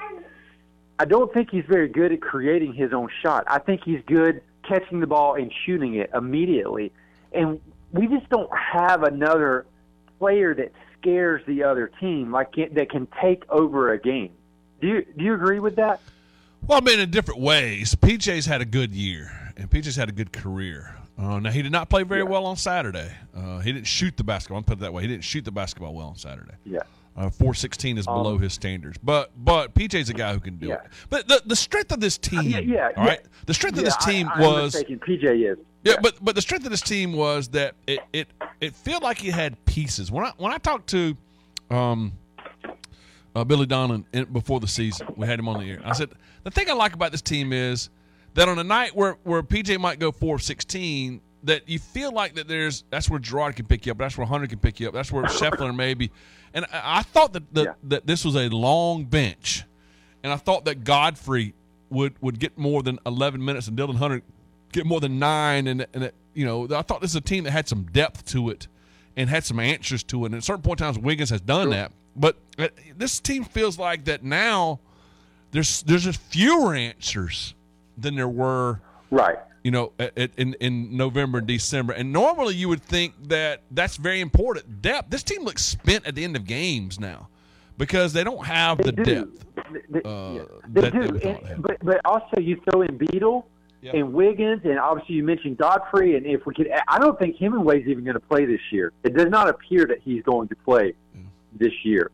I 0.98 1.06
don't 1.06 1.34
think 1.34 1.50
he's 1.52 1.66
very 1.68 1.90
good 1.90 2.14
at 2.14 2.22
creating 2.22 2.74
his 2.74 2.94
own 2.94 3.10
shot. 3.22 3.44
I 3.48 3.60
think 3.60 3.82
he's 3.84 4.02
good 4.08 4.42
catching 4.68 5.02
the 5.02 5.08
ball 5.08 5.36
and 5.36 5.52
shooting 5.66 5.96
it 5.96 6.10
immediately. 6.14 6.94
And 7.34 7.60
we 7.92 8.08
just 8.08 8.30
don't 8.30 8.50
have 8.56 9.04
another 9.04 9.66
player 10.20 10.56
that 10.56 10.72
scares 10.98 11.42
the 11.46 11.64
other 11.64 11.92
team 12.00 12.32
like 12.32 12.56
that 12.56 12.90
can 12.90 13.08
take 13.22 13.44
over 13.50 13.92
a 13.92 14.00
game. 14.00 14.32
Do 14.82 14.88
you 14.88 15.06
do 15.18 15.24
you 15.24 15.34
agree 15.34 15.60
with 15.60 15.76
that? 15.76 16.00
Well, 16.68 16.80
I 16.80 16.82
mean, 16.82 17.00
in 17.00 17.12
different 17.12 17.42
ways. 17.42 17.94
PJ's 17.96 18.46
had 18.46 18.62
a 18.62 18.66
good 18.66 18.92
year, 18.92 19.32
and 19.56 19.70
PJ's 19.70 19.96
had 19.96 20.10
a 20.10 20.12
good 20.12 20.32
career. 20.34 20.96
Uh, 21.18 21.40
now, 21.40 21.52
he 21.52 21.62
did 21.62 21.72
not 21.72 21.90
play 21.90 22.04
very 22.04 22.24
well 22.24 22.46
on 22.46 22.58
Saturday. 22.58 23.12
Uh, 23.36 23.60
he 23.60 23.72
didn't 23.72 23.88
shoot 23.88 24.18
the 24.18 24.24
basketball. 24.24 24.58
I'll 24.58 24.64
put 24.64 24.78
it 24.78 24.82
that 24.82 24.92
way. 24.94 25.04
He 25.04 25.08
didn't 25.08 25.24
shoot 25.24 25.46
the 25.46 25.52
basketball 25.52 25.94
well 25.94 26.08
on 26.08 26.16
Saturday. 26.16 26.56
Yeah. 26.66 26.80
Uh, 27.16 27.30
416 27.30 27.98
is 28.00 28.08
Um, 28.08 28.16
below 28.16 28.38
his 28.38 28.52
standards. 28.52 28.98
But 29.02 29.32
but 29.38 29.74
PJ's 29.74 30.10
a 30.10 30.14
guy 30.14 30.34
who 30.34 30.42
can 30.42 30.58
do 30.58 30.72
it. 30.74 30.82
But 31.10 31.28
the, 31.30 31.42
the 31.46 31.56
strength 31.56 31.94
of 31.94 32.02
this 32.02 32.18
team, 32.18 32.42
Yeah, 32.42 32.60
yeah, 32.60 32.90
all 32.98 33.06
right? 33.06 33.20
yeah. 33.22 33.30
The 33.46 33.54
strength 33.54 33.78
of 33.78 33.86
this 33.86 33.96
team 33.98 34.28
I, 34.28 34.34
I'm 34.34 34.42
was 34.42 34.74
mistaken. 34.74 35.00
PJ 35.00 35.52
is. 35.54 35.58
yeah, 35.86 35.96
but 36.02 36.16
but 36.22 36.36
the 36.36 36.42
strength 36.42 36.66
of 36.66 36.72
this 36.72 36.82
team 36.82 37.14
was 37.14 37.48
that 37.50 37.76
it 37.88 38.02
it 38.12 38.28
it 38.60 38.76
felt 38.76 39.02
like 39.02 39.24
it 39.24 39.34
had 39.34 39.64
pieces. 39.66 40.12
When 40.12 40.26
I 40.26 40.34
when 40.38 40.52
I 40.52 40.58
talked 40.58 40.90
to 40.90 41.16
um 41.72 42.12
uh, 43.34 43.46
Billy 43.46 43.66
Donnan 43.66 44.04
before 44.34 44.60
the 44.60 44.68
season, 44.68 45.08
we 45.16 45.26
had 45.26 45.40
him 45.40 45.48
on 45.48 45.62
the 45.62 45.72
air. 45.72 45.80
I 45.86 45.94
said 45.94 46.10
the 46.46 46.52
thing 46.52 46.70
I 46.70 46.74
like 46.74 46.94
about 46.94 47.12
this 47.12 47.22
team 47.22 47.52
is 47.52 47.90
that 48.36 48.48
on 48.48 48.58
a 48.58 48.64
night 48.64 48.96
where 48.96 49.18
where 49.24 49.44
PJ 49.44 49.78
might 49.80 50.00
go 50.00 50.12
four 50.12 50.36
of 50.36 50.44
sixteen, 50.44 51.20
that 51.44 51.68
you 51.68 51.80
feel 51.80 52.12
like 52.12 52.36
that 52.36 52.48
there's 52.48 52.84
that's 52.90 53.10
where 53.10 53.20
Girard 53.20 53.56
can 53.56 53.66
pick 53.66 53.86
you 53.86 53.92
up, 53.92 53.98
that's 53.98 54.18
where 54.18 54.28
Hunter 54.28 54.48
can 54.48 54.60
pick 54.60 54.80
you 54.80 54.88
up, 54.88 54.94
that's 54.94 55.12
where 55.12 55.24
Schieffelin 55.26 55.76
maybe. 55.86 56.12
And 56.54 56.66
I, 56.72 57.00
I 57.00 57.02
thought 57.02 57.34
that 57.34 57.54
the, 57.54 57.76
that 57.84 58.08
this 58.08 58.24
was 58.24 58.36
a 58.36 58.48
long 58.50 59.06
bench, 59.06 59.64
and 60.24 60.32
I 60.32 60.38
thought 60.38 60.66
that 60.66 60.84
Godfrey 60.84 61.54
would 61.90 62.14
would 62.22 62.40
get 62.40 62.58
more 62.58 62.84
than 62.84 63.00
eleven 63.06 63.44
minutes, 63.44 63.68
and 63.68 63.76
Dillon 63.76 63.98
Hunter 63.98 64.22
get 64.72 64.86
more 64.86 65.00
than 65.00 65.18
nine, 65.18 65.68
and 65.68 65.88
and 65.94 66.04
it, 66.06 66.16
you 66.36 66.46
know 66.46 66.66
I 66.76 66.84
thought 66.84 67.02
this 67.02 67.12
is 67.12 67.16
a 67.16 67.22
team 67.22 67.44
that 67.46 67.52
had 67.52 67.68
some 67.68 67.84
depth 67.86 68.26
to 68.28 68.50
it, 68.50 68.68
and 69.16 69.30
had 69.30 69.44
some 69.44 69.60
answers 69.60 70.04
to 70.04 70.24
it. 70.24 70.28
And 70.28 70.36
at 70.36 70.44
certain 70.44 70.62
point 70.62 70.80
in 70.80 70.86
times, 70.86 71.00
Wiggins 71.00 71.32
has 71.32 71.42
done 71.42 71.72
that, 71.72 71.92
but 72.16 72.38
uh, 72.60 72.68
this 72.96 73.20
team 73.20 73.44
feels 73.44 73.80
like 73.80 74.06
that 74.06 74.24
now. 74.24 74.80
There's 75.56 75.84
there's 75.84 76.04
just 76.04 76.20
fewer 76.20 76.74
answers 76.76 77.56
than 77.98 78.16
there 78.16 78.28
were 78.28 78.82
right 79.10 79.38
you 79.64 79.72
know 79.72 79.94
in 80.18 80.54
in 80.60 80.98
November 80.98 81.38
and 81.38 81.48
December 81.48 81.94
and 81.94 82.12
normally 82.12 82.56
you 82.56 82.68
would 82.68 82.84
think 82.84 83.14
that 83.30 83.62
that's 83.72 83.96
very 83.96 84.20
important 84.20 84.82
depth 84.82 85.10
this 85.10 85.24
team 85.24 85.46
looks 85.46 85.64
spent 85.64 86.06
at 86.06 86.14
the 86.14 86.26
end 86.26 86.36
of 86.36 86.46
games 86.46 87.00
now 87.00 87.30
because 87.78 88.12
they 88.12 88.26
don't 88.26 88.46
have 88.46 88.80
the 88.80 88.92
do. 88.92 89.04
depth 89.06 89.46
They, 89.90 90.02
uh, 90.04 90.44
they 90.68 90.82
that 90.82 90.92
do, 90.92 91.08
they 91.08 91.40
and, 91.50 91.64
but 91.64 91.78
but 91.82 92.02
also 92.04 92.38
you 92.42 92.62
throw 92.70 92.82
in 92.82 92.98
Beadle 92.98 93.48
and 93.94 94.12
Wiggins, 94.12 94.62
and 94.66 94.78
obviously 94.80 95.16
you 95.16 95.24
mentioned 95.24 95.58
Godfrey, 95.58 96.18
and 96.18 96.26
if 96.26 96.46
we 96.46 96.56
could, 96.56 96.70
I 96.88 96.98
don't 96.98 97.18
think 97.20 97.38
Hemenway's 97.38 97.88
even 97.88 98.04
going 98.04 98.16
to 98.16 98.20
play 98.20 98.44
this 98.44 98.60
year. 98.72 98.92
It 99.04 99.16
does 99.16 99.30
not 99.30 99.48
appear 99.48 99.86
that 99.86 100.00
he's 100.04 100.24
going 100.24 100.48
to 100.48 100.56
play 100.56 100.96
this 101.54 101.72
year. 101.84 102.10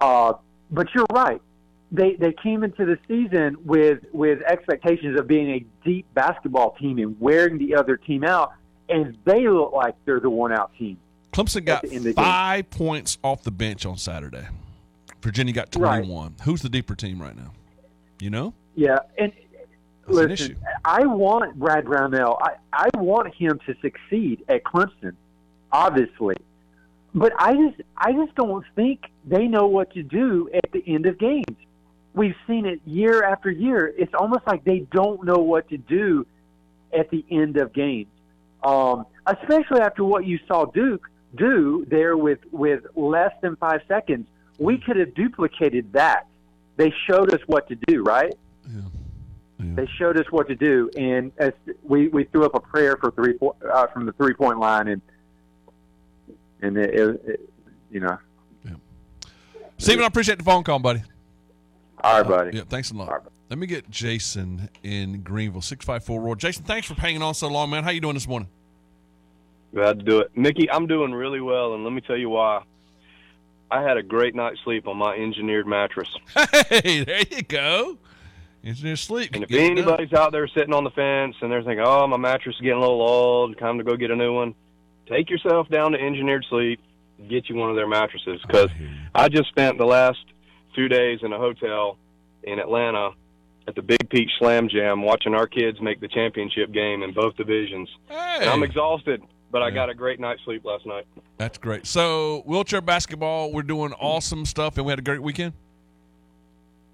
Uh, 0.00 0.32
but 0.70 0.86
you're 0.94 1.04
right. 1.12 1.42
They 1.92 2.14
they 2.14 2.32
came 2.32 2.62
into 2.62 2.84
the 2.84 2.98
season 3.08 3.56
with 3.64 4.00
with 4.12 4.42
expectations 4.42 5.18
of 5.18 5.26
being 5.26 5.50
a 5.50 5.66
deep 5.84 6.06
basketball 6.14 6.76
team 6.76 6.98
and 6.98 7.20
wearing 7.20 7.58
the 7.58 7.74
other 7.74 7.96
team 7.96 8.24
out, 8.24 8.52
and 8.88 9.16
they 9.24 9.48
look 9.48 9.72
like 9.72 9.94
they're 10.04 10.20
the 10.20 10.30
one 10.30 10.52
out 10.52 10.72
team. 10.78 10.98
Clemson 11.32 11.64
got 11.64 11.82
the 11.82 11.88
end 11.88 11.98
of 11.98 12.02
the 12.02 12.12
game. 12.14 12.24
five 12.24 12.70
points 12.70 13.18
off 13.22 13.42
the 13.42 13.50
bench 13.50 13.86
on 13.86 13.96
Saturday 13.96 14.46
Virginia 15.22 15.52
got 15.52 15.74
Right. 15.76 15.98
21 15.98 16.36
who's 16.44 16.62
the 16.62 16.68
deeper 16.68 16.94
team 16.94 17.20
right 17.20 17.36
now 17.36 17.52
you 18.20 18.30
know 18.30 18.52
Yeah, 18.74 18.98
and 19.18 19.32
That's 20.06 20.16
listen. 20.16 20.56
I 20.84 21.06
want 21.06 21.58
Brad 21.58 21.84
Brownell. 21.84 22.38
I, 22.42 22.54
I 22.72 22.88
want 22.98 23.34
him 23.34 23.60
to 23.66 23.74
succeed 23.80 24.44
at 24.48 24.64
Clemson, 24.64 25.14
obviously, 25.70 26.36
but 27.14 27.32
I 27.38 27.54
just 27.54 27.80
I 27.96 28.12
just 28.12 28.34
don't 28.34 28.64
think 28.74 29.04
they 29.24 29.46
know 29.46 29.66
what 29.66 29.92
to 29.94 30.02
do 30.02 30.50
at 30.52 30.70
the 30.72 30.82
end 30.86 31.06
of 31.06 31.18
games. 31.18 31.56
We've 32.20 32.36
seen 32.46 32.66
it 32.66 32.82
year 32.84 33.22
after 33.22 33.50
year. 33.50 33.94
It's 33.96 34.12
almost 34.12 34.46
like 34.46 34.62
they 34.62 34.80
don't 34.92 35.24
know 35.24 35.38
what 35.38 35.70
to 35.70 35.78
do 35.78 36.26
at 36.92 37.08
the 37.08 37.24
end 37.30 37.56
of 37.56 37.72
games, 37.72 38.10
um, 38.62 39.06
especially 39.24 39.80
after 39.80 40.04
what 40.04 40.26
you 40.26 40.38
saw 40.46 40.66
Duke 40.66 41.08
do 41.34 41.86
there 41.88 42.18
with 42.18 42.40
with 42.52 42.82
less 42.94 43.32
than 43.40 43.56
five 43.56 43.80
seconds. 43.88 44.26
We 44.58 44.76
could 44.76 44.96
have 44.96 45.14
duplicated 45.14 45.94
that. 45.94 46.26
They 46.76 46.92
showed 47.08 47.32
us 47.32 47.40
what 47.46 47.68
to 47.68 47.78
do, 47.86 48.02
right? 48.02 48.34
Yeah. 48.68 48.80
Yeah. 49.58 49.74
They 49.76 49.88
showed 49.98 50.20
us 50.20 50.26
what 50.28 50.46
to 50.48 50.54
do, 50.54 50.90
and 50.98 51.32
as 51.38 51.54
we 51.82 52.08
we 52.08 52.24
threw 52.24 52.44
up 52.44 52.54
a 52.54 52.60
prayer 52.60 52.98
for 52.98 53.12
three 53.12 53.38
uh, 53.72 53.86
from 53.86 54.04
the 54.04 54.12
three 54.12 54.34
point 54.34 54.58
line, 54.58 54.88
and 54.88 55.00
and 56.60 56.76
it, 56.76 56.94
it, 56.94 57.24
it 57.24 57.50
you 57.90 58.00
know. 58.00 58.18
Stephen 59.78 60.04
I 60.04 60.08
appreciate 60.08 60.36
the 60.36 60.44
phone 60.44 60.62
call 60.62 60.78
buddy 60.78 61.02
All 62.02 62.22
right, 62.22 62.26
uh, 62.26 62.28
buddy. 62.28 62.56
yeah 62.56 62.64
thanks 62.68 62.90
a 62.90 62.94
lot 62.94 63.30
let 63.48 63.58
me 63.58 63.66
get 63.66 63.90
Jason 63.90 64.68
in 64.82 65.22
Greenville 65.22 65.62
654 65.62 66.20
Roar 66.20 66.36
Jason 66.36 66.64
thanks 66.64 66.86
for 66.86 66.94
hanging 66.94 67.22
on 67.22 67.34
so 67.34 67.48
long 67.48 67.70
man 67.70 67.84
how 67.84 67.90
you 67.90 68.00
doing 68.00 68.14
this 68.14 68.28
morning 68.28 68.48
Glad 69.72 70.00
to 70.00 70.04
do 70.04 70.18
it. 70.18 70.36
Mickey, 70.36 70.68
I'm 70.68 70.88
doing 70.88 71.12
really 71.12 71.40
well, 71.40 71.74
and 71.74 71.84
let 71.84 71.92
me 71.92 72.00
tell 72.00 72.16
you 72.16 72.28
why. 72.28 72.62
I 73.70 73.82
had 73.82 73.96
a 73.96 74.02
great 74.02 74.34
night's 74.34 74.58
sleep 74.64 74.88
on 74.88 74.96
my 74.96 75.14
engineered 75.14 75.64
mattress. 75.64 76.08
hey 76.68 77.04
there 77.04 77.22
you 77.30 77.42
go 77.42 77.96
engineer 78.64 78.96
sleep 78.96 79.30
And 79.34 79.44
if 79.44 79.48
Get 79.48 79.70
anybody's 79.70 80.12
out 80.12 80.32
there 80.32 80.46
sitting 80.48 80.74
on 80.74 80.84
the 80.84 80.90
fence 80.90 81.36
and 81.40 81.50
they're 81.50 81.62
thinking, 81.62 81.84
oh, 81.86 82.06
my 82.06 82.16
mattress 82.16 82.56
is 82.56 82.60
getting 82.60 82.78
a 82.78 82.80
little 82.80 83.02
old, 83.02 83.56
time 83.58 83.78
to 83.78 83.84
go 83.84 83.96
get 83.96 84.10
a 84.10 84.16
new 84.16 84.34
one, 84.34 84.54
take 85.08 85.30
yourself 85.30 85.68
down 85.68 85.92
to 85.92 85.98
Engineered 85.98 86.44
Sleep, 86.48 86.80
get 87.28 87.48
you 87.48 87.56
one 87.56 87.70
of 87.70 87.76
their 87.76 87.88
mattresses. 87.88 88.40
Because 88.46 88.70
I 89.14 89.28
just 89.28 89.48
spent 89.48 89.78
the 89.78 89.86
last 89.86 90.18
two 90.74 90.88
days 90.88 91.20
in 91.22 91.32
a 91.32 91.38
hotel 91.38 91.98
in 92.42 92.58
Atlanta 92.58 93.10
at 93.68 93.74
the 93.74 93.82
Big 93.82 94.08
Peach 94.10 94.30
Slam 94.38 94.68
Jam 94.68 95.02
watching 95.02 95.34
our 95.34 95.46
kids 95.46 95.80
make 95.80 96.00
the 96.00 96.08
championship 96.08 96.72
game 96.72 97.02
in 97.02 97.12
both 97.12 97.36
divisions. 97.36 97.88
And 98.08 98.44
I'm 98.44 98.62
exhausted, 98.62 99.22
but 99.50 99.62
I 99.62 99.70
got 99.70 99.90
a 99.90 99.94
great 99.94 100.20
night's 100.20 100.42
sleep 100.44 100.64
last 100.64 100.86
night. 100.86 101.06
That's 101.38 101.58
great. 101.58 101.86
So 101.86 102.42
wheelchair 102.46 102.80
basketball, 102.80 103.52
we're 103.52 103.62
doing 103.62 103.92
awesome 103.94 104.44
stuff, 104.44 104.76
and 104.76 104.86
we 104.86 104.90
had 104.90 104.98
a 104.98 105.02
great 105.02 105.22
weekend. 105.22 105.52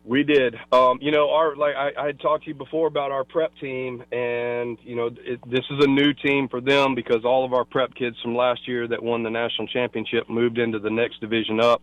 We 0.05 0.23
did. 0.23 0.55
Um, 0.71 1.01
you 1.03 1.11
know, 1.11 1.31
our 1.31 1.57
like 1.57 1.75
I, 1.75 1.91
I 1.99 2.07
had 2.07 2.21
talked 2.21 2.45
to 2.45 2.51
you 2.51 2.55
before 2.55 2.87
about 2.87 3.11
our 3.11 3.25
prep 3.25 3.53
team, 3.61 4.05
and 4.12 4.79
you 4.85 4.95
know, 4.95 5.11
it, 5.19 5.41
this 5.51 5.65
is 5.69 5.85
a 5.85 5.89
new 5.89 6.15
team 6.15 6.49
for 6.49 6.61
them 6.61 6.95
because 6.95 7.25
all 7.25 7.45
of 7.45 7.53
our 7.53 7.65
prep 7.65 7.93
kids 7.95 8.17
from 8.23 8.37
last 8.37 8.69
year 8.69 8.87
that 8.87 9.03
won 9.03 9.24
the 9.24 9.31
national 9.31 9.66
championship 9.66 10.31
moved 10.31 10.59
into 10.59 10.79
the 10.79 10.91
next 10.91 11.20
division 11.20 11.59
up, 11.59 11.83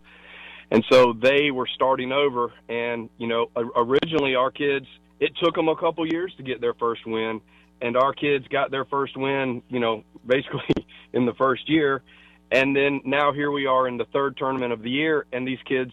and 0.70 0.84
so 0.90 1.12
they 1.12 1.50
were 1.50 1.68
starting 1.74 2.12
over. 2.12 2.52
And 2.68 3.10
you 3.18 3.26
know, 3.26 3.50
originally 3.76 4.34
our 4.34 4.50
kids, 4.50 4.86
it 5.20 5.32
took 5.42 5.54
them 5.54 5.68
a 5.68 5.76
couple 5.76 6.06
years 6.06 6.32
to 6.36 6.42
get 6.42 6.60
their 6.60 6.74
first 6.74 7.06
win, 7.06 7.40
and 7.80 7.96
our 7.96 8.12
kids 8.12 8.46
got 8.48 8.70
their 8.70 8.84
first 8.84 9.16
win. 9.16 9.62
You 9.68 9.80
know, 9.80 10.04
basically 10.26 10.86
in 11.12 11.26
the 11.26 11.34
first 11.34 11.68
year, 11.68 12.02
and 12.50 12.74
then 12.74 13.00
now 13.04 13.32
here 13.32 13.50
we 13.50 13.66
are 13.66 13.86
in 13.88 13.96
the 13.96 14.06
third 14.06 14.36
tournament 14.36 14.72
of 14.72 14.82
the 14.82 14.90
year, 14.90 15.26
and 15.32 15.46
these 15.46 15.60
kids 15.66 15.92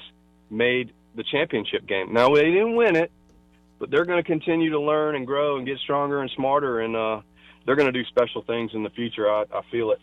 made 0.49 0.93
the 1.15 1.23
championship 1.23 1.85
game. 1.87 2.13
Now 2.13 2.33
they 2.33 2.43
didn't 2.43 2.75
win 2.75 2.95
it, 2.95 3.11
but 3.79 3.89
they're 3.91 4.05
going 4.05 4.23
to 4.23 4.27
continue 4.27 4.69
to 4.71 4.79
learn 4.79 5.15
and 5.15 5.25
grow 5.25 5.57
and 5.57 5.65
get 5.65 5.79
stronger 5.79 6.21
and 6.21 6.31
smarter, 6.35 6.81
and 6.81 6.95
uh, 6.95 7.21
they're 7.65 7.75
going 7.75 7.91
to 7.91 8.03
do 8.03 8.05
special 8.05 8.43
things 8.43 8.71
in 8.73 8.83
the 8.83 8.89
future. 8.91 9.29
I, 9.29 9.45
I 9.53 9.61
feel 9.69 9.91
it. 9.91 9.99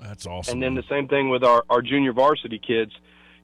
That's 0.00 0.26
awesome. 0.26 0.54
And 0.54 0.62
then 0.62 0.74
the 0.74 0.82
same 0.88 1.08
thing 1.08 1.30
with 1.30 1.44
our, 1.44 1.64
our 1.70 1.80
junior 1.80 2.12
varsity 2.12 2.58
kids. 2.58 2.92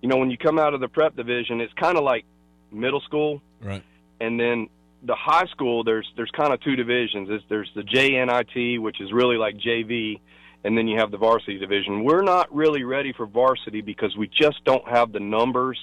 You 0.03 0.09
know, 0.09 0.17
when 0.17 0.31
you 0.31 0.39
come 0.39 0.59
out 0.59 0.75
of 0.75 0.81
the 0.81 0.89
prep 0.89 1.17
division, 1.17 1.61
it's 1.61 1.73
kind 1.75 1.97
of 1.99 2.05
like 2.05 2.25
middle 2.71 3.01
school, 3.01 3.43
Right. 3.63 3.83
and 4.21 4.39
then 4.39 4.69
the 5.03 5.15
high 5.15 5.47
school. 5.47 5.85
There's 5.85 6.07
there's 6.17 6.31
kind 6.33 6.53
of 6.53 6.61
two 6.61 6.77
divisions. 6.77 7.29
There's, 7.29 7.43
there's 7.49 7.71
the 7.75 7.83
JNIT, 7.83 8.81
which 8.81 9.01
is 9.01 9.13
really 9.13 9.37
like 9.37 9.57
JV, 9.57 10.21
and 10.65 10.77
then 10.77 10.89
you 10.89 10.99
have 10.99 11.11
the 11.11 11.17
varsity 11.19 11.59
division. 11.59 12.05
We're 12.05 12.23
not 12.23 12.53
really 12.55 12.83
ready 12.85 13.13
for 13.13 13.27
varsity 13.27 13.81
because 13.81 14.17
we 14.17 14.29
just 14.29 14.65
don't 14.65 14.87
have 14.89 15.13
the 15.13 15.21
numbers. 15.21 15.79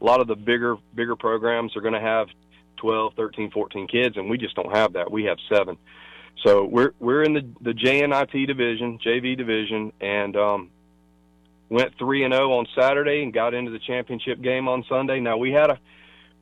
A 0.00 0.04
lot 0.04 0.20
of 0.20 0.26
the 0.28 0.36
bigger 0.36 0.76
bigger 0.94 1.16
programs 1.16 1.76
are 1.76 1.80
going 1.80 1.94
to 1.94 2.00
have 2.00 2.28
12, 2.76 3.14
13, 3.14 3.50
14 3.50 3.88
kids, 3.88 4.16
and 4.16 4.30
we 4.30 4.38
just 4.38 4.54
don't 4.54 4.74
have 4.74 4.92
that. 4.92 5.10
We 5.10 5.24
have 5.24 5.38
seven. 5.52 5.76
So 6.44 6.64
we're 6.64 6.92
we're 7.00 7.22
in 7.24 7.34
the 7.34 7.44
the 7.60 7.72
JNIT 7.72 8.46
division, 8.46 8.98
JV 9.04 9.36
division, 9.36 9.92
and 10.00 10.36
um, 10.36 10.70
went 11.68 11.96
three 11.98 12.24
and 12.24 12.32
zero 12.32 12.52
on 12.54 12.66
Saturday 12.74 13.22
and 13.22 13.32
got 13.32 13.54
into 13.54 13.70
the 13.70 13.78
championship 13.78 14.40
game 14.40 14.68
on 14.68 14.84
Sunday. 14.88 15.20
Now 15.20 15.36
we 15.36 15.52
had 15.52 15.70
a 15.70 15.78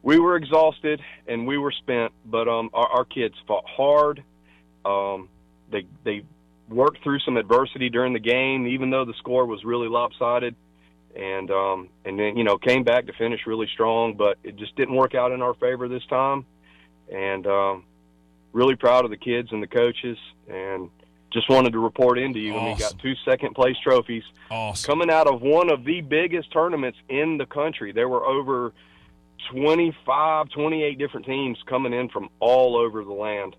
we 0.03 0.19
were 0.19 0.37
exhausted 0.37 1.01
and 1.27 1.47
we 1.47 1.59
were 1.59 1.73
spent, 1.73 2.13
but 2.25 2.49
um, 2.49 2.71
our, 2.73 2.87
our 2.87 3.05
kids 3.05 3.35
fought 3.47 3.65
hard. 3.67 4.23
Um, 4.85 5.29
they 5.71 5.87
they 6.05 6.23
worked 6.69 7.03
through 7.03 7.21
some 7.21 7.37
adversity 7.37 7.91
during 7.91 8.13
the 8.13 8.21
game, 8.21 8.67
even 8.67 8.91
though 8.91 9.05
the 9.05 9.15
score 9.15 9.47
was 9.47 9.65
really 9.65 9.89
lopsided, 9.89 10.55
and 11.15 11.51
um, 11.51 11.89
and 12.05 12.19
then 12.19 12.37
you 12.37 12.45
know 12.45 12.57
came 12.59 12.85
back 12.85 13.07
to 13.07 13.13
finish 13.15 13.41
really 13.47 13.69
strong, 13.73 14.15
but 14.15 14.39
it 14.45 14.57
just 14.57 14.77
didn't 14.77 14.95
work 14.95 15.15
out 15.15 15.33
in 15.33 15.43
our 15.43 15.55
favor 15.55 15.89
this 15.89 16.07
time. 16.07 16.45
And 17.13 17.47
um, 17.47 17.85
really 18.53 18.75
proud 18.75 19.05
of 19.05 19.11
the 19.11 19.17
kids 19.17 19.49
and 19.53 19.63
the 19.63 19.69
coaches, 19.69 20.19
and 20.49 20.91
just 21.37 21.51
wanted 21.51 21.73
to 21.75 21.79
report 21.79 22.19
into 22.19 22.41
you. 22.41 22.57
And 22.57 22.65
we 22.65 22.75
got 22.77 22.99
two 22.99 23.13
second 23.25 23.55
place 23.55 23.77
trophies 23.83 24.23
awesome. 24.51 24.87
coming 24.87 25.11
out 25.11 25.27
of 25.27 25.43
one 25.43 25.71
of 25.71 25.85
the 25.85 26.01
biggest 26.01 26.51
tournaments 26.51 26.99
in 27.11 27.37
the 27.37 27.45
country. 27.45 27.93
There 27.93 28.09
were 28.09 28.25
over 28.25 28.73
25, 29.51 30.49
28 30.49 30.99
different 30.99 31.27
teams 31.27 31.59
coming 31.69 31.93
in 31.93 32.09
from 32.09 32.31
all 32.41 32.75
over 32.77 33.05
the 33.05 33.13
land. 33.13 33.55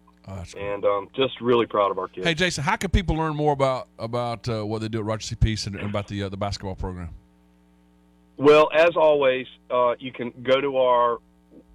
and 0.57 0.83
um, 0.83 1.07
just 1.15 1.39
really 1.39 1.67
proud 1.67 1.91
of 1.91 1.99
our 1.99 2.07
kids. 2.07 2.25
Hey, 2.25 2.33
Jason, 2.33 2.63
how 2.63 2.75
can 2.75 2.89
people 2.89 3.15
learn 3.15 3.35
more 3.35 3.53
about 3.53 3.87
about 3.97 4.49
uh, 4.49 4.65
what 4.65 4.81
they 4.81 4.89
do 4.89 4.99
at 4.99 5.05
Roger 5.05 5.25
C. 5.25 5.35
Peace 5.35 5.67
and, 5.67 5.75
and 5.75 5.89
about 5.89 6.07
the 6.07 6.23
uh, 6.23 6.29
the 6.29 6.35
basketball 6.35 6.75
program? 6.75 7.11
Well, 8.35 8.69
as 8.73 8.97
always, 8.97 9.47
uh, 9.71 9.95
you 9.99 10.11
can 10.11 10.33
go 10.43 10.59
to 10.59 10.77
our 10.77 11.19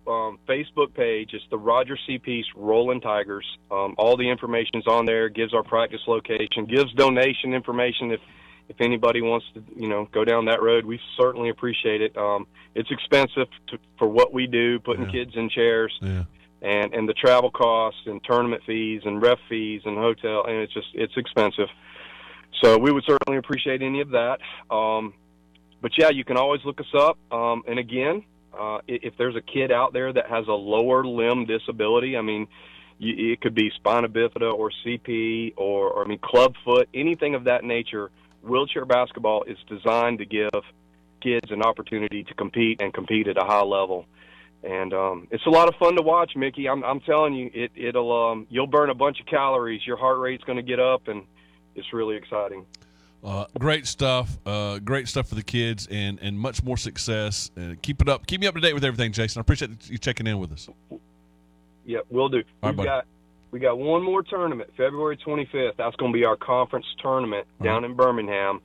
um, 0.07 0.38
Facebook 0.48 0.94
page. 0.94 1.30
It's 1.32 1.44
the 1.50 1.59
Roger 1.59 1.96
C. 2.07 2.18
Peace 2.18 2.46
Rolling 2.57 3.00
Tigers. 3.00 3.46
Um, 3.70 3.94
all 3.98 4.16
the 4.16 4.28
information 4.28 4.76
is 4.76 4.86
on 4.86 5.07
there. 5.07 5.28
Gives 5.28 5.55
our 5.55 5.62
practice 5.62 6.00
location. 6.07 6.66
Gives 6.66 6.92
donation 6.94 7.55
information 7.55 8.12
if 8.12 8.20
if 8.68 8.80
anybody 8.80 9.20
wants 9.20 9.44
to, 9.55 9.62
you 9.76 9.88
know, 9.88 10.09
go 10.12 10.24
down 10.24 10.46
that 10.46 10.62
road. 10.62 10.86
We 10.86 10.98
certainly 11.18 11.50
appreciate 11.50 12.00
it. 12.00 12.16
Um, 12.16 12.46
it's 12.74 12.90
expensive 12.90 13.48
to, 13.68 13.78
for 13.98 14.09
what 14.09 14.32
we 14.32 14.46
do, 14.46 14.78
putting 14.78 15.11
kids 15.11 15.32
in 15.34 15.50
chairs. 15.50 15.92
Yeah. 16.00 16.24
And, 16.62 16.94
and 16.94 17.09
the 17.09 17.12
travel 17.12 17.50
costs 17.50 18.00
and 18.07 18.22
tournament 18.22 18.62
fees 18.64 19.03
and 19.05 19.20
ref 19.20 19.38
fees 19.48 19.82
and 19.84 19.98
hotel 19.98 20.44
and 20.46 20.59
it's 20.59 20.72
just 20.72 20.86
it's 20.94 21.16
expensive. 21.16 21.68
So 22.62 22.78
we 22.78 22.92
would 22.92 23.05
certainly 23.05 23.38
appreciate 23.38 23.82
any 23.82 24.00
of 24.00 24.11
that. 24.11 24.38
Um, 24.70 25.12
but 25.80 25.90
yeah, 25.98 26.11
you 26.11 26.24
can 26.24 26.36
always 26.36 26.61
look 26.64 26.80
us 26.80 26.94
up. 26.96 27.18
Um, 27.32 27.64
and 27.66 27.80
again, 27.80 28.22
uh, 28.59 28.78
if 28.86 29.16
there's 29.16 29.36
a 29.36 29.40
kid 29.40 29.72
out 29.72 29.92
there 29.92 30.12
that 30.12 30.28
has 30.28 30.46
a 30.48 30.53
lower 30.53 31.05
limb 31.05 31.46
disability, 31.46 32.16
I 32.16 32.22
mean, 32.22 32.48
you, 32.98 33.32
it 33.32 33.40
could 33.40 33.55
be 33.55 33.70
spina 33.74 34.09
bifida 34.09 34.53
or 34.53 34.70
CP 34.84 35.55
or, 35.57 35.90
or 35.90 36.05
I 36.05 36.09
mean 36.09 36.18
club 36.18 36.55
foot, 36.64 36.88
anything 36.94 37.34
of 37.34 37.44
that 37.44 37.64
nature. 37.64 38.11
Wheelchair 38.42 38.84
basketball 38.84 39.44
is 39.44 39.57
designed 39.68 40.18
to 40.18 40.26
give 40.26 40.50
kids 41.20 41.50
an 41.50 41.62
opportunity 41.62 42.24
to 42.24 42.34
compete 42.34 42.82
and 42.82 42.92
compete 42.92 43.28
at 43.28 43.38
a 43.38 43.44
high 43.44 43.62
level. 43.62 44.07
And 44.64 44.92
um, 44.92 45.28
it's 45.30 45.46
a 45.46 45.50
lot 45.50 45.68
of 45.68 45.74
fun 45.76 45.96
to 45.96 46.03
watch, 46.03 46.32
Mickey. 46.36 46.68
I'm, 46.68 46.84
I'm 46.84 47.00
telling 47.00 47.34
you, 47.34 47.50
it, 47.53 47.72
it'll 47.74 48.30
um, 48.30 48.46
you'll 48.48 48.68
burn 48.68 48.90
a 48.90 48.94
bunch 48.94 49.20
of 49.20 49.26
calories. 49.26 49.84
Your 49.86 49.96
heart 49.96 50.18
rate's 50.18 50.44
going 50.44 50.57
to 50.57 50.62
get 50.62 50.78
up, 50.78 51.09
and 51.09 51.24
it's 51.74 51.92
really 51.92 52.16
exciting. 52.16 52.64
Uh, 53.24 53.44
great 53.58 53.86
stuff. 53.86 54.36
Uh, 54.44 54.78
great 54.80 55.06
stuff 55.06 55.28
for 55.28 55.36
the 55.36 55.42
kids, 55.42 55.86
and 55.90 56.18
and 56.20 56.38
much 56.38 56.62
more 56.62 56.76
success. 56.76 57.50
Uh, 57.56 57.74
keep 57.80 58.02
it 58.02 58.08
up. 58.08 58.26
Keep 58.26 58.40
me 58.40 58.46
up 58.46 58.54
to 58.54 58.60
date 58.60 58.74
with 58.74 58.84
everything, 58.84 59.12
Jason. 59.12 59.38
I 59.38 59.42
appreciate 59.42 59.70
you 59.88 59.98
checking 59.98 60.26
in 60.26 60.38
with 60.38 60.52
us. 60.52 60.68
Yep, 61.84 62.06
we'll 62.10 62.28
do. 62.28 62.42
All 62.62 62.70
right, 62.70 62.76
We've 62.76 62.86
got 62.86 63.06
we 63.52 63.60
got 63.60 63.78
one 63.78 64.02
more 64.02 64.22
tournament, 64.22 64.70
February 64.76 65.16
25th. 65.16 65.76
That's 65.76 65.94
going 65.96 66.12
to 66.12 66.18
be 66.18 66.24
our 66.24 66.36
conference 66.36 66.86
tournament 67.00 67.46
down 67.62 67.84
in 67.84 67.94
Birmingham, 67.94 68.60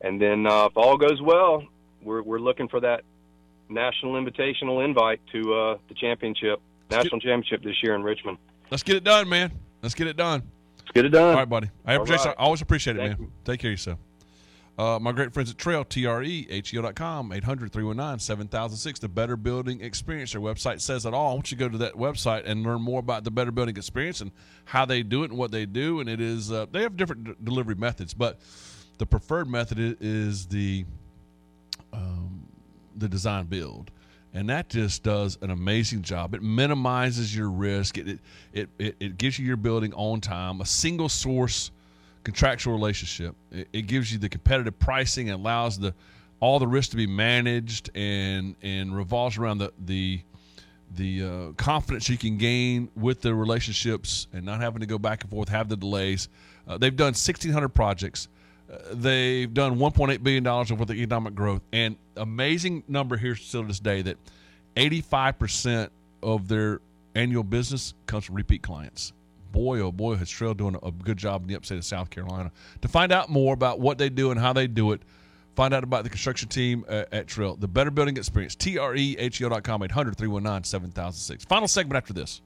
and 0.00 0.20
then 0.20 0.46
uh, 0.46 0.66
if 0.66 0.76
all 0.76 0.96
goes 0.96 1.20
well, 1.22 1.62
we're 2.02 2.22
we're 2.22 2.40
looking 2.40 2.66
for 2.66 2.80
that 2.80 3.02
national 3.68 4.14
invitational 4.14 4.84
invite 4.84 5.20
to 5.32 5.54
uh, 5.54 5.78
the 5.88 5.94
championship, 5.94 6.60
national 6.90 7.20
championship 7.20 7.62
this 7.62 7.76
year 7.82 7.94
in 7.94 8.02
Richmond. 8.02 8.38
Let's 8.70 8.82
get 8.82 8.96
it 8.96 9.04
done, 9.04 9.28
man. 9.28 9.52
Let's 9.82 9.94
get 9.94 10.08
it 10.08 10.16
done. 10.16 10.42
Let's 10.90 10.94
get 10.96 11.04
it 11.04 11.10
done. 11.10 11.30
All 11.30 11.36
right, 11.36 11.48
buddy. 11.48 11.70
I, 11.86 11.98
Jason, 11.98 12.30
right. 12.30 12.36
I 12.36 12.42
always 12.42 12.62
appreciate 12.62 12.96
it, 12.96 13.00
Thank 13.00 13.20
man. 13.20 13.32
Take 13.44 13.60
care 13.60 13.70
of 13.70 13.74
yourself. 13.74 13.98
Uh, 14.76 14.98
my 14.98 15.12
great 15.12 15.32
friends 15.32 15.50
at 15.50 15.56
Trehel, 15.56 15.82
E 15.82 15.84
T-R-E-H-E-O.com, 15.88 17.30
800-319-7006, 17.30 18.98
the 18.98 19.08
Better 19.08 19.36
Building 19.36 19.82
Experience. 19.82 20.32
Their 20.32 20.40
website 20.40 20.80
says 20.80 21.06
it 21.06 21.14
all. 21.14 21.30
I 21.30 21.34
want 21.34 21.52
you 21.52 21.58
to 21.58 21.64
go 21.64 21.68
to 21.68 21.78
that 21.78 21.94
website 21.94 22.42
and 22.44 22.64
learn 22.64 22.82
more 22.82 22.98
about 22.98 23.22
the 23.22 23.30
Better 23.30 23.52
Building 23.52 23.76
Experience 23.76 24.20
and 24.20 24.32
how 24.64 24.84
they 24.84 25.04
do 25.04 25.22
it 25.22 25.30
and 25.30 25.38
what 25.38 25.52
they 25.52 25.64
do. 25.64 26.00
And 26.00 26.08
it 26.08 26.20
is, 26.20 26.50
uh, 26.50 26.66
they 26.72 26.82
have 26.82 26.96
different 26.96 27.24
d- 27.24 27.34
delivery 27.44 27.76
methods, 27.76 28.14
but 28.14 28.40
the 28.98 29.06
preferred 29.06 29.48
method 29.48 29.98
is 30.00 30.46
the, 30.46 30.86
um, 31.92 32.48
the 32.96 33.08
design 33.08 33.46
build. 33.46 33.92
And 34.32 34.48
that 34.48 34.68
just 34.68 35.02
does 35.02 35.38
an 35.42 35.50
amazing 35.50 36.02
job. 36.02 36.34
It 36.34 36.42
minimizes 36.42 37.34
your 37.34 37.50
risk. 37.50 37.98
It, 37.98 38.08
it, 38.08 38.20
it, 38.52 38.68
it, 38.78 38.96
it 39.00 39.18
gives 39.18 39.38
you 39.38 39.46
your 39.46 39.56
building 39.56 39.92
on 39.94 40.20
time, 40.20 40.60
a 40.60 40.66
single 40.66 41.08
source 41.08 41.72
contractual 42.24 42.74
relationship. 42.74 43.34
It, 43.50 43.68
it 43.72 43.82
gives 43.82 44.12
you 44.12 44.18
the 44.18 44.28
competitive 44.28 44.78
pricing 44.78 45.30
and 45.30 45.40
allows 45.40 45.78
the 45.78 45.94
all 46.38 46.58
the 46.58 46.66
risk 46.66 46.90
to 46.90 46.96
be 46.96 47.06
managed 47.06 47.90
and 47.94 48.56
and 48.62 48.96
revolves 48.96 49.38
around 49.38 49.58
the 49.58 49.72
the 49.84 50.20
the 50.96 51.22
uh, 51.22 51.52
confidence 51.52 52.08
you 52.08 52.18
can 52.18 52.36
gain 52.36 52.88
with 52.96 53.20
the 53.20 53.32
relationships 53.32 54.26
and 54.32 54.44
not 54.44 54.60
having 54.60 54.80
to 54.80 54.86
go 54.86 54.98
back 54.98 55.22
and 55.22 55.30
forth, 55.30 55.48
have 55.48 55.68
the 55.68 55.76
delays. 55.76 56.28
Uh, 56.66 56.78
they've 56.78 56.96
done 56.96 57.12
1,600 57.12 57.68
projects. 57.68 58.26
Uh, 58.68 58.76
they've 58.94 59.54
done 59.54 59.76
1.8 59.76 60.20
billion 60.24 60.42
dollars 60.42 60.72
worth 60.72 60.80
of 60.80 60.90
economic 60.90 61.34
growth, 61.34 61.62
and 61.72 61.96
amazing 62.20 62.84
number 62.88 63.16
here 63.16 63.34
still 63.34 63.62
to 63.62 63.68
this 63.68 63.80
day 63.80 64.02
that 64.02 64.16
85 64.76 65.38
percent 65.38 65.92
of 66.22 66.48
their 66.48 66.80
annual 67.14 67.42
business 67.42 67.94
comes 68.06 68.24
from 68.24 68.36
repeat 68.36 68.62
clients. 68.62 69.12
Boy, 69.52 69.80
oh 69.80 69.90
boy, 69.90 70.14
has 70.14 70.28
Trehel 70.28 70.56
doing 70.56 70.76
a 70.80 70.92
good 70.92 71.16
job 71.16 71.42
in 71.42 71.48
the 71.48 71.56
upstate 71.56 71.78
of 71.78 71.84
South 71.84 72.08
Carolina. 72.10 72.52
To 72.82 72.88
find 72.88 73.10
out 73.10 73.30
more 73.30 73.52
about 73.52 73.80
what 73.80 73.98
they 73.98 74.08
do 74.08 74.30
and 74.30 74.38
how 74.38 74.52
they 74.52 74.68
do 74.68 74.92
it, 74.92 75.02
find 75.56 75.74
out 75.74 75.82
about 75.82 76.04
the 76.04 76.10
construction 76.10 76.48
team 76.48 76.84
at 76.88 77.26
Trehel, 77.26 77.58
the 77.58 77.66
Better 77.66 77.90
Building 77.90 78.16
Experience, 78.16 78.54
T 78.54 78.78
R 78.78 78.94
E 78.94 79.16
H 79.18 79.40
E 79.40 79.44
O.com, 79.44 79.82
800 79.82 80.16
319 80.16 80.64
7006. 80.64 81.44
Final 81.46 81.66
segment 81.66 81.96
after 81.96 82.12
this. 82.12 82.42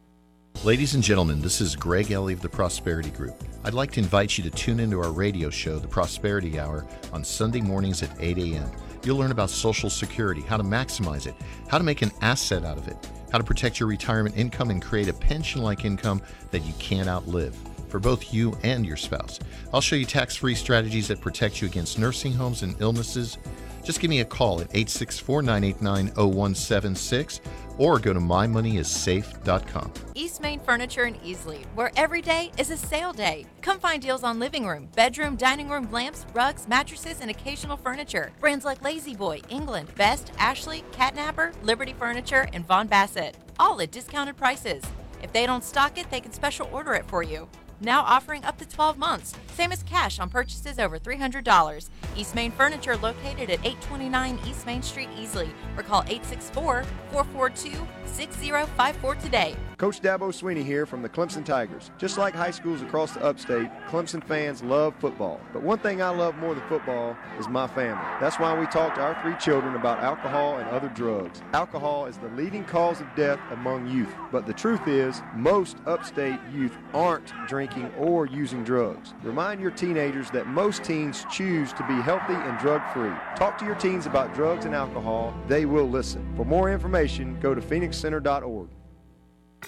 Ladies 0.63 0.95
and 0.95 1.03
gentlemen, 1.03 1.43
this 1.43 1.61
is 1.61 1.77
Greg 1.77 2.11
Ellie 2.11 2.33
of 2.33 2.41
the 2.41 2.49
Prosperity 2.49 3.11
Group. 3.11 3.35
I'd 3.65 3.75
like 3.75 3.91
to 3.93 4.01
invite 4.01 4.39
you 4.39 4.45
to 4.45 4.51
tune 4.51 4.81
into 4.81 4.99
our 4.99 5.11
radio 5.13 5.51
show, 5.51 5.79
The 5.79 5.89
Prosperity 5.89 6.59
Hour, 6.59 6.87
on 7.13 7.23
Sunday 7.23 7.61
mornings 7.61 8.03
at 8.03 8.11
8 8.19 8.39
a.m. 8.39 8.71
You'll 9.05 9.19
learn 9.19 9.31
about 9.31 9.51
Social 9.51 9.91
Security, 9.91 10.41
how 10.41 10.57
to 10.57 10.63
maximize 10.63 11.27
it, 11.27 11.35
how 11.69 11.79
to 11.79 11.85
make 11.85 12.03
an 12.03 12.11
asset 12.23 12.65
out 12.65 12.79
of 12.79 12.89
it, 12.89 12.97
how 13.31 13.39
to 13.39 13.45
protect 13.45 13.79
your 13.79 13.89
retirement 13.89 14.37
income 14.37 14.71
and 14.71 14.81
create 14.81 15.09
a 15.09 15.13
pension 15.13 15.63
like 15.63 15.85
income 15.85 16.23
that 16.51 16.65
you 16.65 16.73
can't 16.79 17.09
outlive 17.09 17.55
for 17.89 18.01
both 18.01 18.33
you 18.33 18.57
and 18.63 18.85
your 18.85 18.97
spouse. 18.97 19.39
I'll 19.73 19.81
show 19.81 19.95
you 19.95 20.05
tax 20.05 20.37
free 20.37 20.55
strategies 20.55 21.09
that 21.09 21.21
protect 21.21 21.61
you 21.61 21.69
against 21.69 21.99
nursing 21.99 22.33
homes 22.33 22.63
and 22.63 22.75
illnesses. 22.81 23.39
Just 23.85 24.01
give 24.01 24.09
me 24.09 24.21
a 24.21 24.25
call 24.25 24.61
at 24.61 24.69
864 24.75 25.43
989 25.43 26.07
0176 26.15 27.41
or 27.79 27.99
go 27.99 28.13
to 28.13 28.21
mymoneyissafe.com. 28.21 29.93
East 30.15 30.41
Main 30.41 30.61
Furniture 30.61 31.05
in 31.05 31.15
Easley, 31.17 31.65
where 31.75 31.91
every 31.97 32.23
day 32.23 32.51
is 32.59 32.71
a 32.71 32.77
sale 32.77 33.13
day. 33.13 33.47
Come 33.63 33.79
find 33.79 34.01
deals 34.01 34.23
on 34.23 34.39
living 34.39 34.67
room, 34.67 34.89
bedroom, 34.95 35.37
dining 35.37 35.69
room 35.69 35.91
lamps, 35.91 36.27
rugs, 36.35 36.69
mattresses, 36.69 37.21
and 37.21 37.31
occasional 37.31 37.77
furniture. 37.77 38.33
Brands 38.41 38.65
like 38.65 38.83
La-Z-Boy, 38.83 39.43
England, 39.49 39.95
Best, 39.97 40.33
Ashley, 40.39 40.85
Catnapper, 40.93 41.53
Liberty 41.63 41.95
Furniture, 41.99 42.49
and 42.53 42.67
Vaughan-Bassett. 42.67 43.37
All 43.59 43.81
at 43.81 43.91
discounted 43.91 44.37
prices. 44.37 44.83
If 45.23 45.33
they 45.33 45.47
don't 45.47 45.65
stock 45.65 45.99
it, 45.99 46.11
they 46.11 46.21
can 46.21 46.33
special 46.33 46.69
order 46.73 46.95
it 46.95 47.07
for 47.07 47.23
you. 47.23 47.49
Now 47.85 48.01
offering 48.01 48.45
up 48.45 48.57
to 48.59 48.67
12 48.67 48.97
months. 48.97 49.35
Same 49.49 49.71
as 49.71 49.83
cash 49.83 50.19
on 50.19 50.31
purchases 50.31 50.79
over 50.79 50.99
$300. 50.99 51.89
East 52.17 52.35
Main 52.35 52.51
Furniture 52.51 52.97
located 52.97 53.51
at 53.51 53.61
829 53.61 54.41
East 54.47 54.65
Main 54.65 54.83
Street, 54.83 55.11
Easley. 55.11 55.51
Or 55.77 55.83
call 55.83 56.03
864 56.05 56.85
442 57.13 57.87
6054 58.07 59.15
today. 59.17 59.55
Coach 59.85 60.01
Dabo 60.01 60.33
Swinney 60.33 60.65
here 60.65 60.87
from 60.87 61.03
the 61.03 61.11
Clemson 61.11 61.45
Tigers. 61.45 61.91
Just 61.99 62.17
like 62.17 62.35
high 62.35 62.53
schools 62.53 62.81
across 62.81 63.13
the 63.13 63.23
upstate, 63.23 63.69
Clemson 63.87 64.25
fans 64.25 64.63
love 64.63 64.95
football. 64.99 65.39
But 65.53 65.63
one 65.63 65.79
thing 65.79 66.01
I 66.01 66.09
love 66.09 66.39
more 66.39 66.55
than 66.55 66.67
football 66.71 67.15
is 67.39 67.49
my 67.49 67.67
family. 67.67 68.03
That's 68.19 68.39
why 68.39 68.59
we 68.59 68.65
talk 68.65 68.95
to 68.95 69.03
our 69.03 69.21
three 69.21 69.37
children 69.37 69.75
about 69.75 69.99
alcohol 69.99 70.57
and 70.57 70.67
other 70.71 70.89
drugs. 70.89 71.43
Alcohol 71.53 72.07
is 72.07 72.17
the 72.17 72.29
leading 72.29 72.65
cause 72.65 73.03
of 73.03 73.07
death 73.15 73.39
among 73.51 73.87
youth. 73.87 74.09
But 74.33 74.47
the 74.47 74.55
truth 74.55 74.89
is, 74.89 75.21
most 75.37 75.77
upstate 75.85 76.41
youth 76.51 76.79
aren't 76.95 77.35
drinking 77.47 77.93
or 77.99 78.25
using 78.25 78.65
drugs. 78.65 79.13
Remind 79.23 79.61
your 79.61 79.71
teenagers 79.71 80.31
that 80.31 80.47
most 80.47 80.83
teens 80.83 81.27
choose 81.31 81.75
to 81.75 81.87
be 81.87 82.01
healthy 82.01 82.33
and 82.33 82.59
drug 82.59 82.81
free. 82.95 83.13
Talk 83.37 83.59
to 83.59 83.67
your 83.67 83.75
teens 83.75 84.07
about 84.07 84.33
drugs 84.33 84.65
and 84.65 84.75
alcohol, 84.75 85.35
they 85.47 85.67
will 85.67 85.91
listen. 85.91 86.27
For 86.37 86.47
more 86.47 86.73
information, 86.73 87.39
go 87.39 87.55
to 87.55 87.61
phoenixcenter.org. 87.61 88.71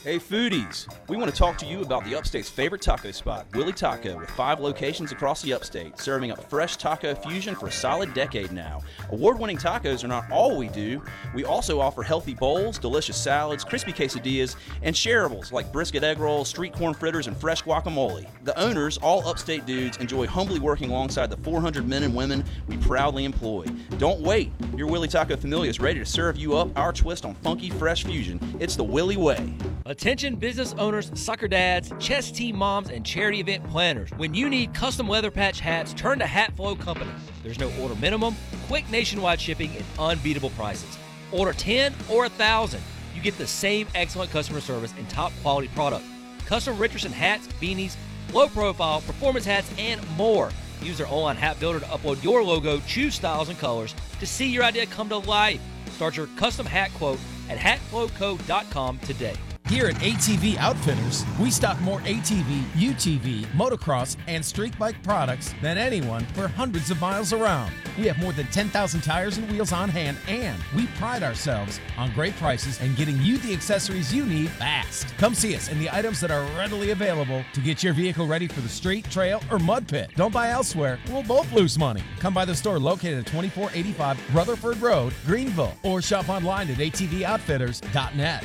Hey 0.02 0.20
foodies, 0.20 0.86
we 1.08 1.16
want 1.16 1.30
to 1.30 1.36
talk 1.36 1.58
to 1.58 1.66
you 1.66 1.82
about 1.82 2.04
the 2.04 2.14
Upstate's 2.14 2.48
favorite 2.48 2.80
taco 2.80 3.10
spot, 3.10 3.46
Willie 3.54 3.72
Taco, 3.72 4.16
with 4.16 4.30
five 4.30 4.60
locations 4.60 5.10
across 5.10 5.42
the 5.42 5.52
Upstate, 5.52 5.98
serving 5.98 6.30
up 6.30 6.48
fresh 6.48 6.76
taco 6.76 7.14
fusion 7.14 7.56
for 7.56 7.66
a 7.66 7.72
solid 7.72 8.14
decade 8.14 8.52
now. 8.52 8.82
Award 9.10 9.40
winning 9.40 9.56
tacos 9.56 10.04
are 10.04 10.08
not 10.08 10.30
all 10.30 10.56
we 10.56 10.68
do. 10.68 11.02
We 11.34 11.44
also 11.44 11.80
offer 11.80 12.04
healthy 12.04 12.34
bowls, 12.34 12.78
delicious 12.78 13.16
salads, 13.16 13.64
crispy 13.64 13.92
quesadillas, 13.92 14.54
and 14.82 14.94
shareables 14.94 15.50
like 15.50 15.72
brisket 15.72 16.04
egg 16.04 16.18
rolls, 16.20 16.48
street 16.48 16.72
corn 16.72 16.94
fritters, 16.94 17.26
and 17.26 17.36
fresh 17.36 17.64
guacamole. 17.64 18.26
The 18.44 18.56
owners, 18.60 18.98
all 18.98 19.26
Upstate 19.26 19.66
dudes, 19.66 19.96
enjoy 19.96 20.28
humbly 20.28 20.60
working 20.60 20.90
alongside 20.90 21.30
the 21.30 21.36
400 21.38 21.86
men 21.86 22.04
and 22.04 22.14
women 22.14 22.44
we 22.68 22.76
proudly 22.76 23.24
employ. 23.24 23.66
Don't 23.98 24.20
wait, 24.20 24.52
your 24.76 24.86
Willie 24.86 25.08
Taco 25.08 25.36
Familia 25.36 25.70
is 25.70 25.80
ready 25.80 25.98
to 25.98 26.06
serve 26.06 26.36
you 26.36 26.56
up 26.56 26.68
our 26.78 26.92
twist 26.92 27.24
on 27.24 27.34
funky 27.36 27.70
fresh 27.70 28.04
fusion. 28.04 28.40
It's 28.60 28.76
the 28.76 28.84
Willie 28.84 29.16
Way. 29.16 29.52
Attention 29.88 30.34
business 30.34 30.74
owners, 30.78 31.12
soccer 31.14 31.46
dads, 31.46 31.92
chess 32.00 32.32
team 32.32 32.56
moms, 32.56 32.90
and 32.90 33.06
charity 33.06 33.38
event 33.38 33.62
planners. 33.70 34.10
When 34.16 34.34
you 34.34 34.50
need 34.50 34.74
custom 34.74 35.06
leather 35.06 35.30
patch 35.30 35.60
hats, 35.60 35.94
turn 35.94 36.18
to 36.18 36.24
Hatflow 36.24 36.80
Company. 36.80 37.12
There's 37.44 37.60
no 37.60 37.70
order 37.80 37.94
minimum, 37.94 38.34
quick 38.66 38.90
nationwide 38.90 39.40
shipping, 39.40 39.76
and 39.76 39.84
unbeatable 39.96 40.50
prices. 40.50 40.98
Order 41.30 41.52
10 41.52 41.94
or 42.10 42.22
1,000. 42.22 42.82
You 43.14 43.22
get 43.22 43.38
the 43.38 43.46
same 43.46 43.86
excellent 43.94 44.32
customer 44.32 44.60
service 44.60 44.92
and 44.98 45.08
top 45.08 45.32
quality 45.40 45.68
product. 45.68 46.04
Custom 46.46 46.76
Richardson 46.78 47.12
hats, 47.12 47.46
beanies, 47.60 47.94
low 48.32 48.48
profile, 48.48 49.02
performance 49.02 49.44
hats, 49.44 49.70
and 49.78 50.00
more. 50.16 50.50
Use 50.82 50.98
their 50.98 51.06
online 51.08 51.36
hat 51.36 51.60
builder 51.60 51.78
to 51.78 51.86
upload 51.86 52.20
your 52.24 52.42
logo, 52.42 52.80
choose 52.88 53.14
styles 53.14 53.50
and 53.50 53.58
colors 53.60 53.94
to 54.18 54.26
see 54.26 54.48
your 54.48 54.64
idea 54.64 54.86
come 54.86 55.08
to 55.10 55.18
life. 55.18 55.60
Start 55.92 56.16
your 56.16 56.26
custom 56.36 56.66
hat 56.66 56.90
quote 56.94 57.20
at 57.48 57.56
hatflowco.com 57.56 58.98
today. 58.98 59.36
Here 59.68 59.86
at 59.86 59.96
ATV 59.96 60.58
Outfitters, 60.58 61.24
we 61.40 61.50
stock 61.50 61.80
more 61.80 61.98
ATV, 62.02 62.62
UTV, 62.76 63.46
motocross, 63.46 64.16
and 64.28 64.44
street 64.44 64.78
bike 64.78 65.02
products 65.02 65.52
than 65.60 65.76
anyone 65.76 66.24
for 66.34 66.46
hundreds 66.46 66.92
of 66.92 67.00
miles 67.00 67.32
around. 67.32 67.72
We 67.98 68.06
have 68.06 68.16
more 68.18 68.32
than 68.32 68.46
10,000 68.46 69.00
tires 69.00 69.38
and 69.38 69.50
wheels 69.50 69.72
on 69.72 69.88
hand, 69.88 70.18
and 70.28 70.56
we 70.76 70.86
pride 70.98 71.24
ourselves 71.24 71.80
on 71.98 72.12
great 72.12 72.36
prices 72.36 72.80
and 72.80 72.94
getting 72.94 73.20
you 73.20 73.38
the 73.38 73.52
accessories 73.52 74.14
you 74.14 74.24
need 74.24 74.50
fast. 74.50 75.08
Come 75.18 75.34
see 75.34 75.56
us 75.56 75.68
and 75.68 75.80
the 75.80 75.90
items 75.90 76.20
that 76.20 76.30
are 76.30 76.44
readily 76.56 76.92
available 76.92 77.42
to 77.52 77.60
get 77.60 77.82
your 77.82 77.92
vehicle 77.92 78.28
ready 78.28 78.46
for 78.46 78.60
the 78.60 78.68
street, 78.68 79.10
trail, 79.10 79.42
or 79.50 79.58
mud 79.58 79.88
pit. 79.88 80.12
Don't 80.14 80.32
buy 80.32 80.50
elsewhere, 80.50 81.00
we'll 81.10 81.24
both 81.24 81.50
lose 81.52 81.76
money. 81.76 82.04
Come 82.20 82.34
by 82.34 82.44
the 82.44 82.54
store 82.54 82.78
located 82.78 83.18
at 83.18 83.26
2485 83.26 84.32
Rutherford 84.32 84.80
Road, 84.80 85.12
Greenville, 85.26 85.74
or 85.82 86.00
shop 86.00 86.28
online 86.28 86.70
at 86.70 86.76
atvoutfitters.net. 86.76 88.44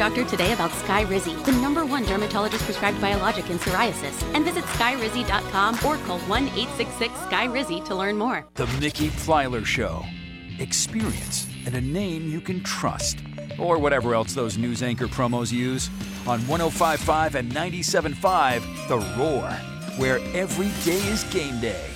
Doctor 0.00 0.24
today 0.24 0.54
about 0.54 0.70
Skyrizi, 0.70 1.44
the 1.44 1.52
number 1.52 1.84
one 1.84 2.02
dermatologist 2.04 2.64
prescribed 2.64 2.98
biologic 3.02 3.50
in 3.50 3.58
psoriasis, 3.58 4.22
and 4.34 4.46
visit 4.46 4.64
skyrizi.com 4.64 5.74
or 5.84 5.98
call 6.06 6.18
1 6.20 6.44
866 6.44 7.12
Skyrizi 7.12 7.84
to 7.84 7.94
learn 7.94 8.16
more. 8.16 8.46
The 8.54 8.66
Mickey 8.80 9.10
Plyler 9.10 9.62
Show. 9.62 10.02
Experience 10.58 11.46
and 11.66 11.74
a 11.74 11.82
name 11.82 12.30
you 12.30 12.40
can 12.40 12.62
trust. 12.64 13.18
Or 13.58 13.78
whatever 13.78 14.14
else 14.14 14.32
those 14.32 14.56
news 14.56 14.82
anchor 14.82 15.06
promos 15.06 15.52
use. 15.52 15.90
On 16.26 16.40
1055 16.48 17.34
and 17.34 17.48
975, 17.50 18.64
The 18.88 18.96
Roar, 19.18 19.50
where 19.98 20.18
every 20.34 20.70
day 20.82 21.06
is 21.08 21.24
game 21.24 21.60
day. 21.60 21.90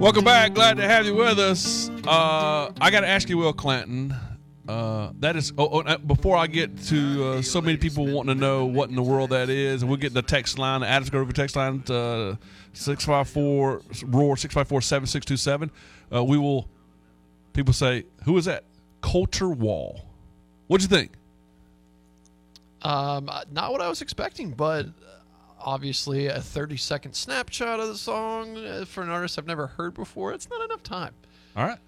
Welcome 0.00 0.24
back. 0.24 0.54
Glad 0.54 0.78
to 0.78 0.88
have 0.88 1.04
you 1.04 1.14
with 1.14 1.38
us. 1.38 1.90
Uh, 2.08 2.72
I 2.80 2.90
got 2.90 3.00
to 3.00 3.06
ask 3.06 3.28
you, 3.28 3.36
Will 3.36 3.52
Clanton. 3.52 4.14
Uh, 4.66 5.10
that 5.18 5.36
is. 5.36 5.52
Oh, 5.58 5.68
oh, 5.70 5.80
uh, 5.80 5.98
before 5.98 6.38
I 6.38 6.46
get 6.46 6.82
to 6.84 7.24
uh, 7.24 7.42
so 7.42 7.60
many 7.60 7.76
people 7.76 8.06
wanting 8.06 8.34
to 8.34 8.40
know 8.40 8.64
what 8.64 8.88
in 8.88 8.96
the 8.96 9.02
world 9.02 9.28
that 9.28 9.50
is, 9.50 9.82
and 9.82 9.90
we'll 9.90 9.98
get 10.00 10.14
the 10.14 10.22
text 10.22 10.58
line, 10.58 10.80
the 10.80 10.86
Adams 10.88 11.10
Grove 11.10 11.30
text 11.34 11.54
line, 11.54 11.82
uh, 11.90 12.36
six 12.72 13.04
five 13.04 13.28
four 13.28 13.82
roar 14.06 14.38
six 14.38 14.54
five 14.54 14.66
four 14.68 14.80
seven 14.80 15.06
six 15.06 15.26
two 15.26 15.36
seven. 15.36 15.70
Uh, 16.10 16.24
We 16.24 16.38
will. 16.38 16.66
People 17.52 17.74
say, 17.74 18.04
"Who 18.24 18.38
is 18.38 18.46
that?" 18.46 18.64
Culture 19.02 19.50
Wall. 19.50 20.00
What'd 20.68 20.90
you 20.90 20.96
think? 20.96 21.12
Um, 22.80 23.30
not 23.52 23.70
what 23.70 23.82
I 23.82 23.88
was 23.90 24.00
expecting, 24.00 24.52
but 24.52 24.86
obviously 25.60 26.26
a 26.26 26.40
30 26.40 26.76
second 26.76 27.14
snapshot 27.14 27.80
of 27.80 27.88
the 27.88 27.96
song 27.96 28.56
uh, 28.56 28.84
for 28.84 29.02
an 29.02 29.10
artist 29.10 29.38
I've 29.38 29.46
never 29.46 29.66
heard 29.66 29.94
before. 29.94 30.32
It's 30.32 30.48
not 30.48 30.64
enough 30.64 30.82
time. 30.82 31.14
All 31.56 31.64
right. 31.64 31.78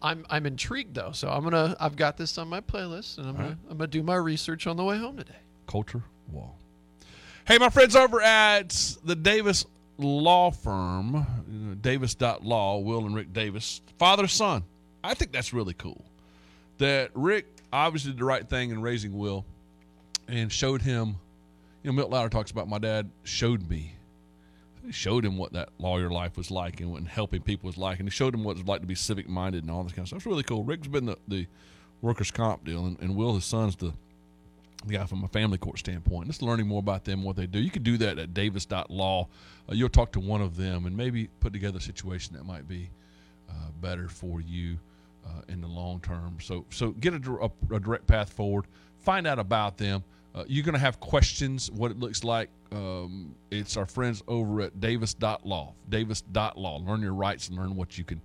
I'm 0.00 0.24
I'm 0.30 0.46
intrigued 0.46 0.94
though, 0.94 1.12
so 1.12 1.28
I'm 1.28 1.42
gonna 1.42 1.76
I've 1.80 1.96
got 1.96 2.16
this 2.16 2.38
on 2.38 2.48
my 2.48 2.60
playlist 2.60 3.18
and 3.18 3.26
I'm 3.26 3.34
gonna 3.34 3.48
right. 3.48 3.56
I'm 3.70 3.78
gonna 3.78 3.88
do 3.88 4.02
my 4.02 4.14
research 4.14 4.66
on 4.66 4.76
the 4.76 4.84
way 4.84 4.96
home 4.96 5.16
today. 5.16 5.34
Culture 5.66 6.02
Wall. 6.30 6.56
Hey, 7.46 7.58
my 7.58 7.68
friends 7.68 7.96
over 7.96 8.20
at 8.20 8.70
the 9.04 9.16
Davis 9.16 9.64
Law 9.98 10.50
Firm, 10.50 11.78
Davis 11.80 12.14
Davis.law, 12.14 12.78
Will 12.78 13.06
and 13.06 13.14
Rick 13.14 13.32
Davis, 13.32 13.80
father 13.98 14.28
son. 14.28 14.64
I 15.02 15.14
think 15.14 15.32
that's 15.32 15.52
really 15.52 15.74
cool. 15.74 16.04
That 16.78 17.10
Rick 17.14 17.46
obviously 17.72 18.12
did 18.12 18.20
the 18.20 18.24
right 18.24 18.48
thing 18.48 18.70
in 18.70 18.80
raising 18.80 19.16
Will 19.16 19.44
and 20.28 20.52
showed 20.52 20.82
him. 20.82 21.16
Know, 21.88 21.94
Milt 21.94 22.10
Louder 22.10 22.28
talks 22.28 22.50
about 22.50 22.68
my 22.68 22.78
dad 22.78 23.10
showed 23.24 23.68
me. 23.68 23.94
Showed 24.90 25.24
him 25.24 25.38
what 25.38 25.54
that 25.54 25.70
lawyer 25.78 26.10
life 26.10 26.36
was 26.36 26.50
like 26.50 26.80
and 26.80 26.92
what 26.92 27.02
helping 27.04 27.40
people 27.40 27.66
was 27.66 27.78
like. 27.78 27.98
And 27.98 28.06
he 28.06 28.10
showed 28.10 28.34
him 28.34 28.44
what 28.44 28.52
it 28.52 28.58
was 28.58 28.68
like 28.68 28.82
to 28.82 28.86
be 28.86 28.94
civic 28.94 29.26
minded 29.26 29.62
and 29.62 29.70
all 29.70 29.82
this 29.84 29.92
kind 29.92 30.04
of 30.04 30.08
stuff. 30.08 30.18
It's 30.18 30.26
really 30.26 30.42
cool. 30.42 30.64
Rick's 30.64 30.86
been 30.86 31.06
the, 31.06 31.16
the 31.28 31.46
workers' 32.02 32.30
comp 32.30 32.64
deal, 32.64 32.84
and, 32.84 32.98
and 33.00 33.16
Will, 33.16 33.34
his 33.34 33.44
son's 33.44 33.76
the 33.76 33.92
the 34.86 34.94
guy 34.94 35.06
from 35.06 35.24
a 35.24 35.28
family 35.28 35.58
court 35.58 35.78
standpoint. 35.78 36.28
Just 36.28 36.40
learning 36.40 36.68
more 36.68 36.78
about 36.78 37.04
them, 37.04 37.24
what 37.24 37.36
they 37.36 37.46
do. 37.46 37.58
You 37.58 37.70
can 37.70 37.82
do 37.82 37.96
that 37.98 38.18
at 38.18 38.32
davis.law. 38.32 39.28
Uh, 39.68 39.74
you'll 39.74 39.88
talk 39.88 40.12
to 40.12 40.20
one 40.20 40.40
of 40.40 40.56
them 40.56 40.86
and 40.86 40.96
maybe 40.96 41.28
put 41.40 41.52
together 41.52 41.78
a 41.78 41.80
situation 41.80 42.36
that 42.36 42.44
might 42.44 42.68
be 42.68 42.88
uh, 43.50 43.70
better 43.80 44.08
for 44.08 44.40
you 44.40 44.78
uh, 45.26 45.40
in 45.48 45.60
the 45.60 45.66
long 45.66 46.00
term. 46.00 46.36
So 46.40 46.64
so 46.70 46.90
get 46.90 47.14
a, 47.14 47.32
a, 47.40 47.74
a 47.74 47.80
direct 47.80 48.06
path 48.06 48.30
forward. 48.30 48.66
Find 48.98 49.26
out 49.26 49.38
about 49.38 49.78
them. 49.78 50.04
Uh, 50.38 50.44
you're 50.46 50.64
going 50.64 50.74
to 50.74 50.78
have 50.78 51.00
questions. 51.00 51.68
What 51.72 51.90
it 51.90 51.98
looks 51.98 52.22
like. 52.22 52.48
Um, 52.70 53.34
it's 53.50 53.76
our 53.76 53.86
friends 53.86 54.22
over 54.28 54.60
at 54.60 54.80
Davis.law. 54.80 55.72
Davis.law. 55.88 56.76
Learn 56.78 57.02
your 57.02 57.14
rights 57.14 57.48
and 57.48 57.58
learn 57.58 57.74
what 57.74 57.98
you 57.98 58.04
can 58.04 58.20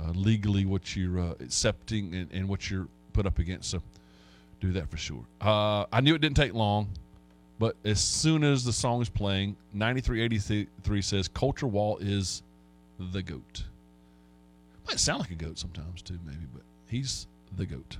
uh, 0.00 0.10
legally, 0.10 0.64
what 0.64 0.96
you're 0.96 1.20
uh, 1.20 1.34
accepting, 1.38 2.12
and, 2.14 2.32
and 2.32 2.48
what 2.48 2.68
you're 2.70 2.88
put 3.12 3.24
up 3.24 3.38
against. 3.38 3.70
So 3.70 3.80
do 4.60 4.72
that 4.72 4.90
for 4.90 4.96
sure. 4.96 5.24
Uh, 5.40 5.84
I 5.92 6.00
knew 6.00 6.16
it 6.16 6.20
didn't 6.20 6.36
take 6.36 6.54
long, 6.54 6.88
but 7.60 7.76
as 7.84 8.02
soon 8.02 8.42
as 8.42 8.64
the 8.64 8.72
song 8.72 9.00
is 9.00 9.08
playing, 9.08 9.54
9383 9.74 11.02
says 11.02 11.28
Culture 11.28 11.68
Wall 11.68 11.98
is 11.98 12.42
the 13.12 13.22
goat. 13.22 13.62
Might 14.88 14.98
sound 14.98 15.20
like 15.20 15.30
a 15.30 15.36
goat 15.36 15.60
sometimes 15.60 16.02
too, 16.02 16.18
maybe, 16.26 16.46
but 16.52 16.62
he's 16.88 17.28
the 17.56 17.64
goat. 17.64 17.98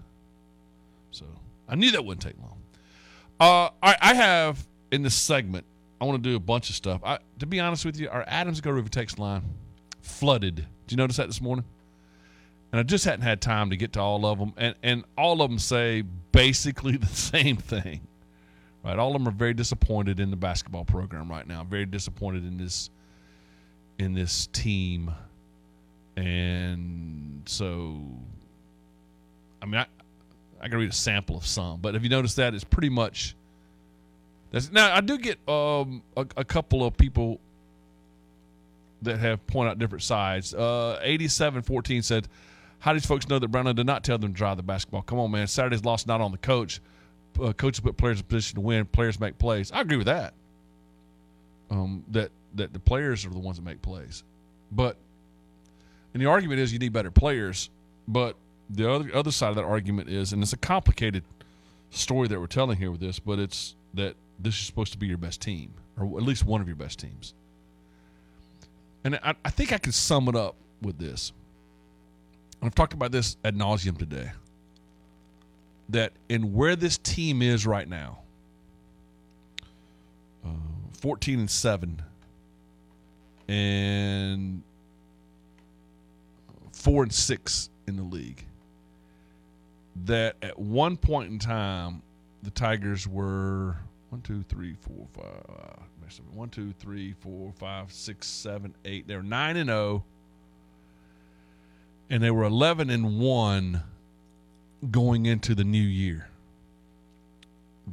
So 1.12 1.24
I 1.68 1.76
knew 1.76 1.92
that 1.92 2.04
wouldn't 2.04 2.22
take 2.22 2.38
long. 2.42 2.58
Uh, 3.44 3.68
I, 3.82 3.96
I 4.00 4.14
have 4.14 4.66
in 4.90 5.02
this 5.02 5.14
segment. 5.14 5.66
I 6.00 6.06
want 6.06 6.22
to 6.22 6.30
do 6.30 6.34
a 6.34 6.40
bunch 6.40 6.70
of 6.70 6.76
stuff. 6.76 7.02
I, 7.04 7.18
to 7.40 7.46
be 7.46 7.60
honest 7.60 7.84
with 7.84 8.00
you, 8.00 8.08
our 8.08 8.24
Adams 8.26 8.62
Go 8.62 8.70
River 8.70 8.88
text 8.88 9.18
line 9.18 9.42
flooded. 10.00 10.54
Did 10.54 10.66
you 10.88 10.96
notice 10.96 11.18
that 11.18 11.26
this 11.26 11.42
morning? 11.42 11.66
And 12.72 12.80
I 12.80 12.84
just 12.84 13.04
hadn't 13.04 13.20
had 13.20 13.42
time 13.42 13.68
to 13.68 13.76
get 13.76 13.92
to 13.92 14.00
all 14.00 14.24
of 14.24 14.38
them, 14.38 14.54
and 14.56 14.74
and 14.82 15.04
all 15.18 15.42
of 15.42 15.50
them 15.50 15.58
say 15.58 16.04
basically 16.32 16.96
the 16.96 17.06
same 17.06 17.58
thing, 17.58 18.00
right? 18.82 18.98
All 18.98 19.14
of 19.14 19.20
them 19.22 19.28
are 19.28 19.36
very 19.36 19.52
disappointed 19.52 20.20
in 20.20 20.30
the 20.30 20.36
basketball 20.36 20.86
program 20.86 21.30
right 21.30 21.46
now. 21.46 21.64
Very 21.64 21.84
disappointed 21.84 22.46
in 22.46 22.56
this 22.56 22.88
in 23.98 24.14
this 24.14 24.46
team, 24.46 25.10
and 26.16 27.42
so 27.44 28.00
I 29.60 29.66
mean 29.66 29.82
I 29.82 29.86
I 30.64 30.68
can 30.68 30.78
read 30.78 30.90
a 30.90 30.94
sample 30.94 31.36
of 31.36 31.46
some, 31.46 31.80
but 31.80 31.94
have 31.94 32.02
you 32.02 32.10
noticed 32.10 32.36
that 32.36 32.54
it's 32.54 32.64
pretty 32.64 32.88
much 32.88 33.36
that's 34.50 34.72
now 34.72 34.94
I 34.94 35.00
do 35.00 35.18
get 35.18 35.38
um 35.48 36.02
a, 36.16 36.26
a 36.36 36.44
couple 36.44 36.84
of 36.84 36.96
people 36.96 37.38
that 39.04 39.18
have 39.18 39.46
point 39.46 39.68
out 39.68 39.78
different 39.78 40.02
sides. 40.02 40.54
Uh, 40.54 40.98
8714 41.02 42.02
said, 42.02 42.28
How 42.80 42.92
do 42.92 42.98
these 42.98 43.06
folks 43.06 43.28
know 43.28 43.38
that 43.38 43.48
Brownell 43.48 43.74
did 43.74 43.86
not 43.86 44.04
tell 44.04 44.18
them 44.18 44.32
to 44.32 44.36
drive 44.36 44.56
the 44.56 44.62
basketball? 44.62 45.02
Come 45.02 45.18
on, 45.18 45.30
man. 45.30 45.46
Saturday's 45.46 45.84
loss 45.84 46.06
not 46.06 46.20
on 46.20 46.32
the 46.32 46.38
coach. 46.38 46.80
Uh, 47.40 47.52
coaches 47.52 47.80
put 47.80 47.96
players 47.96 48.20
in 48.20 48.26
position 48.26 48.56
to 48.56 48.60
win. 48.60 48.86
Players 48.86 49.18
make 49.20 49.38
plays. 49.38 49.72
I 49.72 49.80
agree 49.80 49.96
with 49.96 50.06
that. 50.06 50.34
Um, 51.70 52.04
that 52.10 52.30
that 52.54 52.72
the 52.72 52.78
players 52.78 53.26
are 53.26 53.30
the 53.30 53.38
ones 53.38 53.56
that 53.56 53.64
make 53.64 53.82
plays, 53.82 54.22
but 54.70 54.96
and 56.12 56.22
the 56.22 56.26
argument 56.26 56.60
is 56.60 56.72
you 56.72 56.78
need 56.78 56.92
better 56.92 57.10
players. 57.10 57.70
But 58.06 58.36
the 58.70 58.90
other 58.90 59.10
other 59.14 59.30
side 59.30 59.50
of 59.50 59.56
that 59.56 59.64
argument 59.64 60.08
is, 60.08 60.32
and 60.32 60.42
it's 60.42 60.52
a 60.52 60.58
complicated 60.58 61.24
story 61.90 62.28
that 62.28 62.40
we're 62.40 62.46
telling 62.46 62.78
here 62.78 62.90
with 62.90 63.00
this, 63.00 63.18
but 63.18 63.38
it's 63.38 63.74
that 63.94 64.16
this 64.38 64.54
is 64.54 64.66
supposed 64.66 64.92
to 64.92 64.98
be 64.98 65.06
your 65.06 65.18
best 65.18 65.40
team, 65.40 65.72
or 65.98 66.04
at 66.18 66.24
least 66.24 66.44
one 66.44 66.60
of 66.60 66.66
your 66.66 66.76
best 66.76 66.98
teams. 66.98 67.34
And 69.04 69.16
I, 69.16 69.34
I 69.44 69.50
think 69.50 69.72
I 69.72 69.78
can 69.78 69.92
sum 69.92 70.28
it 70.28 70.34
up 70.34 70.56
with 70.80 70.98
this. 70.98 71.32
And 72.60 72.68
I've 72.68 72.74
talked 72.74 72.94
about 72.94 73.12
this 73.12 73.36
ad 73.44 73.56
nauseum 73.56 73.98
today. 73.98 74.32
That 75.90 76.12
in 76.28 76.54
where 76.54 76.76
this 76.76 76.96
team 76.96 77.42
is 77.42 77.66
right 77.66 77.88
now, 77.88 78.20
uh, 80.44 80.48
14 81.00 81.40
and 81.40 81.50
7, 81.50 82.02
and 83.48 84.62
4 86.72 87.02
and 87.02 87.12
6 87.12 87.70
in 87.86 87.96
the 87.96 88.02
league, 88.02 88.46
that 90.04 90.36
at 90.42 90.58
one 90.58 90.96
point 90.96 91.30
in 91.30 91.38
time, 91.38 92.02
the 92.42 92.50
Tigers 92.50 93.06
were 93.06 93.76
one, 94.10 94.20
two, 94.22 94.42
three, 94.48 94.76
four, 94.80 95.06
five. 95.12 95.88
One, 96.32 96.50
two, 96.50 96.72
three, 96.78 97.14
four, 97.20 97.52
five, 97.58 97.90
six, 97.90 98.26
seven, 98.26 98.74
eight. 98.84 99.08
They 99.08 99.16
were 99.16 99.22
nine 99.22 99.56
and 99.56 99.68
zero, 99.68 100.04
and 102.10 102.22
they 102.22 102.30
were 102.30 102.44
eleven 102.44 102.90
and 102.90 103.18
one 103.18 103.82
going 104.90 105.26
into 105.26 105.54
the 105.54 105.64
new 105.64 105.78
year. 105.78 106.28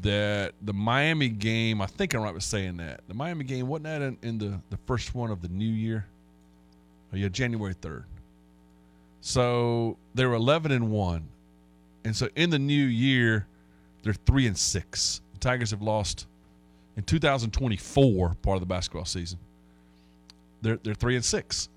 That 0.02 0.54
the 0.62 0.74
Miami 0.74 1.30
game, 1.30 1.82
I 1.82 1.86
think 1.86 2.14
I'm 2.14 2.22
right 2.22 2.34
with 2.34 2.44
saying 2.44 2.78
that. 2.78 3.02
The 3.08 3.14
Miami 3.14 3.46
game 3.46 3.68
wasn't 3.68 3.86
that 3.86 4.02
in, 4.02 4.18
in 4.22 4.38
the 4.38 4.60
the 4.70 4.78
first 4.86 5.16
one 5.16 5.32
of 5.32 5.42
the 5.42 5.50
new 5.50 5.66
year? 5.66 6.06
Oh 7.14 7.18
yeah, 7.18 7.30
January 7.30 7.74
third. 7.74 8.06
So 9.22 9.98
they 10.14 10.26
were 10.26 10.36
eleven 10.36 10.72
and 10.72 10.92
one, 10.92 11.30
and 12.04 12.16
so 12.16 12.30
in 12.36 12.50
the 12.50 12.60
new 12.60 12.86
year, 12.86 13.48
they're 14.04 14.14
three 14.14 14.48
and 14.48 14.58
six. 14.58 15.22
The 15.34 15.40
Tigers 15.40 15.72
have 15.72 15.82
lost 15.82 16.28
in 16.98 17.04
2024, 17.04 18.36
part 18.42 18.56
of 18.56 18.62
the 18.62 18.66
basketball 18.66 19.06
season. 19.06 19.40
They're 20.62 20.80
they're 20.84 20.94
three 20.94 21.16
and 21.16 21.26
six. 21.26 21.70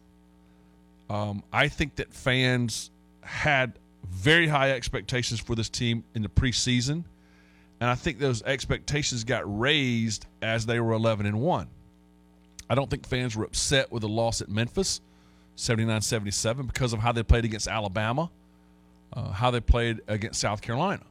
Um, 1.11 1.43
I 1.53 1.69
think 1.69 1.97
that 1.97 2.13
fans 2.13 2.91
had 3.23 3.79
very 4.09 4.49
high 4.49 4.73
expectations 4.73 5.41
for 5.41 5.55
this 5.55 5.69
team 5.69 6.05
in 6.15 6.23
the 6.23 6.29
preseason, 6.29 7.05
and 7.81 7.91
I 7.91 7.95
think 7.95 8.19
those 8.19 8.43
expectations 8.43 9.25
got 9.25 9.43
raised 9.59 10.27
as 10.43 10.67
they 10.67 10.81
were 10.81 10.93
11 10.93 11.27
and 11.27 11.41
one. 11.41 11.69
I 12.69 12.75
don't 12.75 12.89
think 12.89 13.07
fans 13.07 13.37
were 13.37 13.45
upset 13.45 13.93
with 13.93 14.01
the 14.03 14.09
loss 14.09 14.41
at 14.41 14.49
Memphis, 14.49 15.01
79-77, 15.57 16.67
because 16.67 16.93
of 16.93 17.01
how 17.01 17.13
they 17.13 17.23
played 17.23 17.45
against 17.45 17.69
Alabama, 17.69 18.31
uh, 19.15 19.31
how 19.31 19.51
they 19.51 19.61
played 19.61 20.01
against 20.09 20.41
South 20.41 20.61
Carolina 20.61 21.05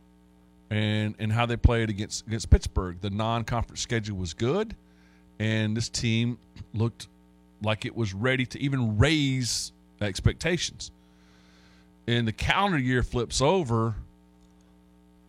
and 0.70 1.16
and 1.20 1.32
how 1.32 1.46
they 1.46 1.58
played 1.58 1.90
against 1.90 2.26
against 2.28 2.50
Pittsburgh. 2.50 2.98
The 3.02 3.10
non-conference 3.10 3.82
schedule 3.82 4.18
was 4.18 4.34
good, 4.34 4.76
and 5.40 5.76
this 5.78 5.90
team 5.90 6.38
looked 6.74 7.08
like 7.62 7.86
it 7.86 7.96
was 7.96 8.14
ready 8.14 8.46
to 8.48 8.60
even 8.60 8.98
raise 8.98 9.72
expectations. 10.02 10.92
And 12.08 12.28
the 12.28 12.34
calendar 12.34 12.78
year 12.78 13.04
flips 13.04 13.42
over. 13.42 13.96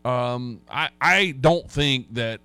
Um, 0.05 0.61
I 0.71 0.91
I 1.01 1.35
don't 1.41 1.71
think 1.71 2.13
that 2.15 2.41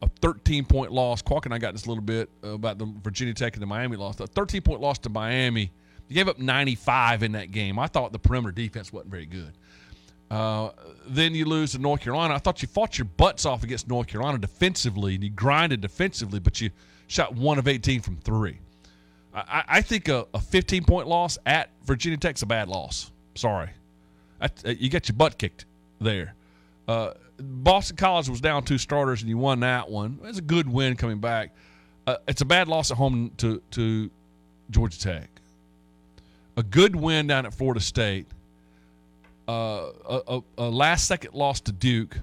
a 0.00 0.08
13 0.20 0.64
point 0.64 0.92
loss. 0.92 1.22
Quack 1.22 1.44
and 1.44 1.54
I 1.54 1.58
got 1.58 1.72
this 1.72 1.86
a 1.86 1.88
little 1.88 2.04
bit 2.04 2.30
about 2.42 2.78
the 2.78 2.86
Virginia 3.02 3.34
Tech 3.34 3.54
and 3.54 3.62
the 3.62 3.66
Miami 3.66 3.96
loss. 3.96 4.18
A 4.20 4.26
13 4.26 4.62
point 4.62 4.80
loss 4.80 4.98
to 5.00 5.10
Miami. 5.10 5.70
You 6.08 6.14
gave 6.14 6.28
up 6.28 6.38
95 6.38 7.22
in 7.22 7.32
that 7.32 7.50
game. 7.50 7.78
I 7.78 7.86
thought 7.86 8.12
the 8.12 8.18
perimeter 8.18 8.52
defense 8.52 8.92
wasn't 8.92 9.10
very 9.10 9.26
good. 9.26 9.52
Uh, 10.30 10.70
then 11.06 11.34
you 11.34 11.46
lose 11.46 11.72
to 11.72 11.78
North 11.78 12.02
Carolina. 12.02 12.34
I 12.34 12.38
thought 12.38 12.60
you 12.60 12.68
fought 12.68 12.98
your 12.98 13.06
butts 13.16 13.46
off 13.46 13.62
against 13.62 13.88
North 13.88 14.06
Carolina 14.06 14.38
defensively, 14.38 15.14
and 15.14 15.24
you 15.24 15.30
grinded 15.30 15.80
defensively, 15.80 16.38
but 16.38 16.60
you 16.60 16.70
shot 17.06 17.34
one 17.34 17.58
of 17.58 17.66
18 17.66 18.02
from 18.02 18.16
three. 18.18 18.58
I, 19.34 19.64
I 19.68 19.80
think 19.80 20.08
a, 20.08 20.26
a 20.34 20.40
15 20.40 20.84
point 20.84 21.06
loss 21.06 21.38
at 21.46 21.70
Virginia 21.84 22.18
Tech's 22.18 22.42
a 22.42 22.46
bad 22.46 22.68
loss. 22.68 23.10
Sorry, 23.34 23.70
I, 24.40 24.50
you 24.66 24.90
got 24.90 25.08
your 25.08 25.16
butt 25.16 25.38
kicked 25.38 25.64
there. 26.00 26.34
Uh, 26.86 27.12
Boston 27.38 27.96
College 27.96 28.28
was 28.28 28.40
down 28.40 28.64
two 28.64 28.78
starters, 28.78 29.20
and 29.20 29.28
you 29.28 29.38
won 29.38 29.60
that 29.60 29.88
one. 29.88 30.18
It's 30.24 30.38
a 30.38 30.42
good 30.42 30.68
win 30.68 30.96
coming 30.96 31.20
back. 31.20 31.54
Uh, 32.06 32.16
it's 32.26 32.40
a 32.40 32.44
bad 32.44 32.68
loss 32.68 32.90
at 32.90 32.96
home 32.96 33.30
to 33.38 33.62
to 33.72 34.10
Georgia 34.70 34.98
Tech. 34.98 35.30
A 36.56 36.62
good 36.62 36.96
win 36.96 37.28
down 37.28 37.46
at 37.46 37.54
Florida 37.54 37.80
State 37.80 38.26
uh, 39.48 39.92
a, 40.08 40.40
a, 40.58 40.68
last 40.68 41.08
second 41.08 41.32
loss 41.34 41.60
to 41.62 41.72
Duke, 41.72 42.18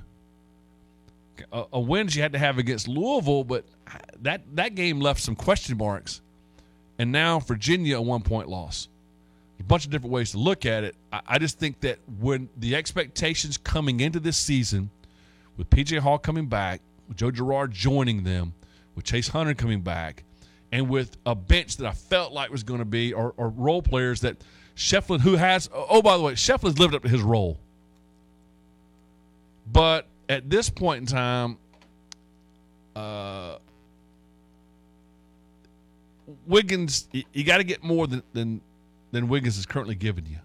a, 1.52 1.66
a 1.74 1.80
win 1.80 2.08
you 2.12 2.22
had 2.22 2.34
to 2.34 2.40
have 2.40 2.60
against 2.60 2.88
Louisville, 2.88 3.44
but 3.44 3.66
that 4.22 4.44
that 4.56 4.76
game 4.76 5.00
left 5.02 5.22
some 5.22 5.36
question 5.36 5.78
marks, 5.78 6.22
and 7.00 7.12
now 7.12 7.40
Virginia 7.40 7.98
a 7.98 8.02
one 8.02 8.22
point 8.22 8.48
loss. 8.48 8.88
A 9.60 9.64
bunch 9.64 9.86
of 9.86 9.92
different 9.92 10.12
ways 10.12 10.32
to 10.32 10.38
look 10.38 10.66
at 10.66 10.84
it. 10.84 10.96
I, 11.12 11.22
I 11.28 11.40
just 11.40 11.58
think 11.58 11.80
that 11.80 11.98
when 12.20 12.50
the 12.58 12.76
expectations 12.76 13.58
coming 13.58 14.02
into 14.02 14.20
this 14.20 14.38
season, 14.38 14.90
with 15.58 15.70
PJ 15.70 15.98
Hall 16.00 16.20
coming 16.20 16.48
back, 16.48 16.82
with 17.08 17.18
Joe 17.18 17.32
Girard 17.32 17.72
joining 17.72 18.24
them, 18.24 18.54
with 18.96 19.06
Chase 19.06 19.30
Hunter 19.30 19.54
coming 19.54 19.82
back, 19.82 20.24
and 20.72 20.90
with 20.90 21.18
a 21.26 21.34
bench 21.34 21.78
that 21.78 21.88
I 21.88 21.94
felt 21.94 22.34
like 22.34 22.52
was 22.52 22.64
going 22.64 22.80
to 22.80 22.86
be, 22.86 23.14
or, 23.14 23.34
or 23.38 23.48
role 23.50 23.82
players 23.82 24.22
that 24.22 24.38
Schieffelin, 24.76 25.22
who 25.22 25.36
has, 25.36 25.70
oh, 25.74 26.02
by 26.02 26.18
the 26.18 26.24
way, 26.24 26.34
Schieffelin's 26.34 26.80
lived 26.80 26.94
up 26.94 27.04
to 27.04 27.10
his 27.10 27.22
role. 27.22 27.58
But 29.72 30.06
at 30.30 30.50
this 30.50 30.70
point 30.70 31.02
in 31.02 31.06
time, 31.08 31.58
uh, 32.96 33.58
Wiggins, 36.48 37.08
you, 37.12 37.24
you 37.34 37.44
got 37.44 37.58
to 37.58 37.64
get 37.64 37.84
more 37.84 38.08
than, 38.08 38.24
than 38.34 38.62
than 39.12 39.28
Wiggins 39.30 39.58
is 39.58 39.66
currently 39.66 39.96
giving 39.96 40.26
you, 40.26 40.40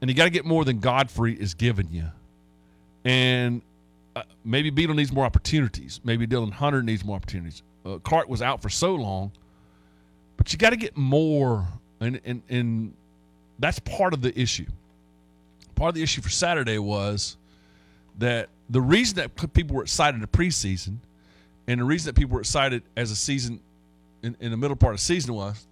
and 0.00 0.08
you 0.08 0.16
got 0.16 0.24
to 0.24 0.30
get 0.30 0.44
more 0.44 0.64
than 0.64 0.78
Godfrey 0.80 1.34
is 1.34 1.54
giving 1.54 1.88
you, 1.90 2.06
and 3.04 3.60
uh, 4.16 4.22
maybe 4.44 4.70
Beadle 4.70 4.94
needs 4.94 5.12
more 5.12 5.24
opportunities. 5.24 6.00
Maybe 6.04 6.26
Dillon 6.26 6.50
Hunter 6.50 6.82
needs 6.82 7.04
more 7.04 7.16
opportunities. 7.16 7.62
Uh, 7.84 7.98
Clark 7.98 8.28
was 8.28 8.40
out 8.40 8.62
for 8.62 8.68
so 8.68 8.94
long, 8.94 9.32
but 10.36 10.52
you 10.52 10.58
got 10.58 10.70
to 10.70 10.76
get 10.76 10.96
more 10.96 11.66
and 12.04 12.20
and 12.24 12.42
and 12.48 12.94
that's 13.58 13.78
part 13.80 14.12
of 14.14 14.22
the 14.22 14.38
issue. 14.38 14.66
Part 15.74 15.90
of 15.90 15.94
the 15.94 16.02
issue 16.02 16.22
for 16.22 16.30
Saturday 16.30 16.78
was 16.78 17.36
that 18.18 18.48
the 18.70 18.80
reason 18.80 19.16
that 19.16 19.52
people 19.52 19.76
were 19.76 19.82
excited 19.82 20.14
in 20.14 20.20
the 20.20 20.26
preseason, 20.26 20.98
and 21.66 21.80
the 21.80 21.84
reason 21.84 22.06
that 22.06 22.18
people 22.18 22.34
were 22.34 22.40
excited 22.40 22.82
as 22.96 23.10
a 23.10 23.16
season 23.16 23.60
in, 24.22 24.36
in 24.40 24.50
the 24.50 24.56
middle 24.56 24.76
part 24.76 24.94
of 24.94 25.00
the 25.00 25.04
season 25.04 25.34
was, 25.34 25.66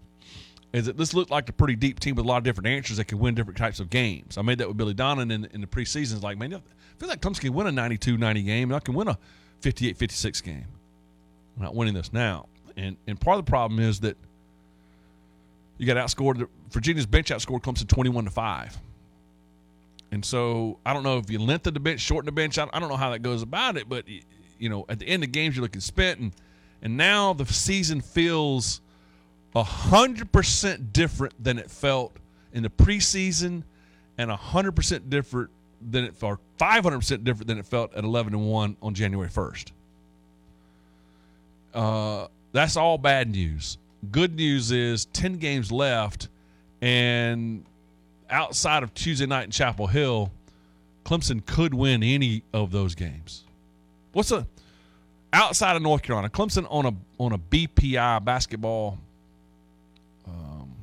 is 0.72 0.86
that 0.86 0.96
this 0.96 1.14
looked 1.14 1.30
like 1.30 1.48
a 1.48 1.52
pretty 1.52 1.76
deep 1.76 2.00
team 2.00 2.14
with 2.14 2.24
a 2.24 2.28
lot 2.28 2.38
of 2.38 2.44
different 2.44 2.66
answers 2.66 2.96
that 2.96 3.04
could 3.04 3.18
win 3.18 3.34
different 3.34 3.58
types 3.58 3.80
of 3.80 3.90
games. 3.90 4.36
I 4.36 4.42
made 4.42 4.58
that 4.58 4.68
with 4.68 4.76
Billy 4.76 4.94
Donnan 4.94 5.30
in, 5.30 5.46
in 5.52 5.60
the 5.60 5.66
preseason. 5.66 6.14
It's 6.14 6.22
like, 6.22 6.38
man, 6.38 6.54
I 6.54 6.60
feel 6.98 7.08
like 7.08 7.20
Clemson 7.20 7.40
can 7.40 7.54
win 7.54 7.66
a 7.66 7.72
92 7.72 8.16
90 8.16 8.42
game, 8.42 8.70
and 8.70 8.76
I 8.76 8.80
can 8.80 8.94
win 8.94 9.08
a 9.08 9.18
58 9.60 9.96
56 9.96 10.40
game. 10.40 10.66
I'm 11.56 11.62
not 11.62 11.74
winning 11.74 11.94
this 11.94 12.12
now. 12.12 12.46
And, 12.76 12.96
and 13.06 13.20
part 13.20 13.38
of 13.38 13.44
the 13.44 13.50
problem 13.50 13.80
is 13.80 14.00
that 14.00 14.16
you 15.82 15.88
got 15.88 15.96
outscored. 15.96 16.46
Virginia's 16.70 17.06
bench 17.06 17.30
outscored 17.30 17.62
Clemson 17.62 17.88
21 17.88 18.26
to 18.26 18.30
5. 18.30 18.78
And 20.12 20.24
so 20.24 20.78
I 20.86 20.92
don't 20.92 21.02
know 21.02 21.18
if 21.18 21.28
you 21.28 21.40
lengthen 21.40 21.74
the 21.74 21.80
bench, 21.80 21.98
shorten 21.98 22.26
the 22.26 22.30
bench. 22.32 22.56
I, 22.56 22.66
don't 22.66 22.88
know 22.88 22.96
how 22.96 23.10
that 23.10 23.18
goes 23.18 23.42
about 23.42 23.76
it, 23.76 23.88
but 23.88 24.04
you 24.60 24.68
know, 24.68 24.84
at 24.88 25.00
the 25.00 25.06
end 25.06 25.24
of 25.24 25.32
games, 25.32 25.56
you're 25.56 25.62
looking 25.64 25.80
spent, 25.80 26.20
and 26.20 26.32
and 26.82 26.96
now 26.96 27.32
the 27.32 27.44
season 27.46 28.00
feels 28.00 28.80
hundred 29.56 30.30
percent 30.30 30.92
different 30.92 31.34
than 31.42 31.58
it 31.58 31.68
felt 31.68 32.16
in 32.52 32.62
the 32.62 32.70
preseason, 32.70 33.64
and 34.18 34.30
hundred 34.30 34.76
percent 34.76 35.10
different 35.10 35.50
than 35.90 36.04
it 36.04 36.14
felt, 36.14 36.38
five 36.58 36.84
hundred 36.84 36.98
percent 36.98 37.24
different 37.24 37.48
than 37.48 37.58
it 37.58 37.66
felt 37.66 37.92
at 37.94 38.04
eleven 38.04 38.34
and 38.34 38.48
one 38.48 38.76
on 38.80 38.94
January 38.94 39.28
first. 39.28 39.72
Uh, 41.74 42.28
that's 42.52 42.76
all 42.76 42.98
bad 42.98 43.28
news. 43.28 43.78
Good 44.10 44.34
news 44.34 44.72
is 44.72 45.04
ten 45.06 45.34
games 45.34 45.70
left, 45.70 46.28
and 46.80 47.64
outside 48.28 48.82
of 48.82 48.92
Tuesday 48.94 49.26
night 49.26 49.44
in 49.44 49.50
Chapel 49.50 49.86
Hill, 49.86 50.32
Clemson 51.04 51.44
could 51.44 51.72
win 51.72 52.02
any 52.02 52.42
of 52.52 52.72
those 52.72 52.94
games. 52.94 53.44
What's 54.12 54.32
a 54.32 54.46
outside 55.32 55.76
of 55.76 55.82
North 55.82 56.02
Carolina? 56.02 56.28
Clemson 56.30 56.66
on 56.68 56.86
a 56.86 56.94
on 57.18 57.32
a 57.32 57.38
BPI 57.38 58.24
basketball 58.24 58.98
um, 60.26 60.74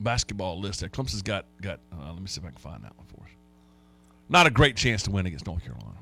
basketball 0.00 0.58
list 0.58 0.80
there. 0.80 0.88
Clemson's 0.88 1.22
got 1.22 1.44
got. 1.60 1.80
Uh, 1.92 2.12
let 2.12 2.20
me 2.20 2.26
see 2.26 2.40
if 2.40 2.46
I 2.46 2.50
can 2.50 2.58
find 2.58 2.82
that 2.84 2.96
one 2.96 3.06
for 3.06 3.22
us. 3.24 3.30
Not 4.28 4.46
a 4.46 4.50
great 4.50 4.76
chance 4.76 5.02
to 5.04 5.10
win 5.10 5.26
against 5.26 5.46
North 5.46 5.62
Carolina, 5.62 5.98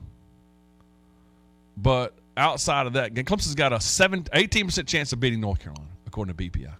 but 1.77 2.15
outside 2.37 2.87
of 2.87 2.93
that, 2.95 3.15
Clemson's 3.15 3.55
got 3.55 3.73
a 3.73 3.81
7, 3.81 4.27
18 4.33 4.67
percent 4.67 4.89
chance 4.89 5.13
of 5.13 5.21
beating 5.21 5.41
North 5.41 5.61
Carolina 5.61 5.89
according 6.07 6.35
to 6.35 6.43
BPI. 6.43 6.73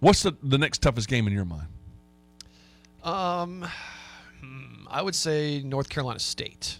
What's 0.00 0.22
the, 0.22 0.32
the 0.42 0.58
next 0.58 0.82
toughest 0.82 1.08
game 1.08 1.26
in 1.26 1.32
your 1.32 1.44
mind? 1.44 1.68
Um, 3.04 3.66
hmm, 4.40 4.86
I 4.88 5.02
would 5.02 5.14
say 5.14 5.62
North 5.62 5.88
Carolina 5.88 6.18
State. 6.18 6.78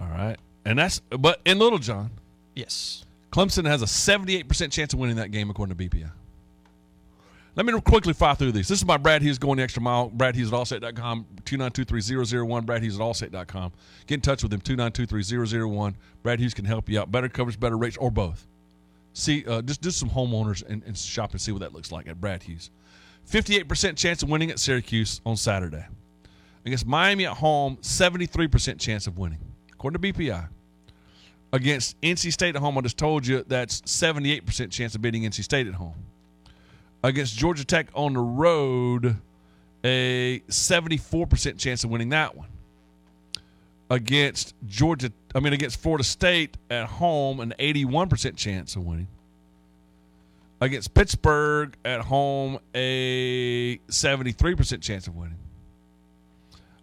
All 0.00 0.08
right, 0.08 0.36
and 0.64 0.78
that's 0.78 1.00
but 1.10 1.40
in 1.44 1.58
Littlejohn. 1.58 2.10
Yes. 2.54 3.04
Clemson 3.30 3.66
has 3.66 3.80
a 3.80 3.86
78% 3.86 4.70
chance 4.70 4.92
of 4.92 4.98
winning 4.98 5.16
that 5.16 5.30
game 5.30 5.48
according 5.48 5.74
to 5.74 5.88
BPI. 5.88 6.10
Let 7.54 7.66
me 7.66 7.78
quickly 7.82 8.14
fire 8.14 8.34
through 8.34 8.52
these. 8.52 8.66
This 8.66 8.78
is 8.78 8.86
my 8.86 8.96
Brad 8.96 9.20
Hughes 9.20 9.38
going 9.38 9.58
the 9.58 9.62
extra 9.62 9.82
mile. 9.82 10.08
Brad 10.08 10.34
Hughes 10.34 10.50
at 10.50 10.56
allstate.com, 10.56 11.26
2923001. 11.44 12.64
Brad 12.64 12.82
Hughes 12.82 12.98
at 12.98 13.02
allstate.com. 13.02 13.72
Get 14.06 14.14
in 14.14 14.20
touch 14.22 14.42
with 14.42 14.52
him, 14.54 14.60
2923001. 14.60 15.94
Brad 16.22 16.40
Hughes 16.40 16.54
can 16.54 16.64
help 16.64 16.88
you 16.88 16.98
out. 16.98 17.12
Better 17.12 17.28
coverage, 17.28 17.60
better 17.60 17.76
rates, 17.76 17.98
or 17.98 18.10
both. 18.10 18.46
See, 19.12 19.44
uh, 19.46 19.60
just 19.60 19.82
do 19.82 19.90
some 19.90 20.08
homeowners 20.08 20.66
and, 20.66 20.82
and 20.84 20.96
shop 20.96 21.32
and 21.32 21.40
see 21.40 21.52
what 21.52 21.60
that 21.60 21.74
looks 21.74 21.92
like 21.92 22.08
at 22.08 22.18
Brad 22.18 22.42
Hughes. 22.42 22.70
58% 23.30 23.98
chance 23.98 24.22
of 24.22 24.30
winning 24.30 24.50
at 24.50 24.58
Syracuse 24.58 25.20
on 25.26 25.36
Saturday. 25.36 25.86
Against 26.64 26.86
Miami 26.86 27.26
at 27.26 27.36
home, 27.36 27.76
73% 27.82 28.80
chance 28.80 29.06
of 29.06 29.18
winning, 29.18 29.40
according 29.72 30.00
to 30.00 30.12
BPI. 30.12 30.48
Against 31.52 32.00
NC 32.00 32.32
State 32.32 32.56
at 32.56 32.62
home, 32.62 32.78
I 32.78 32.80
just 32.80 32.96
told 32.96 33.26
you 33.26 33.44
that's 33.46 33.82
78% 33.82 34.70
chance 34.70 34.94
of 34.94 35.02
beating 35.02 35.24
NC 35.24 35.42
State 35.44 35.66
at 35.66 35.74
home. 35.74 35.94
Against 37.02 37.36
Georgia 37.36 37.64
Tech 37.64 37.88
on 37.94 38.12
the 38.12 38.20
road, 38.20 39.16
a 39.84 40.40
74% 40.48 41.58
chance 41.58 41.82
of 41.82 41.90
winning 41.90 42.10
that 42.10 42.36
one. 42.36 42.48
Against 43.90 44.54
Georgia, 44.66 45.12
I 45.34 45.40
mean, 45.40 45.52
against 45.52 45.80
Florida 45.80 46.04
State 46.04 46.56
at 46.70 46.86
home, 46.86 47.40
an 47.40 47.54
81% 47.58 48.36
chance 48.36 48.76
of 48.76 48.84
winning. 48.86 49.08
Against 50.60 50.94
Pittsburgh 50.94 51.76
at 51.84 52.02
home, 52.02 52.60
a 52.72 53.78
73% 53.88 54.80
chance 54.80 55.08
of 55.08 55.16
winning. 55.16 55.38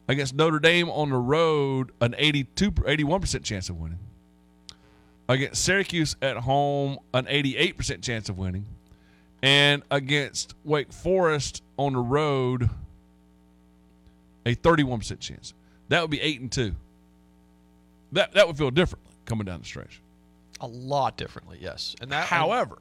Against 0.10 0.36
Notre 0.36 0.60
Dame 0.60 0.90
on 0.90 1.12
the 1.12 1.18
road, 1.18 1.92
an 2.02 2.14
82, 2.18 2.72
81% 2.72 3.44
chance 3.44 3.70
of 3.70 3.80
winning. 3.80 4.00
Against 5.30 5.64
Syracuse 5.64 6.16
at 6.22 6.36
home, 6.38 6.98
an 7.14 7.26
88% 7.26 8.02
chance 8.04 8.28
of 8.28 8.38
winning. 8.38 8.66
And 9.42 9.84
against 9.90 10.54
Wake 10.66 10.92
Forest 10.92 11.64
on 11.78 11.94
the 11.94 12.00
road, 12.00 12.70
a 14.46 14.56
31% 14.56 15.20
chance. 15.20 15.54
That 15.88 16.02
would 16.02 16.12
be 16.12 16.22
8 16.22 16.42
and 16.42 16.52
2. 16.52 16.76
That 18.12 18.34
that 18.34 18.48
would 18.48 18.58
feel 18.58 18.72
differently 18.72 19.14
coming 19.26 19.46
down 19.46 19.60
the 19.60 19.66
stretch. 19.66 20.02
A 20.62 20.68
lot 20.68 21.16
differently, 21.16 21.58
yes. 21.62 21.96
And 22.02 22.12
that 22.12 22.26
However, 22.26 22.80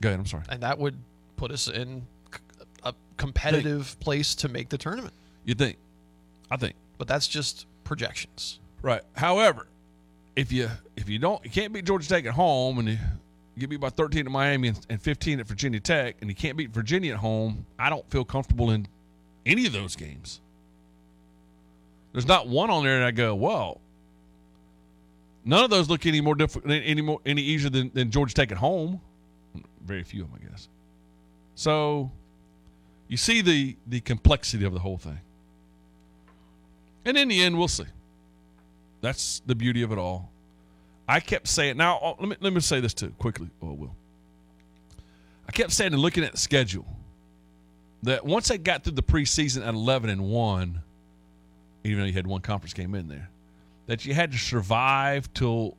go 0.00 0.10
ahead, 0.10 0.20
I'm 0.20 0.26
sorry. 0.26 0.44
And 0.48 0.62
that 0.62 0.78
would 0.78 0.96
put 1.36 1.50
us 1.50 1.68
in 1.68 2.06
a 2.82 2.94
competitive 3.16 3.86
think. 3.86 4.00
place 4.00 4.34
to 4.36 4.48
make 4.48 4.68
the 4.68 4.78
tournament. 4.78 5.14
You 5.44 5.54
think? 5.54 5.76
I 6.50 6.56
think. 6.56 6.74
But 6.98 7.08
that's 7.08 7.26
just 7.26 7.66
projections. 7.84 8.60
Right. 8.82 9.02
However, 9.14 9.66
if 10.36 10.52
you 10.52 10.68
if 10.96 11.08
you 11.08 11.18
don't 11.18 11.42
you 11.44 11.50
can't 11.50 11.72
beat 11.72 11.84
Georgia 11.84 12.08
Tech 12.08 12.26
at 12.26 12.34
home 12.34 12.78
and 12.78 12.88
you 12.90 12.98
get 13.58 13.70
me 13.70 13.76
by 13.76 13.88
13 13.88 14.26
at 14.26 14.32
Miami 14.32 14.68
and, 14.68 14.86
and 14.90 15.02
15 15.02 15.40
at 15.40 15.46
Virginia 15.46 15.80
Tech 15.80 16.16
and 16.20 16.30
you 16.30 16.36
can't 16.36 16.56
beat 16.56 16.70
Virginia 16.70 17.14
at 17.14 17.18
home, 17.18 17.66
I 17.78 17.90
don't 17.90 18.08
feel 18.10 18.24
comfortable 18.24 18.70
in 18.70 18.86
any 19.44 19.66
of 19.66 19.72
those 19.72 19.96
games. 19.96 20.40
There's 22.12 22.26
not 22.26 22.48
one 22.48 22.70
on 22.70 22.84
there 22.84 22.96
and 22.96 23.04
I 23.04 23.10
go, 23.10 23.34
well, 23.34 23.80
none 25.44 25.64
of 25.64 25.70
those 25.70 25.88
look 25.88 26.06
any 26.06 26.20
more 26.20 26.34
difficult, 26.34 26.70
any 26.72 27.02
more 27.02 27.20
any 27.24 27.42
easier 27.42 27.70
than, 27.70 27.90
than 27.94 28.10
Georgia 28.10 28.34
Tech 28.34 28.50
at 28.52 28.58
home. 28.58 29.00
Very 29.84 30.02
few 30.02 30.22
of 30.22 30.30
them, 30.30 30.40
I 30.42 30.50
guess. 30.50 30.68
So 31.54 32.10
you 33.08 33.16
see 33.16 33.40
the 33.40 33.76
the 33.86 34.00
complexity 34.00 34.64
of 34.64 34.72
the 34.72 34.80
whole 34.80 34.98
thing. 34.98 35.20
And 37.04 37.16
in 37.16 37.28
the 37.28 37.42
end, 37.42 37.56
we'll 37.56 37.68
see. 37.68 37.84
That's 39.00 39.40
the 39.46 39.54
beauty 39.54 39.82
of 39.82 39.92
it 39.92 39.98
all. 39.98 40.30
I 41.08 41.20
kept 41.20 41.48
saying, 41.48 41.76
now 41.76 41.98
uh, 41.98 42.14
let 42.18 42.28
me 42.28 42.36
let 42.40 42.52
me 42.52 42.60
say 42.60 42.80
this 42.80 42.94
too 42.94 43.10
quickly. 43.18 43.48
Oh, 43.62 43.72
will. 43.72 43.94
I 45.48 45.52
kept 45.52 45.70
saying 45.70 45.92
and 45.92 46.02
looking 46.02 46.24
at 46.24 46.32
the 46.32 46.38
schedule 46.38 46.86
that 48.02 48.24
once 48.24 48.48
they 48.48 48.58
got 48.58 48.82
through 48.82 48.94
the 48.94 49.02
preseason 49.02 49.66
at 49.66 49.74
eleven 49.74 50.10
and 50.10 50.22
one, 50.22 50.82
even 51.84 52.00
though 52.00 52.06
you 52.06 52.12
had 52.12 52.26
one 52.26 52.40
conference 52.40 52.74
game 52.74 52.94
in 52.94 53.08
there, 53.08 53.30
that 53.86 54.04
you 54.04 54.14
had 54.14 54.32
to 54.32 54.38
survive 54.38 55.32
till 55.32 55.76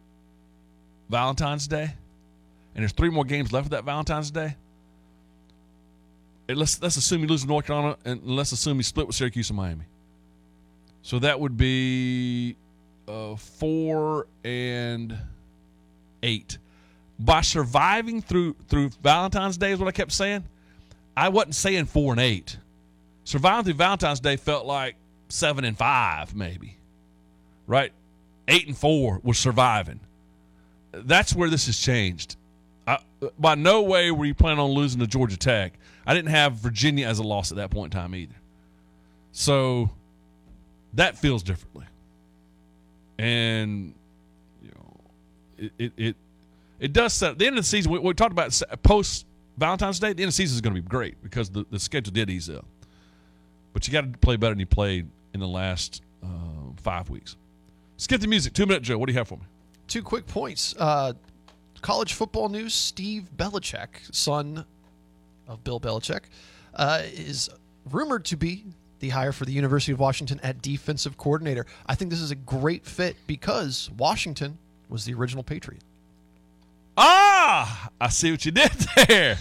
Valentine's 1.10 1.68
Day, 1.68 1.94
and 2.76 2.84
there's 2.84 2.94
three 2.94 3.10
more 3.10 3.26
games 3.26 3.52
left 3.52 3.66
of 3.66 3.72
that 3.72 3.84
Valentine's 3.84 4.32
Day. 4.32 4.56
And 6.48 6.58
let's 6.58 6.82
let's 6.82 6.96
assume 6.96 7.22
you 7.22 7.28
lose 7.28 7.42
to 7.42 7.48
North 7.48 7.66
Carolina, 7.66 7.98
and 8.06 8.24
let's 8.24 8.54
assume 8.54 8.78
you 8.78 8.84
split 8.84 9.08
with 9.08 9.18
Syracuse 9.18 9.50
and 9.50 9.58
Miami. 9.58 9.84
So 11.02 11.20
that 11.20 11.40
would 11.40 11.58
be 11.58 12.56
uh, 13.08 13.36
four 13.36 14.28
and 14.44 15.18
eight. 16.24 16.58
By 17.20 17.42
surviving 17.42 18.22
through 18.22 18.56
through 18.68 18.90
Valentine's 19.02 19.58
Day 19.58 19.72
is 19.72 19.80
what 19.80 19.88
I 19.88 19.92
kept 19.92 20.12
saying. 20.12 20.44
I 21.16 21.30
wasn't 21.30 21.56
saying 21.56 21.86
four 21.86 22.14
and 22.14 22.22
eight. 22.22 22.58
Surviving 23.24 23.66
through 23.66 23.74
Valentine's 23.74 24.20
Day 24.20 24.36
felt 24.36 24.66
like 24.66 24.96
seven 25.30 25.66
and 25.66 25.78
five, 25.78 26.36
maybe. 26.36 26.78
Right? 27.66 27.92
Eight 28.48 28.68
and 28.68 28.78
four 28.78 29.20
was 29.24 29.38
surviving. 29.38 30.00
That's 30.92 31.36
where 31.36 31.50
this 31.50 31.66
has 31.66 31.78
changed. 31.80 32.38
I, 32.86 33.00
by 33.38 33.56
no 33.56 33.82
way 33.82 34.12
were 34.12 34.26
you 34.26 34.34
planning 34.34 34.60
on 34.60 34.72
losing 34.72 35.00
to 35.02 35.08
Georgia 35.08 35.38
Tech. 35.38 35.74
I 36.06 36.14
didn't 36.14 36.30
have 36.30 36.54
Virginia 36.54 37.08
as 37.08 37.20
a 37.20 37.24
loss 37.24 37.52
at 37.52 37.58
that 37.58 37.72
point 37.72 37.94
in 37.94 38.00
time 38.00 38.16
either. 38.16 38.36
So 39.34 39.90
that 40.94 41.18
feels 41.18 41.44
differently 41.44 41.86
and 43.18 43.94
you 44.62 44.70
know, 44.70 45.00
it 45.58 45.72
it 45.78 45.94
it, 45.98 46.16
it 46.80 46.94
does 46.94 47.14
set 47.14 47.38
the 47.38 47.48
end 47.48 47.58
of 47.58 47.64
the 47.64 47.68
season. 47.68 47.92
We, 47.92 48.00
we 48.00 48.14
talked 48.14 48.32
about 48.32 48.60
post 48.84 49.26
Valentine's 49.58 50.00
Day. 50.00 50.14
The 50.14 50.24
end 50.24 50.30
of 50.30 50.30
the 50.30 50.32
season 50.34 50.56
is 50.56 50.62
going 50.62 50.76
to 50.76 50.82
be 50.82 50.88
great 50.88 51.22
because 51.24 51.50
the, 51.50 51.66
the 51.70 51.80
schedule 51.80 52.14
did 52.14 52.30
ease 52.30 52.50
up, 52.50 52.66
but 53.74 53.88
you 53.88 53.94
got 53.94 54.12
to 54.12 54.20
play 54.20 54.38
better 54.38 54.54
than 54.54 54.60
you 54.60 54.66
played 54.66 55.10
in 55.34 55.40
the 55.40 55.48
last 55.48 56.02
uh, 56.24 56.28
five 56.82 57.10
weeks. 57.10 57.36
Skip 57.98 58.22
the 58.22 58.28
music. 58.28 58.54
Two 58.54 58.66
minute 58.66 58.84
Joe. 58.84 58.98
What 58.98 59.08
do 59.08 59.14
you 59.14 59.18
have 59.18 59.28
for 59.28 59.38
me? 59.38 59.46
Two 59.88 60.04
quick 60.04 60.28
points. 60.28 60.76
Uh, 60.78 61.14
college 61.82 62.14
football 62.14 62.50
news: 62.50 62.74
Steve 62.74 63.30
Belichick, 63.36 64.14
son 64.14 64.66
of 65.48 65.64
Bill 65.64 65.80
Belichick, 65.80 66.24
uh, 66.76 67.02
is 67.04 67.50
rumored 67.90 68.26
to 68.26 68.38
be 68.38 68.66
the 69.00 69.10
hire 69.10 69.32
for 69.32 69.46
the 69.46 69.52
University 69.52 69.92
of 69.92 70.00
Washington 70.00 70.40
at 70.44 70.62
defensive 70.62 71.18
coordinator. 71.18 71.66
I 71.86 71.96
think 71.96 72.12
this 72.12 72.22
is 72.22 72.32
a 72.32 72.36
great 72.36 72.86
fit 72.86 73.16
because 73.28 73.90
Washington 73.98 74.58
was 74.90 75.06
the 75.06 75.14
original 75.14 75.44
Patriot. 75.44 75.84
Ah, 76.98 77.90
I 78.02 78.10
see 78.10 78.32
what 78.32 78.46
you 78.46 78.52
did 78.52 78.72
there. 79.08 79.38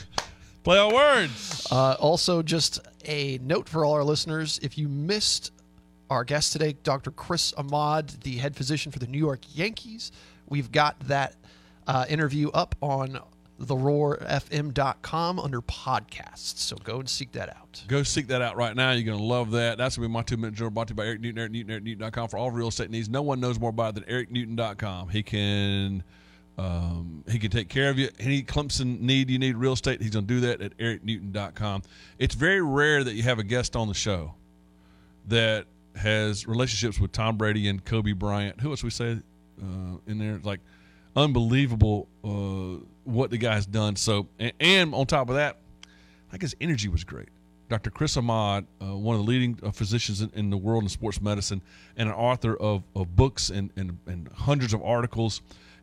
Play 0.63 0.79
on 0.79 0.95
words. 0.95 1.67
Uh, 1.71 1.93
also, 1.95 2.43
just 2.43 2.81
a 3.05 3.39
note 3.39 3.69
for 3.69 3.85
all 3.85 3.93
our 3.93 4.05
listeners 4.05 4.59
if 4.63 4.77
you 4.77 4.89
missed 4.89 5.53
our 6.11 6.25
guest 6.25 6.53
today, 6.53 6.75
Dr. 6.83 7.11
Chris 7.11 7.53
Ahmad, 7.55 8.09
the 8.23 8.37
head 8.37 8.55
physician 8.55 8.93
for 8.93 8.99
the 8.99 9.07
New 9.07 9.19
York 9.19 9.41
Yankees, 9.55 10.13
we've 10.49 10.71
got 10.71 10.99
that 11.09 11.35
uh, 11.87 12.05
interview 12.09 12.51
up 12.51 12.75
on 12.81 13.21
theroarfm.com 13.61 15.39
under 15.41 15.63
podcasts. 15.63 16.59
So 16.59 16.77
go 16.77 17.01
and 17.01 17.09
seek 17.09 17.33
that 17.33 17.49
out. 17.49 17.83
Go 17.89 18.03
seek 18.03 18.29
that 18.29 18.43
out 18.43 18.57
right 18.57 18.77
now. 18.77 18.93
You're 18.93 19.05
going 19.05 19.19
to 19.19 19.25
love 19.25 19.51
that. 19.53 19.79
That's 19.79 19.97
going 19.97 20.05
to 20.05 20.09
be 20.09 20.13
my 20.13 20.23
two 20.23 20.37
minute 20.37 20.55
drill 20.55 20.71
brought 20.71 20.89
to 20.89 20.93
you 20.93 20.97
by 20.97 21.07
Eric 21.07 21.21
Newton, 21.21 21.39
Eric 21.39 21.53
Newton, 21.53 21.83
EricNewton.com 21.85 22.29
for 22.29 22.37
all 22.39 22.51
real 22.51 22.69
estate 22.69 22.91
needs. 22.91 23.09
No 23.09 23.23
one 23.23 23.41
knows 23.41 23.59
more 23.59 23.71
about 23.71 23.97
it 23.97 24.07
than 24.07 24.15
EricNewton.com. 24.15 25.09
He 25.09 25.23
can. 25.23 26.03
Um, 26.59 27.23
he 27.29 27.39
can 27.39 27.51
take 27.51 27.69
care 27.69 27.91
of 27.91 27.99
you. 27.99 28.09
Any 28.19 28.43
Clemson 28.43 28.99
need 29.01 29.29
you 29.29 29.39
need 29.39 29.57
real 29.57 29.75
estate, 29.75 30.01
he's 30.01 30.13
going 30.13 30.27
to 30.27 30.35
do 30.35 30.41
that 30.41 30.63
at 30.63 30.75
ericnewton.com. 30.79 31.83
It's 32.19 32.35
very 32.35 32.63
rare 32.63 33.05
that 33.05 33.13
you 33.13 33.23
have 33.25 33.39
a 33.39 33.45
guest 33.45 33.77
on 33.77 33.89
the 33.89 33.95
show 33.95 34.33
that 35.29 35.67
has 35.97 36.47
relationships 36.47 36.99
with 36.99 37.13
Tom 37.13 37.37
Brady 37.37 37.69
and 37.69 37.85
Kobe 37.85 38.13
Bryant. 38.13 38.61
Who 38.63 38.71
else 38.71 38.83
we 38.83 38.89
say 38.89 39.19
uh, 39.63 39.99
in 40.07 40.17
there? 40.17 40.41
Like 40.43 40.61
unbelievable 41.15 42.09
uh, 42.25 42.83
what 43.07 43.31
the 43.31 43.39
guy's 43.39 43.67
done. 43.67 43.97
So, 43.97 44.29
and, 44.39 44.53
and, 44.61 44.95
on 44.95 45.07
top 45.07 45.29
of 45.29 45.37
that, 45.37 45.59
like 46.33 46.43
his 46.43 46.55
energy 46.61 46.89
was 46.89 47.05
great. 47.05 47.29
Dr. 47.69 47.91
Chris 47.91 48.17
Ahmad, 48.17 48.67
uh, 48.81 48.97
one 48.97 49.17
of 49.17 49.23
the 49.23 49.29
leading 49.29 49.59
uh, 49.63 49.71
physicians 49.71 50.21
in, 50.21 50.31
in, 50.35 50.51
the 50.51 50.57
world 50.57 50.85
in 50.85 50.89
sports 50.89 51.21
medicine, 51.21 51.61
and 51.97 52.09
an 52.09 52.15
author 52.15 52.57
of, 52.57 52.85
of 52.95 53.17
books 53.17 53.51
and, 53.51 53.71
and, 53.77 53.99
and 54.07 54.29
hundreds 54.33 54.73
of 54.73 54.83
articles. 54.83 55.41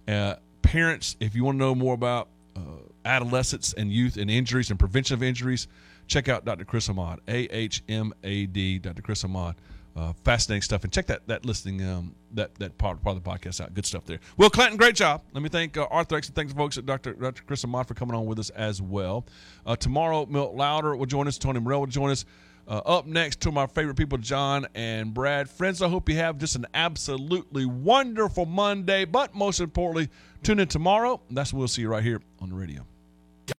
Uh, 0.08 0.36
parents, 0.62 1.18
if 1.20 1.36
you 1.36 1.44
want 1.44 1.56
to 1.56 1.60
know 1.60 1.76
more 1.76 1.94
about 1.94 2.30
uh, 2.56 2.60
adolescents 3.06 3.74
and 3.74 3.92
youth 3.92 4.18
and 4.18 4.30
injuries 4.30 4.70
and 4.70 4.80
prevention 4.80 5.16
of 5.16 5.24
injuries, 5.24 5.68
check 6.08 6.30
out 6.30 6.46
Dr. 6.46 6.66
Chris 6.66 6.90
Ahmad, 6.90 7.20
A 7.28 7.46
H 7.54 7.84
M 7.90 8.14
A 8.24 8.46
D, 8.46 8.80
Dr. 8.80 9.02
Chris 9.02 9.24
Ahmad. 9.24 9.56
Uh, 9.96 10.12
fascinating 10.24 10.64
stuff, 10.64 10.84
and 10.84 10.91
check 10.91 11.06
that 11.06 11.28
that 11.28 11.46
listing, 11.46 11.84
um, 11.88 12.16
that 12.32 12.56
that 12.56 12.76
part, 12.80 13.00
part 13.04 13.16
of 13.16 13.24
the 13.24 13.30
podcast 13.30 13.62
out. 13.62 13.72
Good 13.76 13.86
stuff 13.86 14.06
there. 14.06 14.20
Will 14.38 14.50
Clanton, 14.50 14.76
great 14.76 14.96
job. 14.96 15.22
Let 15.34 15.44
me 15.44 15.50
thank 15.50 15.78
uh, 15.78 15.86
X 15.91 16.10
and 16.28 16.36
thanks 16.36 16.52
folks 16.52 16.80
at 16.80 16.86
Dr. 16.88 17.14
Dr. 17.14 17.44
Chris 17.44 17.64
Ahmad 17.64 17.88
for 17.88 17.94
coming 17.94 18.16
on 18.16 18.26
with 18.26 18.39
us 18.39 18.50
as 18.52 18.82
well. 18.82 19.28
Uh, 19.68 19.76
tomorrow, 19.76 20.26
Milt 20.26 20.56
Louder 20.56 20.96
will 20.96 21.06
join 21.06 21.28
us. 21.28 21.38
Tony 21.38 21.60
Morrell 21.60 21.82
will 21.82 21.88
join 21.88 22.10
us. 22.10 22.26
Uh, 22.68 22.78
up 22.86 23.06
next, 23.06 23.41
to 23.41 23.52
my 23.52 23.68
favorite 23.68 23.98
people, 23.98 24.18
John 24.18 24.66
and 24.74 25.14
Brad. 25.14 25.50
Friends, 25.50 25.82
I 25.82 25.89
hope 25.89 26.08
you 26.08 26.16
have 26.16 26.38
just 26.38 26.56
an 26.56 26.66
absolutely 26.74 27.66
wonderful 27.66 28.46
Monday, 28.46 29.04
but 29.04 29.36
most 29.36 29.60
importantly, 29.60 30.10
tune 30.44 30.60
in 30.60 30.70
tomorrow. 30.70 31.22
That's 31.30 31.52
when 31.52 31.60
we'll 31.60 31.68
see 31.68 31.82
you 31.82 31.89
right 31.89 32.04
here 32.04 32.22
on 32.39 32.50
the 32.50 32.56
radio. 32.56 32.86